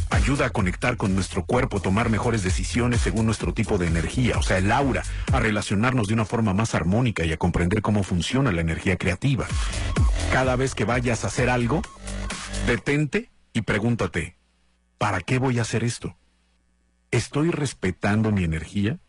ayuda 0.09 0.47
a 0.47 0.49
conectar 0.49 0.97
con 0.97 1.13
nuestro 1.15 1.45
cuerpo, 1.45 1.81
tomar 1.81 2.09
mejores 2.09 2.43
decisiones 2.43 3.01
según 3.01 3.25
nuestro 3.25 3.53
tipo 3.53 3.77
de 3.77 3.87
energía, 3.87 4.37
o 4.37 4.43
sea, 4.43 4.57
el 4.57 4.71
aura, 4.71 5.03
a 5.31 5.39
relacionarnos 5.39 6.07
de 6.07 6.13
una 6.13 6.25
forma 6.25 6.53
más 6.53 6.75
armónica 6.75 7.25
y 7.25 7.33
a 7.33 7.37
comprender 7.37 7.81
cómo 7.81 8.03
funciona 8.03 8.51
la 8.51 8.61
energía 8.61 8.97
creativa. 8.97 9.45
Cada 10.31 10.55
vez 10.55 10.75
que 10.75 10.85
vayas 10.85 11.23
a 11.23 11.27
hacer 11.27 11.49
algo, 11.49 11.81
detente 12.67 13.31
y 13.53 13.61
pregúntate, 13.61 14.37
¿para 14.97 15.21
qué 15.21 15.39
voy 15.39 15.59
a 15.59 15.63
hacer 15.63 15.83
esto? 15.83 16.17
¿Estoy 17.11 17.51
respetando 17.51 18.31
mi 18.31 18.43
energía? 18.43 18.99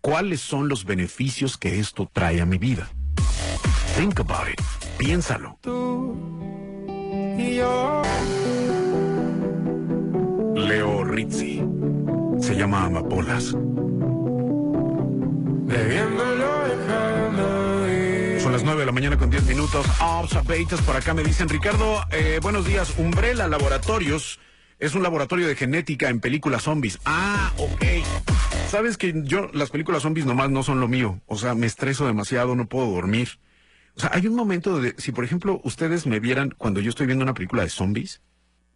¿Cuáles 0.00 0.40
son 0.40 0.68
los 0.68 0.84
beneficios 0.84 1.56
que 1.56 1.78
esto 1.78 2.10
trae 2.12 2.40
a 2.40 2.46
mi 2.46 2.58
vida? 2.58 2.90
Think 3.96 4.20
about 4.20 4.48
it. 4.48 4.60
Piénsalo. 4.98 5.58
Tú 5.60 6.16
y 7.38 7.56
yo 7.56 8.02
Fritzy. 10.70 11.60
Se 12.38 12.54
llama 12.54 12.84
Amapolas. 12.84 13.46
Son 18.40 18.52
las 18.52 18.62
9 18.62 18.78
de 18.78 18.86
la 18.86 18.92
mañana 18.92 19.18
con 19.18 19.30
10 19.30 19.46
minutos. 19.46 19.84
Observates 20.00 20.80
por 20.82 20.94
acá 20.94 21.12
me 21.12 21.24
dicen, 21.24 21.48
Ricardo, 21.48 22.00
eh, 22.12 22.38
buenos 22.40 22.66
días. 22.66 22.94
Umbrella 22.98 23.48
Laboratorios 23.48 24.38
es 24.78 24.94
un 24.94 25.02
laboratorio 25.02 25.48
de 25.48 25.56
genética 25.56 26.08
en 26.08 26.20
películas 26.20 26.62
zombies. 26.62 27.00
Ah, 27.04 27.52
ok. 27.58 27.84
Sabes 28.68 28.96
que 28.96 29.12
yo, 29.24 29.50
las 29.52 29.70
películas 29.70 30.02
zombies 30.02 30.24
nomás 30.24 30.50
no 30.50 30.62
son 30.62 30.78
lo 30.78 30.86
mío. 30.86 31.20
O 31.26 31.36
sea, 31.36 31.56
me 31.56 31.66
estreso 31.66 32.06
demasiado, 32.06 32.54
no 32.54 32.68
puedo 32.68 32.92
dormir. 32.92 33.40
O 33.96 34.00
sea, 34.00 34.10
hay 34.14 34.28
un 34.28 34.36
momento 34.36 34.80
de, 34.80 34.94
si 34.98 35.10
por 35.10 35.24
ejemplo 35.24 35.60
ustedes 35.64 36.06
me 36.06 36.20
vieran 36.20 36.54
cuando 36.56 36.80
yo 36.80 36.90
estoy 36.90 37.06
viendo 37.06 37.24
una 37.24 37.34
película 37.34 37.64
de 37.64 37.70
zombies, 37.70 38.22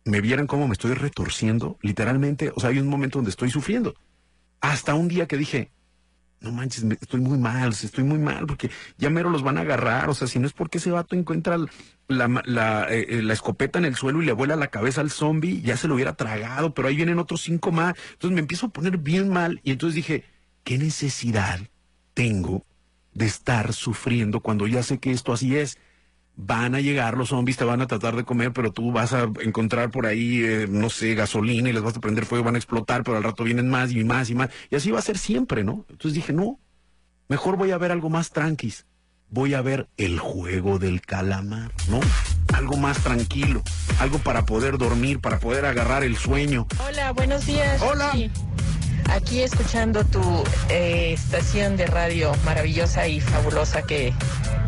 me 0.05 0.21
vieran 0.21 0.47
cómo 0.47 0.69
me 0.69 0.75
estoy 0.75 0.95
retorciendo, 0.95 1.79
literalmente, 1.81 2.53
o 2.55 2.61
sea, 2.61 2.71
hay 2.71 2.79
un 2.79 2.89
momento 2.89 3.19
donde 3.19 3.31
estoy 3.31 3.51
sufriendo. 3.51 3.95
Hasta 4.61 4.95
un 4.95 5.09
día 5.09 5.27
que 5.27 5.37
dije, 5.37 5.71
no 6.45 6.53
manches, 6.53 6.85
estoy 7.01 7.21
muy 7.21 7.39
mal, 7.39 7.71
estoy 7.71 8.05
muy 8.05 8.19
mal, 8.19 8.47
porque 8.47 8.71
ya 8.99 9.09
mero 9.09 9.31
los 9.31 9.43
van 9.43 9.57
a 9.57 9.63
agarrar, 9.63 10.11
o 10.11 10.15
sea, 10.15 10.29
si 10.29 10.39
no 10.39 10.47
es 10.47 10.53
porque 10.53 10.79
ese 10.79 10.91
vato 10.91 11.17
encuentra 11.17 11.57
eh, 11.57 11.67
eh, 12.09 13.23
la 13.23 13.33
escopeta 13.33 13.79
en 13.79 13.87
el 13.87 13.97
suelo 13.97 14.23
y 14.23 14.27
le 14.27 14.33
vuela 14.33 14.55
la 14.55 14.69
cabeza 14.69 15.01
al 15.01 15.11
zombie, 15.11 15.63
ya 15.63 15.77
se 15.79 15.89
lo 15.89 15.95
hubiera 15.95 16.15
tragado, 16.15 16.75
pero 16.75 16.89
ahí 16.89 16.97
vienen 16.97 17.19
otros 17.19 17.41
cinco 17.41 17.73
más. 17.73 17.95
Entonces 18.13 18.35
me 18.35 18.41
empiezo 18.41 18.67
a 18.67 18.71
poner 18.71 18.99
bien 18.99 19.31
mal 19.31 19.61
y 19.65 19.73
entonces 19.73 19.97
dije, 19.97 20.25
¿qué 20.65 20.77
necesidad 20.77 21.61
tengo 22.13 22.65
de 23.15 23.25
estar 23.25 23.73
sufriendo 23.73 24.41
cuando 24.41 24.67
ya 24.67 24.83
sé 24.83 24.99
que 24.99 25.13
esto 25.13 25.33
así 25.33 25.57
es? 25.57 25.79
Van 26.37 26.75
a 26.75 26.81
llegar 26.81 27.17
los 27.17 27.29
zombies, 27.29 27.57
te 27.57 27.65
van 27.65 27.81
a 27.81 27.87
tratar 27.87 28.17
de 28.17 28.25
comer, 28.25 28.53
pero 28.53 28.73
tú 28.73 28.91
vas 28.91 29.13
a 29.13 29.31
encontrar 29.43 29.91
por 29.91 30.07
ahí, 30.07 30.43
eh, 30.43 30.67
no 30.69 30.91
sé, 30.91 31.15
gasolina 31.15 31.69
y 31.69 31.73
les 31.73 31.83
vas 31.83 31.97
a 31.97 32.01
prender 32.01 32.27
fuego, 32.27 32.45
van 32.45 32.57
a 32.57 32.59
explotar, 32.59 33.05
pero 33.05 33.17
al 33.17 33.23
rato 33.23 33.45
vienen 33.45 33.71
más 33.71 33.93
y 33.93 34.03
más 34.03 34.31
y 34.31 34.35
más. 34.35 34.51
Y 34.71 34.77
así 34.77 34.91
va 34.91 34.99
a 34.99 35.03
ser 35.03 35.17
siempre, 35.17 35.63
¿no? 35.63 35.85
Entonces 35.89 36.15
dije, 36.15 36.33
no, 36.33 36.59
mejor 37.29 37.57
voy 37.57 37.71
a 37.71 37.79
ver 37.79 37.93
algo 37.93 38.11
más 38.11 38.31
tranquis. 38.31 38.87
Voy 39.31 39.55
a 39.55 39.63
ver 39.63 39.89
el 39.97 40.19
juego 40.19 40.79
del 40.79 41.01
calamar, 41.01 41.73
¿no? 41.89 42.01
Algo 42.53 42.77
más 42.77 42.99
tranquilo, 43.03 43.63
algo 43.99 44.19
para 44.19 44.45
poder 44.45 44.79
dormir, 44.79 45.21
para 45.21 45.41
poder 45.41 45.65
agarrar 45.65 46.05
el 46.05 46.17
sueño. 46.17 46.67
Hola, 46.87 47.13
buenos 47.13 47.47
días. 47.47 47.81
Hola. 47.83 48.13
Sí. 48.13 48.31
Aquí 49.11 49.43
escuchando 49.43 50.05
tu 50.05 50.45
eh, 50.69 51.13
estación 51.13 51.77
de 51.77 51.87
radio 51.87 52.33
maravillosa 52.45 53.07
y 53.07 53.21
fabulosa 53.21 53.83
que 53.83 54.13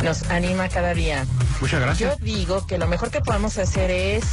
nos 0.03 0.31
anima 0.31 0.69
cada 0.69 0.95
día. 0.95 1.27
Muchas 1.61 1.81
gracias. 1.81 2.19
Yo 2.19 2.25
digo 2.25 2.67
que 2.67 2.79
lo 2.79 2.87
mejor 2.87 3.11
que 3.11 3.21
podemos 3.21 3.59
hacer 3.59 3.91
es 3.91 4.25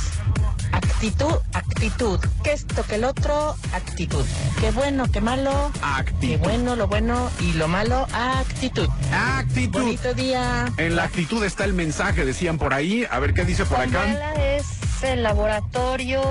actitud, 0.71 1.33
actitud. 1.53 2.19
Que 2.43 2.53
esto, 2.53 2.83
que 2.83 2.95
el 2.95 3.03
otro, 3.05 3.55
actitud. 3.73 4.25
Qué 4.59 4.71
bueno, 4.71 5.11
qué 5.11 5.21
malo. 5.21 5.71
Qué 6.19 6.37
bueno, 6.37 6.75
lo 6.75 6.87
bueno 6.87 7.29
y 7.39 7.53
lo 7.53 7.67
malo, 7.67 8.07
actitud. 8.13 8.87
Actitud. 9.11 9.81
Bonito 9.81 10.13
día. 10.13 10.71
En 10.77 10.95
la 10.95 11.03
actitud 11.03 11.43
está 11.43 11.65
el 11.65 11.73
mensaje, 11.73 12.25
decían 12.25 12.57
por 12.57 12.73
ahí. 12.73 13.05
A 13.09 13.19
ver 13.19 13.33
qué 13.33 13.45
dice 13.45 13.65
por 13.65 13.79
acá. 13.79 14.33
Es 14.37 14.65
el 15.05 15.23
laboratorio 15.23 16.21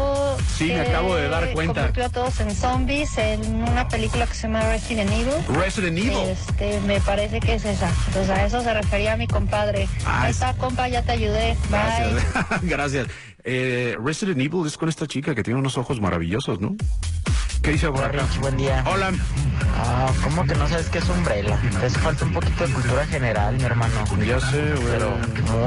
Sí, 0.57 0.65
me 0.67 0.81
acabo 0.81 1.15
de 1.17 1.29
dar 1.29 1.53
cuenta. 1.53 1.75
convirtió 1.75 2.05
a 2.07 2.09
todos 2.09 2.41
en 2.41 2.55
zombies 2.55 3.17
en 3.19 3.63
una 3.65 3.89
película 3.89 4.27
que 4.27 4.35
se 4.35 4.43
llama 4.49 4.63
Resident 4.69 5.11
Evil. 5.11 5.35
Resident 5.61 5.99
Evil. 5.99 6.13
Este, 6.29 6.81
me 6.81 7.01
parece 7.01 7.41
que 7.41 7.55
es 7.55 7.65
esa. 7.65 7.89
Entonces 8.09 8.31
a 8.31 8.45
eso 8.47 8.63
se 8.63 8.73
refería 8.75 9.17
mi 9.17 9.27
compadre. 9.27 9.89
Ah, 10.07 10.23
Ahí 10.23 10.31
es- 10.31 10.37
está, 10.37 10.55
compa, 10.55 10.89
ya 10.89 11.03
te 11.03 11.13
ayudé. 11.13 11.57
Bye. 11.71 11.81
Gracias. 11.81 12.63
Gracias. 12.63 13.07
Eh, 13.45 13.97
Resident 14.03 14.41
Evil 14.41 14.67
es 14.67 14.77
con 14.79 14.89
esta 14.89 15.07
chica 15.07 15.35
que 15.35 15.43
tiene 15.43 15.59
unos 15.59 15.77
ojos 15.77 16.01
maravillosos, 16.01 16.61
¿no? 16.61 16.77
¿Qué 17.63 17.73
dice 17.73 17.89
por 17.91 18.03
acá? 18.05 18.27
buen 18.41 18.57
día. 18.57 18.85
Hola. 18.93 19.13
Ah, 19.77 20.13
¿cómo 20.25 20.45
que 20.45 20.55
no 20.55 20.67
sabes 20.69 20.89
qué 20.91 20.99
es 20.99 21.09
Umbrella? 21.09 21.59
Te 21.81 21.87
hace 21.87 21.99
falta 22.01 22.25
un 22.25 22.33
poquito 22.33 22.67
de 22.67 22.73
cultura 22.75 23.07
general, 23.07 23.57
mi 23.57 23.63
hermano. 23.63 23.95
Ya 24.27 24.41
sé, 24.41 24.73
güey. 24.75 24.87
Pero 24.93 25.17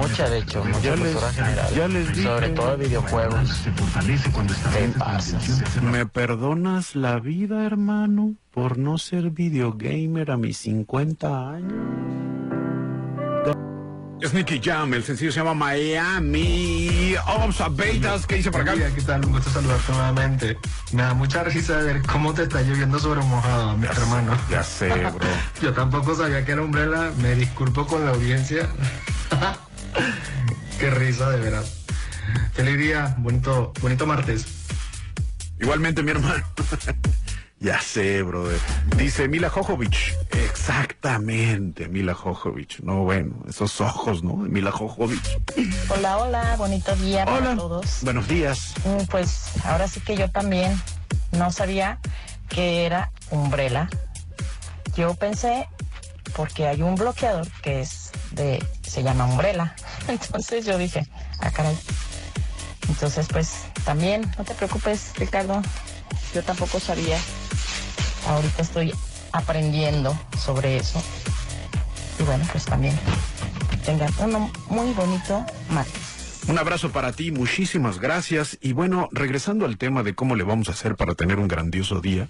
mucha, 0.01 0.29
de 0.29 0.39
hecho, 0.39 0.63
mucha 0.63 0.79
Ya 0.81 0.95
les- 0.95 0.99
cultura 1.13 1.33
general. 1.33 1.73
ya 1.75 1.87
les 1.87 2.07
dije. 2.09 2.23
Sobre 2.23 2.49
todo 2.49 2.77
de 2.77 2.85
videojuegos. 2.85 3.63
Te 3.63 4.87
pasas. 4.99 5.81
¿Me 5.81 6.05
perdonas 6.05 6.95
la 6.95 7.19
vida, 7.19 7.65
hermano, 7.65 8.35
por 8.51 8.77
no 8.77 8.97
ser 8.97 9.29
videogamer 9.31 10.31
a 10.31 10.37
mis 10.37 10.57
50 10.57 11.49
años? 11.51 12.34
Es 14.21 14.33
Nicky 14.33 14.61
Jam, 14.63 14.93
el 14.93 15.03
sencillo 15.03 15.31
se 15.31 15.39
llama 15.39 15.53
Miami. 15.53 17.15
Observatas, 17.27 18.25
¿qué 18.25 18.35
dice 18.35 18.49
por 18.49 18.61
acá? 18.61 18.73
¿Qué 18.73 19.01
tal? 19.01 19.25
Un 19.25 19.33
gusto 19.33 19.49
saludarte 19.49 19.91
nuevamente. 19.91 20.57
Me 20.93 21.03
da 21.03 21.13
mucha 21.13 21.43
risa 21.43 21.77
ver 21.77 22.01
cómo 22.03 22.33
te 22.33 22.43
está 22.43 22.61
lloviendo 22.61 22.97
sobre 22.97 23.21
mojado, 23.21 23.77
mi 23.77 23.85
hermano. 23.85 24.37
Ya 24.49 24.63
sé, 24.63 24.89
bro. 24.89 25.17
Yo 25.61 25.73
tampoco 25.73 26.15
sabía 26.15 26.45
que 26.45 26.53
era 26.53 26.61
Umbrella. 26.61 27.11
Me 27.21 27.35
disculpo 27.35 27.85
con 27.85 28.05
la 28.05 28.11
audiencia. 28.11 28.67
Qué 30.79 30.89
risa, 30.89 31.29
de 31.29 31.39
verdad. 31.39 31.65
Feliz 32.53 32.77
día, 32.77 33.15
bonito, 33.19 33.73
bonito 33.81 34.07
martes. 34.07 34.45
Igualmente, 35.59 36.01
mi 36.03 36.11
hermano. 36.11 36.43
ya 37.59 37.79
sé, 37.81 38.21
brother. 38.23 38.59
Dice 38.97 39.27
Mila 39.27 39.49
Jojovic. 39.49 39.95
Exactamente, 40.31 41.87
Mila 41.87 42.13
Jojovic. 42.13 42.79
No, 42.81 43.03
bueno, 43.03 43.35
esos 43.47 43.79
ojos, 43.81 44.23
¿no? 44.23 44.33
Mila 44.35 44.71
Jojovic. 44.71 45.21
Hola, 45.89 46.17
hola, 46.17 46.55
bonito 46.57 46.95
día 46.97 47.25
para 47.25 47.37
Hola. 47.37 47.55
todos. 47.55 47.99
Buenos 48.01 48.27
días. 48.27 48.73
Mm, 48.85 49.05
Pues 49.09 49.51
ahora 49.63 49.87
sí 49.87 49.99
que 50.01 50.15
yo 50.17 50.29
también 50.29 50.79
no 51.31 51.51
sabía 51.51 51.99
que 52.49 52.85
era 52.85 53.11
Umbrella. 53.31 53.89
Yo 54.95 55.13
pensé, 55.15 55.67
porque 56.35 56.67
hay 56.67 56.81
un 56.81 56.95
bloqueador 56.95 57.47
que 57.61 57.81
es 57.81 58.11
de, 58.31 58.63
se 58.81 59.03
llama 59.03 59.25
Umbrella. 59.25 59.75
Entonces 60.07 60.65
yo 60.65 60.77
dije, 60.77 61.07
ah, 61.39 61.51
caray. 61.51 61.77
Entonces, 62.87 63.27
pues 63.31 63.63
también, 63.83 64.31
no 64.37 64.43
te 64.43 64.53
preocupes, 64.53 65.11
Ricardo. 65.17 65.61
Yo 66.33 66.43
tampoco 66.43 66.79
sabía. 66.79 67.19
Ahorita 68.27 68.61
estoy 68.61 68.93
aprendiendo 69.31 70.17
sobre 70.37 70.77
eso. 70.77 71.01
Y 72.19 72.23
bueno, 72.23 72.45
pues 72.51 72.65
también 72.65 72.97
tengan 73.85 74.11
uno 74.19 74.51
muy 74.69 74.91
bonito 74.93 75.45
martes. 75.69 76.15
Un 76.47 76.59
abrazo 76.59 76.91
para 76.91 77.11
ti, 77.11 77.31
muchísimas 77.31 77.99
gracias. 77.99 78.57
Y 78.61 78.73
bueno, 78.73 79.09
regresando 79.11 79.65
al 79.65 79.77
tema 79.77 80.03
de 80.03 80.13
cómo 80.13 80.35
le 80.35 80.43
vamos 80.43 80.69
a 80.69 80.73
hacer 80.73 80.95
para 80.95 81.15
tener 81.15 81.39
un 81.39 81.47
grandioso 81.47 82.01
día, 82.01 82.27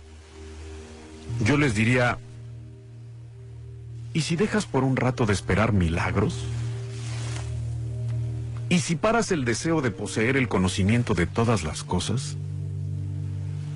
yo 1.44 1.58
les 1.58 1.76
diría, 1.76 2.18
¿y 4.14 4.22
si 4.22 4.36
dejas 4.36 4.66
por 4.66 4.84
un 4.84 4.96
rato 4.96 5.26
de 5.26 5.34
esperar 5.34 5.74
milagros? 5.74 6.46
¿Y 8.70 8.80
si 8.80 8.96
paras 8.96 9.32
el 9.32 9.46
deseo 9.46 9.82
de 9.82 9.92
poseer 9.92 10.38
el 10.38 10.48
conocimiento 10.48 11.14
de 11.14 11.28
todas 11.28 11.64
las 11.64 11.84
cosas? 11.84 12.38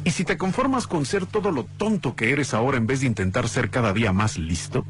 ¿Y 0.04 0.12
si 0.12 0.24
te 0.24 0.38
conformas 0.38 0.88
con 0.88 1.06
ser 1.06 1.26
todo 1.26 1.52
lo 1.52 1.66
tonto 1.66 2.16
que 2.16 2.32
eres 2.32 2.54
ahora 2.54 2.78
en 2.78 2.88
vez 2.88 3.02
de 3.02 3.08
intentar 3.08 3.50
ser 3.50 3.70
cada 3.70 3.94
día 3.94 4.14
más 4.14 4.38
listo? 4.38 4.86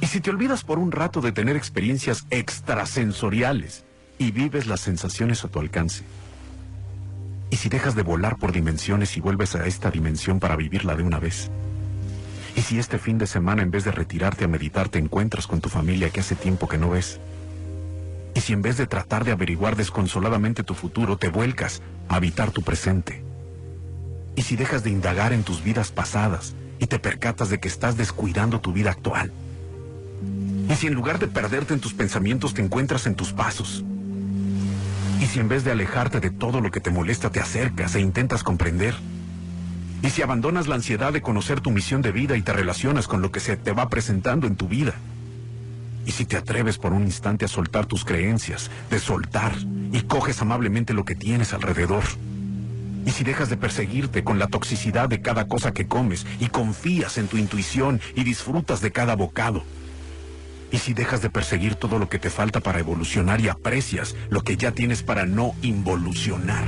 ¿Y 0.00 0.06
si 0.06 0.20
te 0.20 0.30
olvidas 0.30 0.64
por 0.64 0.78
un 0.78 0.92
rato 0.92 1.20
de 1.20 1.32
tener 1.32 1.56
experiencias 1.56 2.26
extrasensoriales 2.30 3.84
y 4.18 4.30
vives 4.30 4.66
las 4.66 4.80
sensaciones 4.80 5.44
a 5.44 5.48
tu 5.48 5.58
alcance? 5.58 6.04
¿Y 7.50 7.56
si 7.56 7.68
dejas 7.68 7.94
de 7.94 8.02
volar 8.02 8.36
por 8.36 8.52
dimensiones 8.52 9.16
y 9.16 9.20
vuelves 9.20 9.54
a 9.54 9.66
esta 9.66 9.90
dimensión 9.90 10.40
para 10.40 10.56
vivirla 10.56 10.94
de 10.94 11.02
una 11.02 11.18
vez? 11.18 11.50
¿Y 12.56 12.62
si 12.62 12.78
este 12.78 12.98
fin 12.98 13.18
de 13.18 13.26
semana 13.26 13.62
en 13.62 13.70
vez 13.70 13.84
de 13.84 13.92
retirarte 13.92 14.44
a 14.44 14.48
meditar 14.48 14.88
te 14.88 14.98
encuentras 14.98 15.46
con 15.46 15.60
tu 15.60 15.68
familia 15.68 16.10
que 16.10 16.20
hace 16.20 16.34
tiempo 16.34 16.68
que 16.68 16.78
no 16.78 16.90
ves? 16.90 17.20
¿Y 18.34 18.40
si 18.40 18.52
en 18.52 18.62
vez 18.62 18.76
de 18.76 18.86
tratar 18.86 19.24
de 19.24 19.32
averiguar 19.32 19.76
desconsoladamente 19.76 20.62
tu 20.62 20.74
futuro 20.74 21.16
te 21.16 21.28
vuelcas 21.28 21.82
a 22.08 22.16
habitar 22.16 22.50
tu 22.50 22.62
presente? 22.62 23.27
¿Y 24.38 24.42
si 24.42 24.54
dejas 24.54 24.84
de 24.84 24.90
indagar 24.90 25.32
en 25.32 25.42
tus 25.42 25.64
vidas 25.64 25.90
pasadas 25.90 26.54
y 26.78 26.86
te 26.86 27.00
percatas 27.00 27.50
de 27.50 27.58
que 27.58 27.66
estás 27.66 27.96
descuidando 27.96 28.60
tu 28.60 28.72
vida 28.72 28.92
actual? 28.92 29.32
¿Y 30.70 30.74
si 30.76 30.86
en 30.86 30.94
lugar 30.94 31.18
de 31.18 31.26
perderte 31.26 31.74
en 31.74 31.80
tus 31.80 31.92
pensamientos 31.92 32.54
te 32.54 32.62
encuentras 32.62 33.08
en 33.08 33.16
tus 33.16 33.32
pasos? 33.32 33.84
¿Y 35.20 35.26
si 35.26 35.40
en 35.40 35.48
vez 35.48 35.64
de 35.64 35.72
alejarte 35.72 36.20
de 36.20 36.30
todo 36.30 36.60
lo 36.60 36.70
que 36.70 36.78
te 36.78 36.90
molesta 36.90 37.30
te 37.30 37.40
acercas 37.40 37.96
e 37.96 38.00
intentas 38.00 38.44
comprender? 38.44 38.94
¿Y 40.04 40.10
si 40.10 40.22
abandonas 40.22 40.68
la 40.68 40.76
ansiedad 40.76 41.12
de 41.12 41.20
conocer 41.20 41.60
tu 41.60 41.72
misión 41.72 42.00
de 42.00 42.12
vida 42.12 42.36
y 42.36 42.42
te 42.42 42.52
relacionas 42.52 43.08
con 43.08 43.20
lo 43.20 43.32
que 43.32 43.40
se 43.40 43.56
te 43.56 43.72
va 43.72 43.88
presentando 43.88 44.46
en 44.46 44.54
tu 44.54 44.68
vida? 44.68 44.94
¿Y 46.06 46.12
si 46.12 46.26
te 46.26 46.36
atreves 46.36 46.78
por 46.78 46.92
un 46.92 47.02
instante 47.02 47.44
a 47.44 47.48
soltar 47.48 47.86
tus 47.86 48.04
creencias, 48.04 48.70
de 48.88 49.00
soltar 49.00 49.56
y 49.90 50.02
coges 50.02 50.40
amablemente 50.40 50.94
lo 50.94 51.04
que 51.04 51.16
tienes 51.16 51.52
alrededor? 51.52 52.04
¿Y 53.08 53.10
si 53.10 53.24
dejas 53.24 53.48
de 53.48 53.56
perseguirte 53.56 54.22
con 54.22 54.38
la 54.38 54.48
toxicidad 54.48 55.08
de 55.08 55.22
cada 55.22 55.48
cosa 55.48 55.72
que 55.72 55.86
comes 55.86 56.26
y 56.40 56.48
confías 56.48 57.16
en 57.16 57.26
tu 57.26 57.38
intuición 57.38 58.02
y 58.14 58.22
disfrutas 58.22 58.82
de 58.82 58.92
cada 58.92 59.16
bocado? 59.16 59.64
¿Y 60.70 60.76
si 60.76 60.92
dejas 60.92 61.22
de 61.22 61.30
perseguir 61.30 61.74
todo 61.74 61.98
lo 61.98 62.10
que 62.10 62.18
te 62.18 62.28
falta 62.28 62.60
para 62.60 62.80
evolucionar 62.80 63.40
y 63.40 63.48
aprecias 63.48 64.14
lo 64.28 64.42
que 64.42 64.58
ya 64.58 64.72
tienes 64.72 65.02
para 65.02 65.24
no 65.24 65.54
involucionar? 65.62 66.66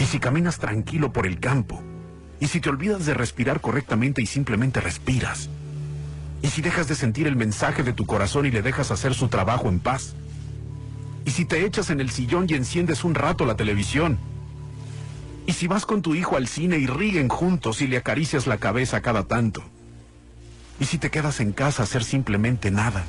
Y 0.00 0.04
si 0.06 0.18
caminas 0.18 0.58
tranquilo 0.58 1.12
por 1.12 1.28
el 1.28 1.38
campo, 1.38 1.80
y 2.40 2.48
si 2.48 2.58
te 2.58 2.70
olvidas 2.70 3.06
de 3.06 3.14
respirar 3.14 3.60
correctamente 3.60 4.20
y 4.20 4.26
simplemente 4.26 4.80
respiras, 4.80 5.48
y 6.42 6.48
si 6.48 6.60
dejas 6.60 6.88
de 6.88 6.96
sentir 6.96 7.28
el 7.28 7.36
mensaje 7.36 7.84
de 7.84 7.92
tu 7.92 8.04
corazón 8.04 8.46
y 8.46 8.50
le 8.50 8.62
dejas 8.62 8.90
hacer 8.90 9.14
su 9.14 9.28
trabajo 9.28 9.68
en 9.68 9.78
paz, 9.78 10.16
y 11.24 11.30
si 11.30 11.44
te 11.44 11.64
echas 11.64 11.90
en 11.90 12.00
el 12.00 12.10
sillón 12.10 12.46
y 12.48 12.54
enciendes 12.54 13.04
un 13.04 13.14
rato 13.14 13.46
la 13.46 13.54
televisión, 13.54 14.18
y 15.46 15.52
si 15.52 15.66
vas 15.66 15.86
con 15.86 16.02
tu 16.02 16.14
hijo 16.14 16.36
al 16.36 16.48
cine 16.48 16.78
y 16.78 16.86
ríen 16.86 17.28
juntos 17.28 17.80
y 17.80 17.86
le 17.86 17.96
acaricias 17.96 18.46
la 18.46 18.58
cabeza 18.58 19.02
cada 19.02 19.24
tanto, 19.24 19.62
y 20.80 20.86
si 20.86 20.98
te 20.98 21.10
quedas 21.10 21.40
en 21.40 21.52
casa 21.52 21.82
a 21.82 21.84
hacer 21.84 22.04
simplemente 22.04 22.70
nada, 22.70 23.04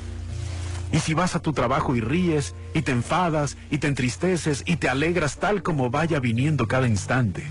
y 0.92 1.00
si 1.00 1.14
vas 1.14 1.34
a 1.34 1.40
tu 1.40 1.52
trabajo 1.52 1.96
y 1.96 2.00
ríes, 2.00 2.54
y 2.74 2.82
te 2.82 2.92
enfadas, 2.92 3.56
y 3.70 3.78
te 3.78 3.88
entristeces, 3.88 4.62
y 4.66 4.76
te 4.76 4.88
alegras 4.88 5.38
tal 5.38 5.62
como 5.62 5.90
vaya 5.90 6.20
viniendo 6.20 6.68
cada 6.68 6.86
instante. 6.86 7.44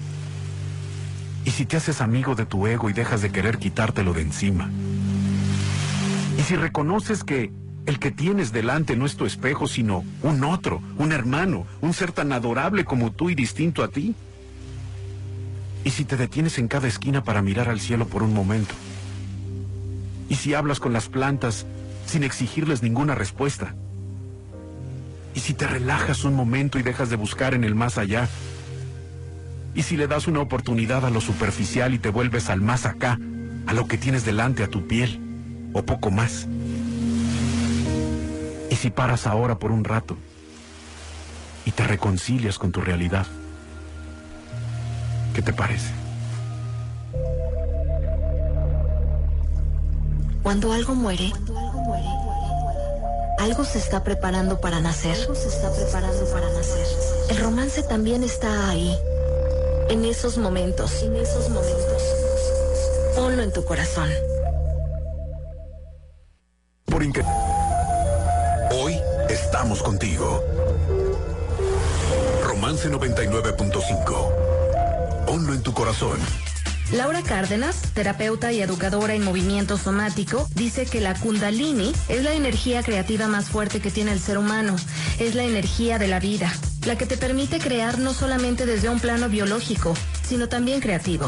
Y 1.43 1.51
si 1.51 1.65
te 1.65 1.77
haces 1.77 2.01
amigo 2.01 2.35
de 2.35 2.45
tu 2.45 2.65
ego 2.65 2.89
y 2.89 2.93
dejas 2.93 3.21
de 3.21 3.31
querer 3.31 3.57
quitártelo 3.57 4.13
de 4.13 4.21
encima. 4.21 4.69
Y 6.39 6.41
si 6.41 6.55
reconoces 6.55 7.23
que 7.23 7.51
el 7.85 7.99
que 7.99 8.11
tienes 8.11 8.51
delante 8.51 8.95
no 8.95 9.05
es 9.05 9.15
tu 9.15 9.25
espejo, 9.25 9.67
sino 9.67 10.03
un 10.23 10.43
otro, 10.43 10.81
un 10.97 11.11
hermano, 11.11 11.67
un 11.81 11.93
ser 11.93 12.11
tan 12.11 12.31
adorable 12.31 12.83
como 12.83 13.11
tú 13.11 13.29
y 13.29 13.35
distinto 13.35 13.83
a 13.83 13.89
ti. 13.89 14.15
Y 15.85 15.91
si 15.91 16.03
te 16.03 16.17
detienes 16.17 16.57
en 16.57 16.67
cada 16.67 16.87
esquina 16.87 17.23
para 17.23 17.43
mirar 17.43 17.69
al 17.69 17.79
cielo 17.79 18.07
por 18.07 18.23
un 18.23 18.33
momento. 18.33 18.73
Y 20.27 20.35
si 20.35 20.55
hablas 20.55 20.79
con 20.79 20.91
las 20.91 21.07
plantas 21.07 21.67
sin 22.07 22.23
exigirles 22.23 22.81
ninguna 22.81 23.13
respuesta. 23.13 23.75
Y 25.35 25.41
si 25.41 25.53
te 25.53 25.67
relajas 25.67 26.23
un 26.23 26.33
momento 26.33 26.79
y 26.79 26.81
dejas 26.83 27.11
de 27.11 27.15
buscar 27.15 27.53
en 27.53 27.63
el 27.63 27.75
más 27.75 27.99
allá. 27.99 28.27
Y 29.75 29.83
si 29.83 29.95
le 29.95 30.07
das 30.07 30.27
una 30.27 30.39
oportunidad 30.39 31.05
a 31.05 31.11
lo 31.11 31.21
superficial 31.21 31.93
y 31.93 31.99
te 31.99 32.09
vuelves 32.09 32.49
al 32.49 32.61
más 32.61 32.87
acá, 32.87 33.19
a 33.67 33.73
lo 33.73 33.87
que 33.87 33.99
tienes 33.99 34.25
delante, 34.25 34.63
a 34.63 34.67
tu 34.67 34.87
piel, 34.87 35.19
o 35.73 35.83
poco 35.83 36.09
más. 36.09 36.47
Y 38.71 38.75
si 38.75 38.89
paras 38.89 39.27
ahora 39.27 39.59
por 39.59 39.71
un 39.71 39.83
rato 39.83 40.17
y 41.63 41.71
te 41.71 41.85
reconcilias 41.85 42.57
con 42.57 42.71
tu 42.71 42.81
realidad, 42.81 43.27
¿qué 45.35 45.41
te 45.41 45.53
parece? 45.53 45.91
Cuando 50.41 50.71
algo 50.71 50.95
muere, 50.95 51.33
algo 53.39 53.65
se 53.65 53.79
está 53.79 54.03
preparando 54.03 54.61
para 54.61 54.79
nacer. 54.79 55.15
se 55.15 55.47
está 55.49 55.71
preparando 55.71 56.25
para 56.31 56.49
nacer. 56.53 56.87
El 57.29 57.37
romance 57.37 57.83
también 57.83 58.23
está 58.23 58.69
ahí. 58.69 58.97
En 59.89 60.05
esos 60.05 60.37
momentos. 60.37 61.03
En 61.03 61.15
esos 61.17 61.49
momentos. 61.49 62.01
Ponlo 63.15 63.43
en 63.43 63.51
tu 63.51 63.65
corazón. 63.65 64.09
Por 66.85 67.03
Hoy 68.71 68.99
estamos 69.29 69.83
contigo. 69.83 70.43
Romance 72.43 72.89
99.5. 72.89 74.44
Ponlo 75.25 75.53
en 75.53 75.63
tu 75.63 75.73
corazón. 75.73 76.19
Laura 76.91 77.23
Cárdenas, 77.23 77.81
terapeuta 77.93 78.51
y 78.51 78.61
educadora 78.61 79.15
en 79.15 79.23
movimiento 79.23 79.77
somático, 79.77 80.47
dice 80.53 80.85
que 80.85 81.01
la 81.01 81.15
kundalini 81.15 81.93
es 82.09 82.23
la 82.23 82.33
energía 82.33 82.83
creativa 82.83 83.27
más 83.27 83.49
fuerte 83.49 83.79
que 83.79 83.89
tiene 83.89 84.11
el 84.11 84.19
ser 84.19 84.37
humano. 84.37 84.75
Es 85.17 85.33
la 85.33 85.43
energía 85.43 85.97
de 85.97 86.07
la 86.07 86.19
vida, 86.19 86.53
la 86.85 86.95
que 86.95 87.07
te 87.07 87.17
permite 87.17 87.59
crear 87.59 87.97
no 87.97 88.13
solamente 88.13 88.67
desde 88.67 88.89
un 88.89 88.99
plano 88.99 89.27
biológico, 89.27 89.95
sino 90.23 90.47
también 90.47 90.79
creativo. 90.79 91.25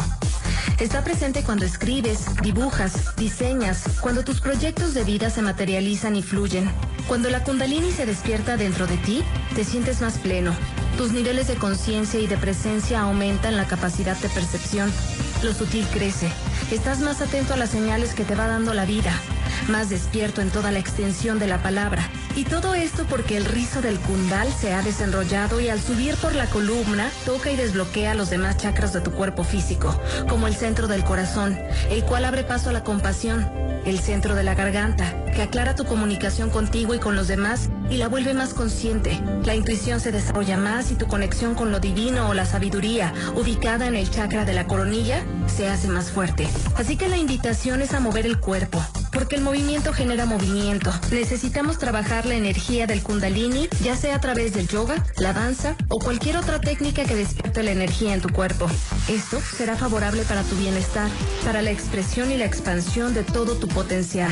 Está 0.79 1.03
presente 1.03 1.41
cuando 1.41 1.65
escribes, 1.65 2.25
dibujas, 2.43 3.15
diseñas, 3.15 3.83
cuando 3.99 4.23
tus 4.23 4.41
proyectos 4.41 4.93
de 4.93 5.03
vida 5.03 5.31
se 5.31 5.41
materializan 5.41 6.15
y 6.15 6.21
fluyen. 6.21 6.69
Cuando 7.07 7.31
la 7.31 7.43
kundalini 7.43 7.91
se 7.91 8.05
despierta 8.05 8.57
dentro 8.57 8.85
de 8.85 8.97
ti, 8.97 9.23
te 9.55 9.63
sientes 9.63 10.01
más 10.01 10.19
pleno. 10.19 10.55
Tus 10.97 11.11
niveles 11.11 11.47
de 11.47 11.55
conciencia 11.55 12.19
y 12.19 12.25
de 12.25 12.37
presencia 12.37 13.01
aumentan 13.01 13.55
la 13.55 13.67
capacidad 13.67 14.17
de 14.17 14.29
percepción 14.29 14.91
lo 15.43 15.53
sutil 15.53 15.85
crece. 15.93 16.31
Estás 16.71 16.99
más 16.99 17.21
atento 17.21 17.53
a 17.53 17.57
las 17.57 17.69
señales 17.69 18.13
que 18.13 18.23
te 18.23 18.35
va 18.35 18.47
dando 18.47 18.73
la 18.73 18.85
vida, 18.85 19.13
más 19.67 19.89
despierto 19.89 20.41
en 20.41 20.49
toda 20.49 20.71
la 20.71 20.79
extensión 20.79 21.37
de 21.37 21.47
la 21.47 21.61
palabra. 21.61 22.09
Y 22.35 22.43
todo 22.43 22.73
esto 22.73 23.05
porque 23.09 23.37
el 23.37 23.45
rizo 23.45 23.81
del 23.81 23.99
kundal 23.99 24.51
se 24.51 24.73
ha 24.73 24.81
desenrollado 24.81 25.59
y 25.59 25.69
al 25.69 25.79
subir 25.79 26.15
por 26.15 26.35
la 26.35 26.47
columna 26.47 27.09
toca 27.25 27.51
y 27.51 27.55
desbloquea 27.55 28.15
los 28.15 28.29
demás 28.29 28.57
chakras 28.57 28.93
de 28.93 29.01
tu 29.01 29.11
cuerpo 29.11 29.43
físico, 29.43 29.99
como 30.27 30.47
el 30.47 30.55
centro 30.55 30.87
del 30.87 31.03
corazón, 31.03 31.57
el 31.89 32.03
cual 32.03 32.25
abre 32.25 32.43
paso 32.43 32.69
a 32.69 32.73
la 32.73 32.83
compasión, 32.83 33.47
el 33.85 33.99
centro 33.99 34.35
de 34.35 34.43
la 34.43 34.55
garganta, 34.55 35.25
que 35.33 35.41
aclara 35.41 35.75
tu 35.75 35.85
comunicación 35.85 36.49
contigo 36.49 36.95
y 36.95 36.99
con 36.99 37.15
los 37.15 37.27
demás 37.27 37.69
y 37.89 37.97
la 37.97 38.07
vuelve 38.07 38.33
más 38.33 38.53
consciente. 38.53 39.21
La 39.45 39.55
intuición 39.55 39.99
se 39.99 40.11
desarrolla 40.11 40.57
más 40.57 40.91
y 40.91 40.95
tu 40.95 41.07
conexión 41.07 41.55
con 41.55 41.71
lo 41.71 41.79
divino 41.79 42.29
o 42.29 42.33
la 42.33 42.45
sabiduría, 42.45 43.13
ubicada 43.35 43.87
en 43.87 43.95
el 43.95 44.09
chakra 44.09 44.45
de 44.45 44.53
la 44.53 44.67
coronilla, 44.67 45.23
se 45.47 45.67
hace 45.69 45.87
más 45.87 46.11
fuerte. 46.11 46.47
Así 46.75 46.97
que 46.97 47.07
la 47.07 47.17
invitación 47.17 47.81
es 47.81 47.93
a 47.93 47.99
mover 47.99 48.25
el 48.25 48.39
cuerpo, 48.39 48.83
porque 49.17 49.35
el 49.35 49.41
movimiento 49.41 49.93
genera 49.93 50.27
movimiento. 50.27 50.93
Necesitamos 51.09 51.79
trabajar 51.79 52.27
la 52.27 52.35
energía 52.35 52.85
del 52.85 53.01
kundalini, 53.01 53.67
ya 53.81 53.95
sea 53.95 54.17
a 54.17 54.21
través 54.21 54.53
del 54.53 54.67
yoga, 54.67 55.03
la 55.17 55.33
danza 55.33 55.75
o 55.89 55.97
cualquier 55.97 56.37
otra 56.37 56.61
técnica 56.61 57.03
que 57.03 57.15
despierte 57.15 57.63
la 57.63 57.71
energía 57.71 58.13
en 58.13 58.21
tu 58.21 58.29
cuerpo. 58.29 58.69
Esto 59.07 59.41
será 59.41 59.75
favorable 59.75 60.21
para 60.21 60.43
tu 60.43 60.55
bienestar, 60.57 61.09
para 61.43 61.63
la 61.63 61.71
expresión 61.71 62.31
y 62.31 62.37
la 62.37 62.45
expansión 62.45 63.15
de 63.15 63.23
todo 63.23 63.55
tu 63.55 63.67
potencial. 63.67 64.31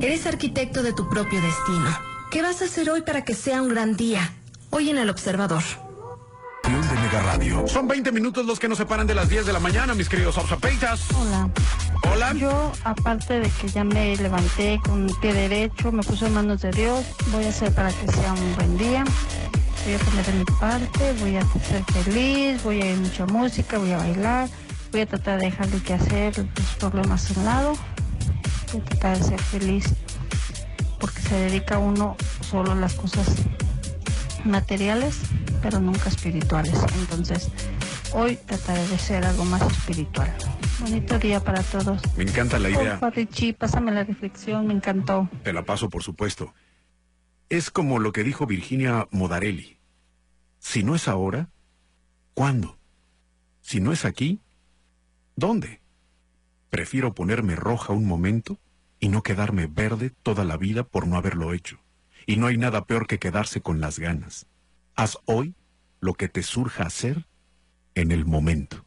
Eres 0.00 0.26
arquitecto 0.26 0.82
de 0.82 0.92
tu 0.92 1.08
propio 1.08 1.40
destino. 1.40 1.96
¿Qué 2.32 2.42
vas 2.42 2.62
a 2.62 2.64
hacer 2.64 2.90
hoy 2.90 3.02
para 3.02 3.22
que 3.22 3.34
sea 3.34 3.62
un 3.62 3.68
gran 3.68 3.94
día? 3.94 4.32
Hoy 4.70 4.90
en 4.90 4.98
el 4.98 5.08
observador. 5.08 5.62
De 6.64 6.70
Mega 6.70 7.22
Radio. 7.22 7.68
Son 7.68 7.86
20 7.86 8.10
minutos 8.10 8.44
los 8.44 8.58
que 8.58 8.66
nos 8.66 8.78
separan 8.78 9.06
de 9.06 9.14
las 9.14 9.28
10 9.28 9.46
de 9.46 9.52
la 9.52 9.60
mañana, 9.60 9.94
mis 9.94 10.08
queridos 10.08 10.36
obsapeitas. 10.36 11.02
Hola. 11.14 11.48
Yo, 12.36 12.72
aparte 12.84 13.40
de 13.40 13.48
que 13.48 13.68
ya 13.68 13.84
me 13.84 14.16
levanté 14.16 14.80
con 14.84 15.08
el 15.08 15.14
pie 15.20 15.32
derecho, 15.32 15.92
me 15.92 16.02
puse 16.02 16.26
en 16.26 16.34
manos 16.34 16.62
de 16.62 16.70
Dios, 16.72 17.04
voy 17.30 17.44
a 17.44 17.50
hacer 17.50 17.72
para 17.72 17.90
que 17.90 18.10
sea 18.10 18.32
un 18.32 18.54
buen 18.56 18.76
día. 18.76 19.04
Voy 19.84 19.94
a 19.94 19.98
poner 19.98 20.26
de 20.26 20.32
mi 20.32 20.44
parte, 20.58 21.12
voy 21.20 21.36
a 21.36 21.42
ser 21.42 21.84
feliz, 21.84 22.62
voy 22.62 22.80
a 22.82 22.92
ir 22.92 22.96
mucha 22.98 23.26
música, 23.26 23.78
voy 23.78 23.92
a 23.92 23.98
bailar, 23.98 24.48
voy 24.90 25.02
a 25.02 25.06
tratar 25.06 25.38
de 25.38 25.46
dejar 25.46 25.68
de 25.68 25.82
que 25.82 25.94
hacer 25.94 26.38
los 26.38 26.74
problemas 26.78 27.30
a 27.30 27.38
un 27.38 27.44
lado, 27.44 27.72
voy 28.72 28.80
a 28.80 28.84
tratar 28.84 29.18
de 29.18 29.24
ser 29.24 29.40
feliz, 29.40 29.84
porque 30.98 31.20
se 31.20 31.36
dedica 31.36 31.78
uno 31.78 32.16
solo 32.50 32.72
a 32.72 32.74
las 32.74 32.94
cosas 32.94 33.26
materiales, 34.44 35.16
pero 35.62 35.78
nunca 35.80 36.08
espirituales. 36.08 36.74
Entonces, 37.00 37.48
hoy 38.12 38.36
trataré 38.46 38.86
de 38.88 38.98
ser 38.98 39.24
algo 39.24 39.44
más 39.44 39.62
espiritual. 39.62 40.32
Bonito 40.80 41.18
día 41.18 41.40
para 41.40 41.62
todos. 41.62 42.02
Me 42.16 42.24
encanta 42.24 42.58
la 42.58 42.70
idea. 42.70 42.98
Richie, 43.14 43.54
pásame 43.54 43.92
la 43.92 44.04
reflexión, 44.04 44.66
me 44.66 44.74
encantó. 44.74 45.28
Te 45.42 45.52
la 45.52 45.64
paso, 45.64 45.88
por 45.88 46.02
supuesto. 46.02 46.52
Es 47.48 47.70
como 47.70 47.98
lo 47.98 48.12
que 48.12 48.24
dijo 48.24 48.46
Virginia 48.46 49.06
Modarelli. 49.10 49.78
Si 50.58 50.82
no 50.82 50.94
es 50.94 51.08
ahora, 51.08 51.50
¿cuándo? 52.34 52.78
Si 53.60 53.80
no 53.80 53.92
es 53.92 54.04
aquí, 54.04 54.40
¿dónde? 55.36 55.80
Prefiero 56.70 57.14
ponerme 57.14 57.54
roja 57.54 57.92
un 57.92 58.06
momento 58.06 58.58
y 58.98 59.08
no 59.08 59.22
quedarme 59.22 59.66
verde 59.66 60.10
toda 60.22 60.44
la 60.44 60.56
vida 60.56 60.82
por 60.82 61.06
no 61.06 61.16
haberlo 61.16 61.52
hecho. 61.52 61.78
Y 62.26 62.36
no 62.36 62.46
hay 62.46 62.56
nada 62.56 62.86
peor 62.86 63.06
que 63.06 63.18
quedarse 63.18 63.60
con 63.60 63.80
las 63.80 63.98
ganas. 63.98 64.46
Haz 64.96 65.18
hoy 65.26 65.54
lo 66.00 66.14
que 66.14 66.28
te 66.28 66.42
surja 66.42 66.84
hacer 66.84 67.26
en 67.94 68.10
el 68.10 68.24
momento. 68.24 68.84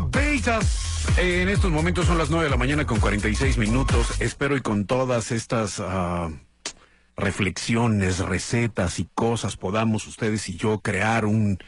Beitas. 0.00 1.06
En 1.18 1.48
estos 1.48 1.70
momentos 1.70 2.06
son 2.06 2.18
las 2.18 2.28
9 2.28 2.44
de 2.44 2.50
la 2.50 2.56
mañana 2.56 2.84
con 2.84 2.98
46 2.98 3.58
minutos. 3.58 4.20
Espero 4.20 4.56
y 4.56 4.60
con 4.60 4.86
todas 4.86 5.30
estas 5.30 5.78
ah, 5.78 6.30
reflexiones, 7.16 8.18
recetas 8.18 8.98
y 8.98 9.08
cosas 9.14 9.56
podamos 9.56 10.06
ustedes 10.08 10.48
y 10.48 10.56
yo 10.56 10.80
crear 10.80 11.24
un 11.24 11.58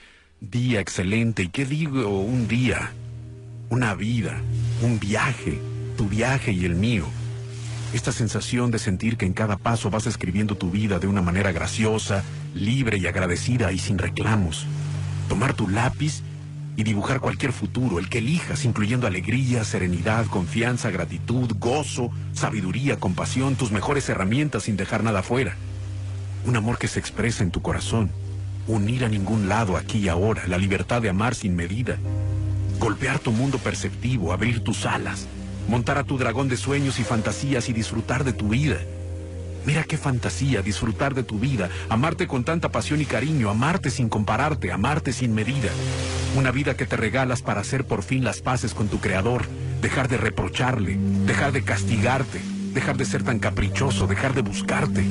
día 0.41 0.81
excelente. 0.81 1.45
¿Y 1.45 1.49
qué 1.49 1.65
digo 1.65 2.21
un 2.21 2.49
día? 2.49 2.93
Una 3.71 3.95
vida, 3.95 4.41
un 4.83 4.99
viaje, 4.99 5.61
tu 5.97 6.09
viaje 6.09 6.51
y 6.51 6.65
el 6.65 6.75
mío. 6.75 7.05
Esta 7.93 8.11
sensación 8.11 8.73
de 8.73 8.81
sentir 8.81 9.17
que 9.17 9.27
en 9.27 9.35
cada 9.35 9.57
paso 9.57 9.89
vas 9.89 10.07
escribiendo 10.07 10.57
tu 10.57 10.71
vida 10.71 10.99
de 10.99 11.07
una 11.07 11.23
manera 11.23 11.53
graciosa, 11.53 12.25
libre 12.55 12.99
y 12.99 13.07
agradecida 13.07 13.71
y 13.71 13.79
sin 13.79 13.99
reclamos. 13.99 14.67
Tomar 15.29 15.55
tu 15.55 15.69
lápiz 15.69 16.23
dibujar 16.85 17.21
cualquier 17.21 17.53
futuro, 17.53 17.99
el 17.99 18.09
que 18.09 18.19
elijas, 18.19 18.65
incluyendo 18.65 19.07
alegría, 19.07 19.65
serenidad, 19.65 20.27
confianza, 20.27 20.91
gratitud, 20.91 21.53
gozo, 21.59 22.11
sabiduría, 22.33 22.99
compasión, 22.99 23.57
tus 23.57 23.73
mejores 23.73 24.09
herramientas 24.09 24.65
sin 24.65 24.77
dejar 24.77 25.03
nada 25.03 25.23
fuera. 25.23 25.57
Un 26.45 26.57
amor 26.57 26.79
que 26.79 26.89
se 26.89 27.01
expresa 27.01 27.43
en 27.43 27.51
tu 27.51 27.63
corazón 27.63 28.11
unir 28.69 29.05
a 29.05 29.09
ningún 29.09 29.49
lado 29.49 29.77
aquí 29.77 29.99
y 29.99 30.09
ahora, 30.09 30.47
la 30.47 30.59
libertad 30.59 31.01
de 31.01 31.09
amar 31.09 31.35
sin 31.35 31.55
medida, 31.55 31.99
golpear 32.79 33.19
tu 33.19 33.33
mundo 33.33 33.59
perceptivo, 33.59 34.33
abrir 34.33 34.61
tus 34.61 34.87
alas, 34.87 35.29
montar 35.69 35.99
a 35.99 36.05
tu 36.05 36.19
dragón 36.19 36.49
de 36.49 36.57
sueños 36.57 36.99
y 36.99 37.05
fantasías 37.05 37.69
y 37.69 37.73
disfrutar 37.73 38.25
de 38.25 38.33
tu 38.33 38.49
vida. 38.49 38.79
Mira 39.67 39.83
qué 39.83 39.99
fantasía, 39.99 40.63
disfrutar 40.63 41.13
de 41.13 41.25
tu 41.25 41.41
vida, 41.41 41.69
amarte 41.89 42.29
con 42.29 42.45
tanta 42.45 42.71
pasión 42.71 43.01
y 43.01 43.05
cariño, 43.05 43.51
amarte 43.51 43.91
sin 43.91 44.09
compararte, 44.09 44.71
amarte 44.71 45.13
sin 45.13 45.35
medida. 45.35 45.71
Una 46.37 46.53
vida 46.53 46.77
que 46.77 46.87
te 46.87 46.97
regalas 46.97 47.43
para 47.43 47.63
hacer 47.63 47.85
por 47.85 48.05
fin 48.05 48.23
las 48.23 48.41
paces 48.41 48.75
con 48.75 48.87
tu 48.87 49.01
creador, 49.01 49.45
dejar 49.83 50.07
de 50.09 50.19
reprocharle, 50.19 50.97
dejar 51.27 51.51
de 51.51 51.65
castigarte, 51.65 52.41
dejar 52.75 52.97
de 52.97 53.07
ser 53.07 53.25
tan 53.25 53.41
caprichoso, 53.41 54.07
dejar 54.07 54.35
de 54.35 54.43
buscarte. 54.43 55.05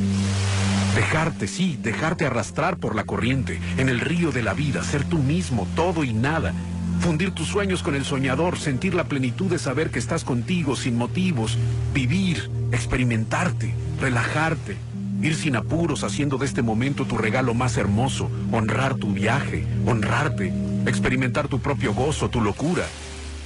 Dejarte, 0.95 1.49
sí, 1.49 1.78
dejarte 1.82 2.26
arrastrar 2.26 2.78
por 2.78 2.95
la 2.95 3.03
corriente, 3.03 3.60
en 3.78 3.89
el 3.89 3.99
río 3.99 4.32
de 4.32 4.41
la 4.41 4.53
vida, 4.53 4.82
ser 4.84 5.03
tú 5.03 5.18
mismo, 5.18 5.68
todo 5.76 6.06
y 6.06 6.14
nada. 6.14 6.53
Fundir 7.00 7.32
tus 7.32 7.48
sueños 7.48 7.84
con 7.84 7.96
el 7.96 8.04
soñador, 8.04 8.58
sentir 8.58 8.96
la 8.96 9.04
plenitud 9.04 9.50
de 9.50 9.60
saber 9.60 9.91
que 9.91 10.00
estás 10.00 10.24
contigo 10.24 10.76
sin 10.76 10.98
motivos, 10.98 11.58
vivir, 11.93 12.50
experimentarte, 12.72 13.74
relajarte, 14.02 14.78
ir 15.22 15.36
sin 15.36 15.56
apuros 15.56 16.04
haciendo 16.04 16.38
de 16.38 16.46
este 16.46 16.62
momento 16.62 17.06
tu 17.06 17.18
regalo 17.18 17.54
más 17.54 17.78
hermoso, 17.78 18.30
honrar 18.52 18.96
tu 18.96 19.14
viaje, 19.14 19.66
honrarte, 19.86 20.52
experimentar 20.86 21.48
tu 21.48 21.60
propio 21.60 21.93
gozo, 21.93 22.30
tu 22.30 22.41
locura. 22.41 22.86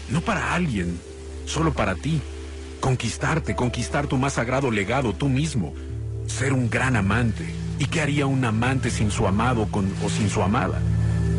No 0.09 0.21
para 0.21 0.53
alguien, 0.53 0.99
solo 1.45 1.73
para 1.73 1.95
ti. 1.95 2.21
Conquistarte, 2.79 3.55
conquistar 3.55 4.07
tu 4.07 4.17
más 4.17 4.33
sagrado 4.33 4.71
legado, 4.71 5.13
tú 5.13 5.27
mismo. 5.27 5.73
Ser 6.27 6.53
un 6.53 6.69
gran 6.69 6.95
amante. 6.95 7.45
¿Y 7.77 7.85
qué 7.85 8.01
haría 8.01 8.25
un 8.25 8.43
amante 8.45 8.89
sin 8.89 9.11
su 9.11 9.27
amado 9.27 9.67
o 9.71 10.09
sin 10.09 10.29
su 10.29 10.41
amada? 10.41 10.81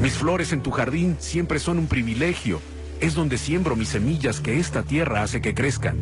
Mis 0.00 0.14
flores 0.14 0.54
en 0.54 0.62
tu 0.62 0.70
jardín 0.70 1.16
siempre 1.20 1.58
son 1.58 1.78
un 1.78 1.86
privilegio. 1.86 2.62
Es 3.00 3.14
donde 3.14 3.36
siembro 3.36 3.76
mis 3.76 3.90
semillas 3.90 4.40
que 4.40 4.58
esta 4.58 4.82
tierra 4.82 5.22
hace 5.22 5.42
que 5.42 5.54
crezcan. 5.54 5.98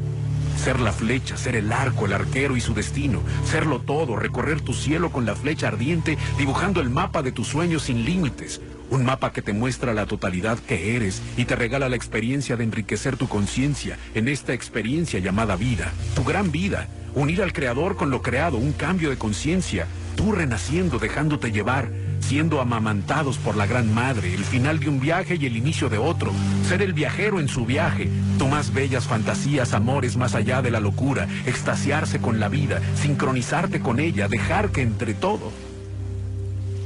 Ser 0.57 0.78
la 0.78 0.92
flecha, 0.92 1.36
ser 1.36 1.57
el 1.57 1.72
arco, 1.72 2.07
el 2.07 2.12
arquero 2.12 2.57
y 2.57 2.61
su 2.61 2.74
destino. 2.74 3.22
Serlo 3.44 3.80
todo, 3.80 4.14
recorrer 4.14 4.61
tu 4.61 4.72
cielo 4.72 5.11
con 5.11 5.26
la 5.26 5.34
flecha 5.34 5.66
ardiente, 5.66 6.16
dibujando 6.38 6.80
el 6.80 6.90
mapa 6.90 7.22
de 7.22 7.32
tus 7.32 7.49
sueños 7.49 7.82
sin 7.82 8.05
límites. 8.05 8.61
Un 8.88 9.05
mapa 9.05 9.32
que 9.32 9.42
te 9.42 9.53
muestra 9.53 9.92
la 9.94 10.07
totalidad 10.07 10.61
que 10.61 10.94
eres 10.94 11.20
y 11.36 11.44
te 11.44 11.57
regala 11.57 11.88
la 11.88 11.96
experiencia 11.96 12.57
de 12.57 12.64
enriquecer 12.64 13.16
tu 13.16 13.26
conciencia 13.26 13.99
en 14.14 14.28
esta 14.28 14.53
experiencia 14.53 15.18
llamada 15.18 15.57
vida. 15.57 15.92
Tu 16.14 16.22
gran 16.22 16.53
vida. 16.53 16.86
Unir 17.16 17.42
al 17.42 17.53
creador 17.53 17.96
con 17.96 18.11
lo 18.11 18.22
creado, 18.22 18.59
un 18.59 18.72
cambio 18.72 19.11
de 19.11 19.18
conciencia. 19.18 19.88
Tú 20.14 20.30
renaciendo, 20.30 21.01
dejándote 21.01 21.51
llevar 21.51 21.90
siendo 22.21 22.61
amamantados 22.61 23.39
por 23.39 23.57
la 23.57 23.66
gran 23.66 23.93
madre, 23.93 24.35
el 24.35 24.45
final 24.45 24.81
de 24.81 24.89
un 24.89 25.01
viaje 25.01 25.37
y 25.37 25.47
el 25.47 25.57
inicio 25.57 25.89
de 25.89 25.99
otro, 25.99 26.33
ser 26.69 26.83
el 26.83 26.93
viajero 26.93 27.41
en 27.41 27.49
su 27.49 27.66
viaje, 27.66 28.09
más 28.49 28.73
bellas 28.73 29.07
fantasías, 29.07 29.75
amores 29.75 30.16
más 30.16 30.35
allá 30.35 30.62
de 30.62 30.71
la 30.71 30.81
locura, 30.81 31.29
extasiarse 31.47 32.21
con 32.21 32.41
la 32.41 32.49
vida, 32.49 32.81
sincronizarte 32.95 33.81
con 33.81 34.01
ella, 34.01 34.29
dejar 34.29 34.71
que 34.71 34.83
entre 34.83 35.14
todo. 35.14 35.53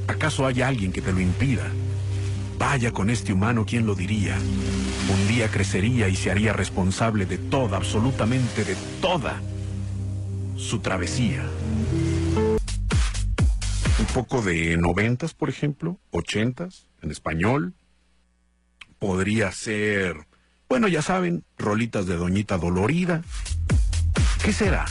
¿Acaso 0.08 0.46
hay 0.46 0.62
alguien 0.62 0.92
que 0.92 1.02
te 1.02 1.12
lo 1.12 1.20
impida? 1.20 1.64
Vaya 2.58 2.92
con 2.92 3.10
este 3.10 3.32
humano, 3.32 3.64
¿quién 3.66 3.86
lo 3.86 3.94
diría? 3.94 4.36
Un 4.36 5.28
día 5.28 5.48
crecería 5.48 6.08
y 6.08 6.16
se 6.16 6.30
haría 6.30 6.52
responsable 6.52 7.26
de 7.26 7.38
toda, 7.38 7.76
absolutamente 7.76 8.64
de 8.64 8.76
toda 9.00 9.40
su 10.56 10.78
travesía 10.80 11.42
poco 14.12 14.42
de 14.42 14.76
noventas, 14.76 15.32
por 15.32 15.48
ejemplo, 15.48 15.98
ochentas, 16.10 16.86
en 17.00 17.10
español. 17.10 17.74
Podría 18.98 19.50
ser, 19.52 20.26
bueno, 20.68 20.86
ya 20.86 21.00
saben, 21.00 21.44
rolitas 21.56 22.06
de 22.06 22.16
Doñita 22.16 22.58
Dolorida. 22.58 23.22
¿Qué 24.44 24.52
será? 24.52 24.84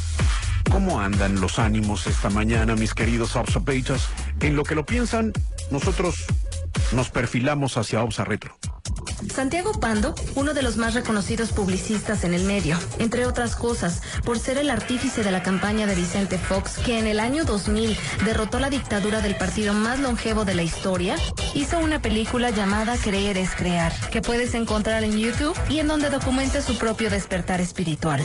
¿Cómo 0.71 0.99
andan 0.99 1.39
los 1.39 1.59
ánimos 1.59 2.07
esta 2.07 2.29
mañana, 2.29 2.75
mis 2.75 2.93
queridos 2.93 3.35
observators? 3.35 4.09
En 4.39 4.55
lo 4.55 4.63
que 4.63 4.75
lo 4.75 4.85
piensan, 4.85 5.33
nosotros 5.69 6.25
nos 6.91 7.09
perfilamos 7.09 7.77
hacia 7.77 8.03
Obsa 8.03 8.23
Retro. 8.23 8.57
Santiago 9.33 9.79
Pando, 9.79 10.15
uno 10.35 10.53
de 10.53 10.61
los 10.61 10.77
más 10.77 10.93
reconocidos 10.93 11.51
publicistas 11.51 12.23
en 12.23 12.33
el 12.33 12.43
medio, 12.43 12.77
entre 12.99 13.25
otras 13.25 13.55
cosas, 13.55 14.01
por 14.25 14.39
ser 14.39 14.57
el 14.57 14.69
artífice 14.69 15.23
de 15.23 15.31
la 15.31 15.43
campaña 15.43 15.85
de 15.85 15.95
Vicente 15.95 16.37
Fox, 16.37 16.77
que 16.79 16.99
en 16.99 17.07
el 17.07 17.19
año 17.19 17.45
2000 17.45 17.97
derrotó 18.25 18.59
la 18.59 18.69
dictadura 18.69 19.21
del 19.21 19.35
partido 19.35 19.73
más 19.73 19.99
longevo 19.99 20.43
de 20.43 20.55
la 20.55 20.63
historia, 20.63 21.15
hizo 21.53 21.79
una 21.79 22.01
película 22.01 22.49
llamada 22.49 22.97
Creer 22.97 23.37
es 23.37 23.51
Crear, 23.51 23.93
que 24.09 24.21
puedes 24.21 24.53
encontrar 24.55 25.03
en 25.03 25.17
YouTube 25.17 25.57
y 25.69 25.79
en 25.79 25.87
donde 25.87 26.09
documenta 26.09 26.61
su 26.61 26.77
propio 26.77 27.09
despertar 27.09 27.61
espiritual. 27.61 28.21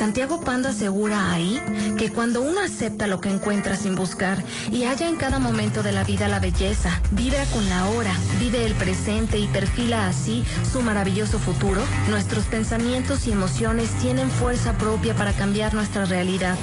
Santiago 0.00 0.40
Pando 0.40 0.70
asegura 0.70 1.30
ahí 1.30 1.60
que 1.98 2.10
cuando 2.10 2.40
uno 2.40 2.62
acepta 2.62 3.06
lo 3.06 3.20
que 3.20 3.28
encuentra 3.28 3.76
sin 3.76 3.96
buscar 3.96 4.42
y 4.72 4.84
halla 4.84 5.06
en 5.06 5.16
cada 5.16 5.38
momento 5.38 5.82
de 5.82 5.92
la 5.92 6.04
vida 6.04 6.26
la 6.26 6.40
belleza, 6.40 7.02
vive 7.10 7.36
con 7.52 7.68
la 7.68 7.86
hora, 7.86 8.14
vive 8.38 8.64
el 8.64 8.72
presente 8.76 9.36
y 9.38 9.46
perfila 9.48 10.08
así 10.08 10.42
su 10.72 10.80
maravilloso 10.80 11.38
futuro, 11.38 11.82
nuestros 12.08 12.46
pensamientos 12.46 13.26
y 13.26 13.32
emociones 13.32 13.90
tienen 14.00 14.30
fuerza 14.30 14.72
propia 14.78 15.14
para 15.14 15.34
cambiar 15.34 15.74
nuestra 15.74 16.06
realidad. 16.06 16.56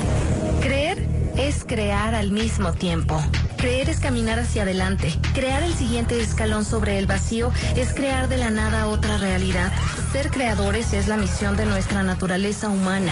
Creer 0.59 1.07
es 1.37 1.63
crear 1.63 2.15
al 2.15 2.31
mismo 2.31 2.73
tiempo. 2.73 3.21
Creer 3.67 3.89
es 3.89 3.99
caminar 3.99 4.39
hacia 4.39 4.61
adelante. 4.61 5.13
Crear 5.33 5.61
el 5.61 5.73
siguiente 5.73 6.21
escalón 6.21 6.63
sobre 6.63 6.97
el 6.99 7.05
vacío 7.05 7.51
es 7.75 7.93
crear 7.93 8.29
de 8.29 8.37
la 8.37 8.49
nada 8.49 8.87
otra 8.87 9.17
realidad. 9.17 9.73
Ser 10.13 10.31
creadores 10.31 10.93
es 10.93 11.09
la 11.09 11.17
misión 11.17 11.57
de 11.57 11.65
nuestra 11.65 12.01
naturaleza 12.01 12.69
humana. 12.69 13.11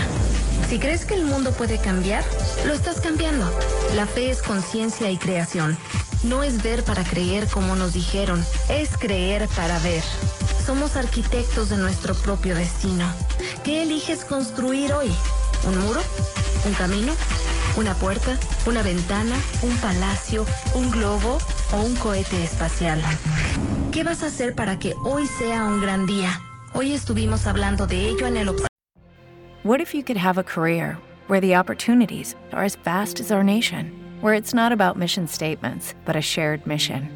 Si 0.70 0.80
crees 0.80 1.04
que 1.04 1.16
el 1.16 1.26
mundo 1.26 1.52
puede 1.52 1.78
cambiar, 1.78 2.24
lo 2.66 2.74
estás 2.74 3.02
cambiando. 3.02 3.52
La 3.98 4.08
fe 4.08 4.30
es 4.30 4.42
conciencia 4.42 5.12
y 5.12 5.18
creación. 5.18 5.78
No 6.24 6.42
es 6.42 6.64
ver 6.64 6.84
para 6.84 7.04
creer 7.04 7.48
como 7.48 7.76
nos 7.76 7.92
dijeron, 7.92 8.42
es 8.70 8.96
creer 8.98 9.50
para 9.58 9.78
ver. 9.80 10.04
Somos 10.66 10.96
arquitectos 10.96 11.68
de 11.68 11.76
nuestro 11.76 12.16
propio 12.16 12.56
destino. 12.56 13.06
¿Qué 13.66 13.84
eliges 13.84 14.24
construir 14.24 14.94
hoy? 14.94 15.12
¿Un 15.68 15.80
muro? 15.80 16.02
¿Un 16.66 16.74
camino? 16.76 17.12
¿Una 17.78 17.94
puerta? 17.94 18.38
¿Una 18.66 18.82
ventana? 18.84 19.36
¿Un 19.62 19.76
palacio? 19.78 20.46
¿Un 20.76 20.90
globo? 20.92 21.40
¿O 21.74 21.82
un 21.82 21.94
cohete 21.96 22.42
espacial? 22.42 23.02
¿Qué 23.92 24.04
vas 24.06 24.24
a 24.24 24.28
hacer 24.28 24.56
para 24.56 24.80
que 24.80 24.94
hoy 25.04 25.28
sea 25.28 25.66
un 25.66 25.82
gran 25.82 26.06
día? 26.06 26.40
Hoy 26.74 26.94
estuvimos 26.94 27.48
hablando 27.48 27.86
de 27.86 28.08
ello 28.08 28.28
en 28.28 28.38
el 28.38 28.50
What 29.64 29.82
if 29.82 29.94
you 29.94 30.04
could 30.04 30.18
have 30.18 30.38
a 30.38 30.44
career 30.44 30.98
where 31.28 31.42
the 31.42 31.56
opportunities 31.56 32.36
are 32.54 32.64
as 32.64 32.78
vast 32.78 33.20
as 33.20 33.30
our 33.30 33.44
nation, 33.44 33.92
where 34.22 34.36
it's 34.36 34.54
not 34.54 34.72
about 34.72 34.98
mission 34.98 35.28
statements, 35.28 35.96
but 36.06 36.16
a 36.16 36.22
shared 36.22 36.66
mission? 36.66 37.10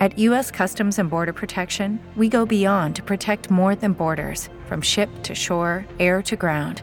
At 0.00 0.18
U.S. 0.18 0.50
Customs 0.50 0.98
and 0.98 1.08
Border 1.08 1.34
Protection, 1.34 2.00
we 2.16 2.28
go 2.28 2.44
beyond 2.44 2.96
to 2.96 3.02
protect 3.02 3.50
more 3.50 3.76
than 3.76 3.92
borders, 3.92 4.48
from 4.66 4.80
ship 4.80 5.10
to 5.22 5.36
shore, 5.36 5.86
air 6.00 6.20
to 6.22 6.36
ground 6.36 6.82